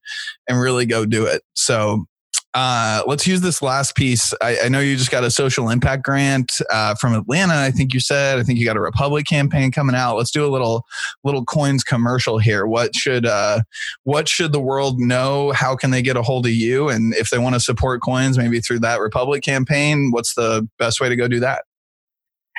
and 0.48 0.60
really 0.60 0.84
go 0.84 1.06
do 1.06 1.24
it. 1.24 1.42
So 1.54 2.06
uh, 2.54 3.02
let's 3.06 3.26
use 3.26 3.40
this 3.40 3.60
last 3.62 3.96
piece. 3.96 4.32
I, 4.40 4.58
I, 4.64 4.68
know 4.68 4.78
you 4.78 4.96
just 4.96 5.10
got 5.10 5.24
a 5.24 5.30
social 5.30 5.70
impact 5.70 6.04
grant 6.04 6.60
uh, 6.70 6.94
from 6.94 7.12
Atlanta. 7.12 7.54
I 7.54 7.72
think 7.72 7.92
you 7.92 7.98
said. 7.98 8.38
I 8.38 8.44
think 8.44 8.60
you 8.60 8.64
got 8.64 8.76
a 8.76 8.80
Republic 8.80 9.26
campaign 9.26 9.72
coming 9.72 9.96
out. 9.96 10.16
Let's 10.16 10.30
do 10.30 10.46
a 10.46 10.48
little 10.48 10.86
little 11.24 11.44
Qoins 11.44 11.84
commercial 11.84 12.38
here. 12.38 12.64
What 12.64 12.94
should 12.94 13.26
uh, 13.26 13.62
what 14.04 14.28
should 14.28 14.52
the 14.52 14.60
world 14.60 15.00
know? 15.00 15.50
How 15.50 15.74
can 15.74 15.90
they 15.90 16.00
get 16.00 16.16
a 16.16 16.22
hold 16.22 16.46
of 16.46 16.52
you? 16.52 16.88
And 16.88 17.12
if 17.14 17.30
they 17.30 17.38
want 17.38 17.56
to 17.56 17.60
support 17.60 18.02
Qoins, 18.02 18.38
maybe 18.38 18.60
through 18.60 18.78
that 18.80 19.00
Republic 19.00 19.42
campaign, 19.42 20.12
what's 20.12 20.34
the 20.34 20.68
best 20.78 21.00
way 21.00 21.08
to 21.08 21.16
go 21.16 21.26
do 21.26 21.40
that? 21.40 21.64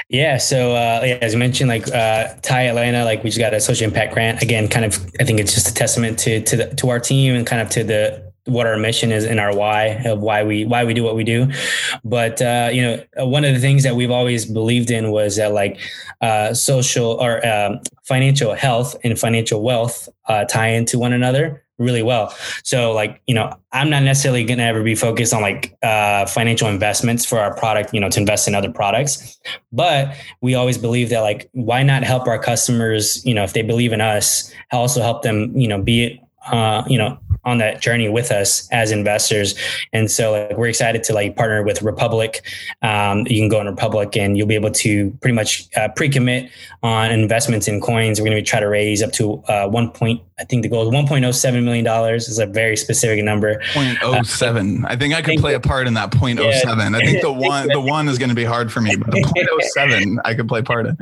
Yeah. 0.10 0.38
So 0.40 0.72
uh, 0.72 1.04
yeah, 1.06 1.18
as 1.22 1.32
you 1.32 1.40
mentioned, 1.40 1.70
like 1.70 1.88
uh, 1.88 2.34
TIE 2.42 2.64
Atlanta, 2.64 3.06
like 3.06 3.24
we 3.24 3.30
just 3.30 3.40
got 3.40 3.54
a 3.54 3.62
social 3.62 3.88
impact 3.88 4.14
grant. 4.14 4.42
Again, 4.42 4.68
kind 4.68 4.86
of, 4.86 5.00
I 5.22 5.24
think 5.24 5.40
it's 5.40 5.54
just 5.54 5.70
a 5.70 5.74
testament 5.74 6.20
to 6.20 6.42
to 6.42 6.58
the, 6.58 6.76
to 6.76 6.90
our 6.90 7.00
team 7.00 7.34
and 7.34 7.48
kind 7.48 7.62
of 7.62 7.70
to 7.70 7.84
the 7.86 8.26
what 8.46 8.68
our 8.68 8.78
mission 8.78 9.12
is 9.12 9.26
and 9.26 9.40
our 9.40 9.56
why 9.56 9.86
of 10.06 10.20
why 10.20 10.44
we 10.44 10.66
why 10.66 10.84
we 10.84 10.94
do 10.94 11.04
what 11.04 11.16
we 11.16 11.24
do. 11.24 11.52
But 12.04 12.42
uh, 12.42 12.70
you 12.72 12.82
know 12.82 13.26
one 13.26 13.44
of 13.44 13.54
the 13.54 13.60
things 13.60 13.84
that 13.84 13.96
we've 13.96 14.12
always 14.12 14.46
believed 14.46 14.92
in 14.92 15.12
was 15.12 15.38
that 15.38 15.52
like 15.52 15.80
uh, 16.22 16.54
social 16.54 17.14
or 17.14 17.46
um, 17.46 17.80
financial 18.04 18.54
health 18.54 18.96
and 19.04 19.20
financial 19.20 19.62
wealth 19.62 20.10
uh, 20.28 20.46
tie 20.46 20.70
into 20.70 21.00
one 21.00 21.14
another 21.14 21.66
really 21.78 22.04
well. 22.04 22.34
So 22.64 22.94
like 22.94 23.22
you 23.28 23.36
know 23.36 23.54
i'm 23.72 23.90
not 23.90 24.04
necessarily 24.04 24.46
going 24.46 24.60
to 24.60 24.64
ever 24.64 24.84
be 24.84 24.96
focused 24.96 25.34
on 25.34 25.42
like 25.42 25.76
uh, 25.84 26.26
financial 26.26 26.70
investments 26.70 27.26
for 27.26 27.40
our 27.40 27.54
product 27.56 27.94
you 27.94 28.00
know 28.00 28.10
to 28.10 28.20
invest 28.20 28.48
in 28.48 28.56
other 28.56 28.72
products. 28.72 29.40
But 29.72 30.16
we 30.42 30.56
always 30.56 30.78
believe 30.78 31.10
that 31.10 31.22
like 31.22 31.50
why 31.54 31.84
not 31.84 32.04
help 32.04 32.28
our 32.28 32.40
customers 32.40 33.26
you 33.26 33.34
know 33.34 33.44
if 33.44 33.54
they 33.54 33.62
believe 33.64 33.92
in 33.92 34.02
us 34.02 34.52
also 34.72 35.02
help 35.02 35.24
them 35.24 35.58
you 35.58 35.68
know 35.68 35.82
be 35.82 36.22
uh, 36.52 36.84
you 36.88 36.98
know 36.98 37.18
on 37.46 37.60
that 37.60 37.82
journey 37.82 38.10
with 38.10 38.32
us 38.32 38.68
as 38.72 38.92
investors. 38.92 39.56
And 39.94 40.10
so 40.10 40.32
like, 40.32 40.58
we're 40.58 40.68
excited 40.68 41.04
to 41.04 41.14
like 41.14 41.36
partner 41.36 41.64
with 41.64 41.82
Republic. 41.82 42.46
Um, 42.82 43.20
you 43.28 43.40
can 43.40 43.50
go 43.50 43.60
on 43.60 43.68
Republic 43.68 44.18
and 44.18 44.38
you'll 44.38 44.48
be 44.48 44.56
able 44.56 44.72
to 44.72 45.12
pretty 45.22 45.36
much 45.36 45.68
uh, 45.78 45.90
pre-commit 45.96 46.50
on 46.84 47.12
investments 47.12 47.68
in 47.68 47.80
Qoins. 47.80 48.20
We're 48.20 48.26
going 48.26 48.44
to 48.44 48.50
try 48.50 48.60
to 48.60 48.68
raise 48.68 49.02
up 49.04 49.12
to 49.14 49.44
uh, 49.48 49.68
point. 49.92 50.22
I 50.38 50.44
think 50.44 50.64
the 50.64 50.70
goal 50.70 50.84
is 50.84 50.94
1.07 50.94 51.64
million 51.64 51.86
dollars 51.86 52.28
is 52.28 52.40
a 52.40 52.46
very 52.46 52.76
specific 52.76 53.24
number. 53.24 53.60
0.07. 53.74 54.84
Uh, 54.84 54.88
I 54.88 54.96
think 54.98 55.14
I 55.14 55.22
could 55.22 55.40
play 55.40 55.54
a 55.54 55.62
part 55.62 55.88
in 55.88 55.94
that 55.94 56.12
0.07. 56.12 56.38
Yeah. 56.38 56.98
I 56.98 57.00
think 57.00 57.22
the 57.22 57.32
one 57.32 57.70
the 57.70 57.80
one 57.80 58.10
is 58.10 58.18
going 58.18 58.30
to 58.30 58.36
be 58.36 58.44
hard 58.44 58.72
for 58.72 58.82
me, 58.82 58.96
but 58.98 59.12
the 59.12 59.22
0.07 59.78 60.18
I 60.26 60.34
could 60.34 60.48
play 60.48 60.62
part 60.62 60.88
in 60.88 60.98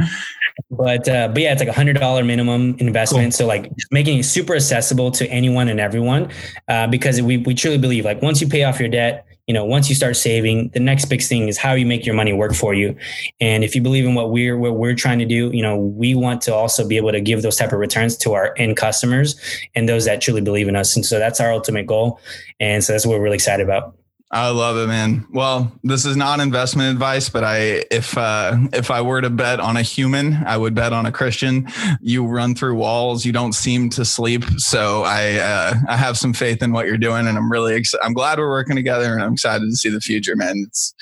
but 0.72 1.08
uh, 1.08 1.28
but 1.30 1.41
yeah, 1.41 1.52
it's 1.52 1.60
like 1.60 1.69
a 1.69 1.74
hundred 1.74 2.00
dollar 2.00 2.24
minimum 2.24 2.76
investment. 2.80 3.26
Cool. 3.26 3.32
So 3.32 3.48
like 3.48 3.72
making 3.91 4.19
it 4.19 4.24
super 4.24 4.56
accessible 4.56 5.12
to 5.12 5.28
anyone 5.28 5.67
and 5.67 5.80
everyone, 5.80 6.30
uh, 6.67 6.88
because 6.88 7.22
we 7.22 7.38
we 7.38 7.54
truly 7.54 7.78
believe 7.78 8.06
like 8.06 8.22
once 8.22 8.41
you 8.41 8.48
pay 8.48 8.63
off 8.63 8.80
your 8.80 8.89
debt, 8.89 9.26
you 9.47 9.53
know, 9.53 9.65
once 9.65 9.89
you 9.89 9.95
start 9.95 10.15
saving, 10.15 10.69
the 10.69 10.79
next 10.79 11.06
big 11.06 11.21
thing 11.21 11.49
is 11.49 11.58
how 11.58 11.73
you 11.73 11.86
make 11.86 12.06
your 12.06 12.15
money 12.15 12.32
work 12.32 12.53
for 12.53 12.73
you. 12.73 12.95
And 13.41 13.63
if 13.63 13.75
you 13.75 13.82
believe 13.82 14.06
in 14.06 14.15
what 14.15 14.32
we're 14.32 14.58
what 14.58 14.75
we're 14.75 14.95
trying 14.95 15.19
to 15.19 15.25
do, 15.25 15.51
you 15.53 15.62
know, 15.62 15.77
we 15.77 16.15
want 16.15 16.41
to 16.43 16.53
also 16.53 16.88
be 16.88 16.95
able 16.95 17.12
to 17.12 17.19
give 17.19 17.41
those 17.41 17.58
type 17.58 17.73
of 17.73 17.79
returns 17.79 18.15
to 18.17 18.34
our 18.34 18.53
end 18.58 18.77
customers 18.77 19.39
and 19.75 19.89
those 19.89 20.06
that 20.06 20.21
truly 20.21 20.41
believe 20.41 20.67
in 20.67 20.75
us. 20.75 20.95
And 20.95 21.06
so 21.06 21.19
that's 21.19 21.41
our 21.41 21.51
ultimate 21.51 21.88
goal. 21.88 22.19
And 22.60 22.84
so 22.84 22.93
that's 22.93 23.06
what 23.06 23.17
we're 23.17 23.23
really 23.23 23.36
excited 23.36 23.63
about. 23.63 23.97
I 24.34 24.50
love 24.50 24.78
it, 24.78 24.88
man. 24.88 25.28
Well, 25.32 25.72
this 25.84 26.06
is 26.06 26.17
not 26.17 26.39
investment 26.39 26.91
advice, 26.91 27.30
but 27.30 27.43
I 27.43 27.86
if 27.91 28.17
uh, 28.17 28.58
if 28.74 28.89
I 28.89 29.00
were 29.00 29.22
to 29.22 29.30
bet 29.30 29.60
on 29.60 29.78
a 29.78 29.84
human, 29.84 30.34
I 30.48 30.58
would 30.58 30.74
bet 30.74 30.91
on 30.91 31.06
a 31.06 31.12
Christian. 31.12 31.67
You 32.02 32.26
run 32.26 32.56
through 32.56 32.74
walls. 32.74 33.26
You 33.26 33.32
don't 33.32 33.54
seem 33.54 33.91
to 33.91 34.04
sleep, 34.04 34.43
so 34.58 35.04
I 35.04 35.36
uh, 35.36 35.76
I 35.88 35.98
have 35.98 36.17
some 36.17 36.34
faith 36.34 36.63
in 36.63 36.72
what 36.72 36.88
you're 36.88 36.98
doing, 36.98 37.28
and 37.28 37.38
I'm 37.38 37.52
really 37.52 37.76
ex- 37.76 37.93
I'm 38.02 38.13
glad 38.13 38.39
we're 38.39 38.50
working 38.50 38.76
together, 38.76 39.13
and 39.13 39.22
I'm 39.22 39.34
excited 39.34 39.69
to 39.69 39.76
see 39.76 39.89
the 39.89 40.02
future, 40.02 40.36
man. 40.36 40.63
It's 40.65 40.96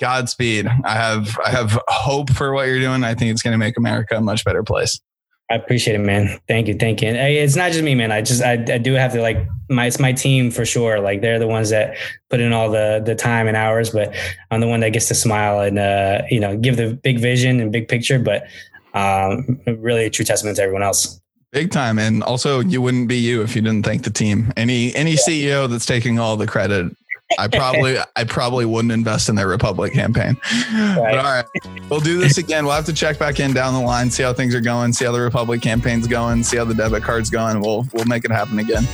Godspeed. 0.00 0.66
I 0.66 0.94
have 0.94 1.38
I 1.44 1.50
have 1.50 1.78
hope 1.86 2.30
for 2.30 2.52
what 2.52 2.66
you're 2.66 2.80
doing. 2.80 3.04
I 3.04 3.14
think 3.14 3.30
it's 3.30 3.42
going 3.42 3.54
to 3.54 3.58
make 3.58 3.76
America 3.78 4.16
a 4.16 4.20
much 4.20 4.44
better 4.44 4.64
place. 4.64 5.00
I 5.48 5.54
appreciate 5.54 5.94
it, 5.94 6.00
man. 6.00 6.40
Thank 6.48 6.66
you, 6.66 6.74
thank 6.74 7.00
you. 7.00 7.08
And 7.08 7.16
it's 7.16 7.54
not 7.54 7.70
just 7.70 7.84
me, 7.84 7.94
man. 7.94 8.10
I 8.10 8.20
just 8.20 8.42
I, 8.42 8.52
I 8.52 8.78
do 8.78 8.94
have 8.94 9.12
to 9.12 9.22
like 9.22 9.38
my 9.68 9.86
it's 9.86 10.00
my 10.00 10.12
team 10.12 10.50
for 10.50 10.64
sure. 10.64 10.98
Like 10.98 11.20
they're 11.20 11.38
the 11.38 11.46
ones 11.46 11.70
that 11.70 11.96
put 12.30 12.40
in 12.40 12.52
all 12.52 12.70
the 12.70 13.00
the 13.04 13.14
time 13.14 13.46
and 13.46 13.56
hours, 13.56 13.90
but 13.90 14.14
I'm 14.50 14.60
the 14.60 14.66
one 14.66 14.80
that 14.80 14.90
gets 14.90 15.06
to 15.08 15.14
smile 15.14 15.60
and 15.60 15.78
uh, 15.78 16.22
you 16.30 16.40
know 16.40 16.56
give 16.56 16.76
the 16.76 16.94
big 16.94 17.20
vision 17.20 17.60
and 17.60 17.70
big 17.70 17.86
picture. 17.86 18.18
But 18.18 18.48
um, 18.94 19.60
really 19.66 20.06
a 20.06 20.10
true 20.10 20.24
testament 20.24 20.56
to 20.56 20.62
everyone 20.62 20.82
else. 20.82 21.20
Big 21.52 21.70
time, 21.70 22.00
and 22.00 22.24
also 22.24 22.60
you 22.60 22.82
wouldn't 22.82 23.08
be 23.08 23.16
you 23.16 23.42
if 23.42 23.54
you 23.54 23.62
didn't 23.62 23.84
thank 23.84 24.02
the 24.02 24.10
team. 24.10 24.52
Any 24.56 24.94
any 24.96 25.12
yeah. 25.12 25.16
CEO 25.28 25.70
that's 25.70 25.86
taking 25.86 26.18
all 26.18 26.36
the 26.36 26.46
credit 26.46 26.92
I 27.38 27.48
probably 27.48 27.96
I 28.14 28.24
probably 28.24 28.64
wouldn't 28.64 28.92
invest 28.92 29.28
in 29.28 29.34
their 29.34 29.48
Republic 29.48 29.92
campaign. 29.92 30.36
Right. 30.72 30.96
But 30.96 31.18
all 31.18 31.24
right, 31.24 31.44
we'll 31.90 32.00
do 32.00 32.18
this 32.18 32.38
again. 32.38 32.64
We'll 32.64 32.74
have 32.74 32.86
to 32.86 32.92
check 32.92 33.18
back 33.18 33.40
in 33.40 33.52
down 33.52 33.74
the 33.74 33.80
line, 33.80 34.10
see 34.10 34.22
how 34.22 34.32
things 34.32 34.54
are 34.54 34.60
going, 34.60 34.92
see 34.92 35.04
how 35.04 35.12
the 35.12 35.20
Republic 35.20 35.60
campaign's 35.60 36.06
going, 36.06 36.44
see 36.44 36.56
how 36.56 36.64
the 36.64 36.74
debit 36.74 37.02
card's 37.02 37.30
going. 37.30 37.60
We'll 37.60 37.86
we'll 37.92 38.06
make 38.06 38.24
it 38.24 38.30
happen 38.30 38.58
again. 38.58 38.86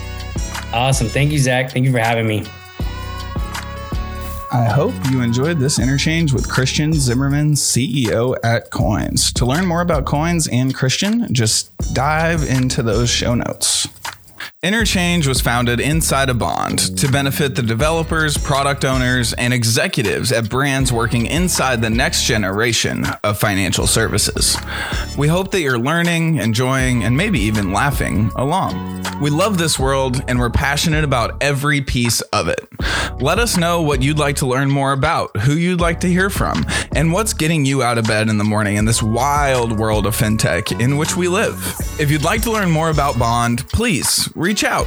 Awesome. 0.72 1.08
Thank 1.08 1.32
you, 1.32 1.38
Zach. 1.38 1.70
Thank 1.70 1.84
you 1.84 1.92
for 1.92 1.98
having 1.98 2.26
me. 2.26 2.46
I 4.54 4.64
hope 4.64 4.92
you 5.10 5.22
enjoyed 5.22 5.58
this 5.58 5.78
interchange 5.78 6.34
with 6.34 6.46
Christian 6.46 6.92
Zimmerman, 6.92 7.54
CEO 7.54 8.36
at 8.44 8.70
Qoins. 8.70 9.32
To 9.34 9.46
learn 9.46 9.64
more 9.64 9.80
about 9.80 10.04
Qoins 10.04 10.46
and 10.52 10.74
Christian, 10.74 11.32
just 11.32 11.74
dive 11.94 12.42
into 12.42 12.82
those 12.82 13.08
show 13.08 13.34
notes. 13.34 13.88
Interchange 14.64 15.26
was 15.26 15.40
founded 15.40 15.80
inside 15.80 16.30
a 16.30 16.34
Bond 16.34 16.96
to 16.96 17.10
benefit 17.10 17.56
the 17.56 17.64
developers, 17.64 18.38
product 18.38 18.84
owners, 18.84 19.32
and 19.32 19.52
executives 19.52 20.30
at 20.30 20.48
brands 20.48 20.92
working 20.92 21.26
inside 21.26 21.82
the 21.82 21.90
next 21.90 22.22
generation 22.22 23.04
of 23.24 23.40
financial 23.40 23.88
services. 23.88 24.56
We 25.18 25.26
hope 25.26 25.50
that 25.50 25.62
you're 25.62 25.80
learning, 25.80 26.36
enjoying, 26.36 27.02
and 27.02 27.16
maybe 27.16 27.40
even 27.40 27.72
laughing 27.72 28.30
along. 28.36 29.02
We 29.20 29.30
love 29.30 29.58
this 29.58 29.80
world 29.80 30.22
and 30.28 30.38
we're 30.38 30.50
passionate 30.50 31.02
about 31.02 31.42
every 31.42 31.80
piece 31.80 32.20
of 32.20 32.46
it. 32.46 32.68
Let 33.20 33.38
us 33.38 33.56
know 33.56 33.82
what 33.82 34.02
you'd 34.02 34.18
like 34.18 34.36
to 34.36 34.46
learn 34.46 34.68
more 34.68 34.92
about, 34.92 35.36
who 35.38 35.54
you'd 35.54 35.80
like 35.80 36.00
to 36.00 36.08
hear 36.08 36.28
from, 36.28 36.66
and 36.94 37.12
what's 37.12 37.32
getting 37.32 37.64
you 37.64 37.82
out 37.82 37.98
of 37.98 38.06
bed 38.06 38.28
in 38.28 38.38
the 38.38 38.44
morning 38.44 38.76
in 38.76 38.84
this 38.84 39.02
wild 39.02 39.78
world 39.78 40.06
of 40.06 40.16
fintech 40.16 40.80
in 40.80 40.96
which 40.96 41.16
we 41.16 41.28
live. 41.28 41.56
If 42.00 42.10
you'd 42.10 42.24
like 42.24 42.42
to 42.42 42.50
learn 42.50 42.70
more 42.70 42.90
about 42.90 43.18
Bond, 43.18 43.68
please 43.68 44.28
reach 44.34 44.51
out. 44.64 44.86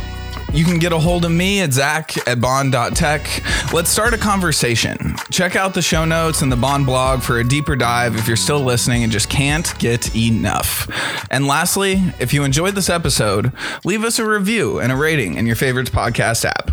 You 0.53 0.63
can 0.63 0.79
get 0.79 0.93
a 0.93 0.99
hold 0.99 1.25
of 1.25 1.31
me 1.31 1.59
at 1.61 1.73
zach 1.73 2.15
at 2.27 2.39
bond.tech. 2.39 3.43
Let's 3.73 3.89
start 3.89 4.13
a 4.13 4.17
conversation. 4.17 5.15
Check 5.29 5.57
out 5.57 5.73
the 5.73 5.81
show 5.81 6.05
notes 6.05 6.41
and 6.41 6.49
the 6.49 6.55
Bond 6.55 6.85
blog 6.85 7.21
for 7.21 7.39
a 7.39 7.43
deeper 7.43 7.75
dive 7.75 8.15
if 8.15 8.25
you're 8.25 8.37
still 8.37 8.61
listening 8.61 9.03
and 9.03 9.11
just 9.11 9.29
can't 9.29 9.77
get 9.79 10.15
enough. 10.15 10.87
And 11.29 11.45
lastly, 11.45 12.01
if 12.19 12.33
you 12.33 12.45
enjoyed 12.45 12.75
this 12.75 12.89
episode, 12.89 13.51
leave 13.83 14.05
us 14.05 14.17
a 14.17 14.25
review 14.25 14.79
and 14.79 14.93
a 14.93 14.95
rating 14.95 15.35
in 15.35 15.45
your 15.45 15.57
favorite 15.57 15.91
podcast 15.91 16.45
app. 16.45 16.71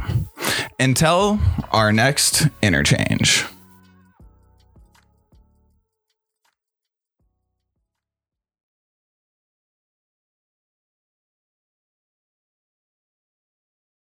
Until 0.79 1.41
our 1.73 1.93
next 1.93 2.47
interchange. 2.63 3.45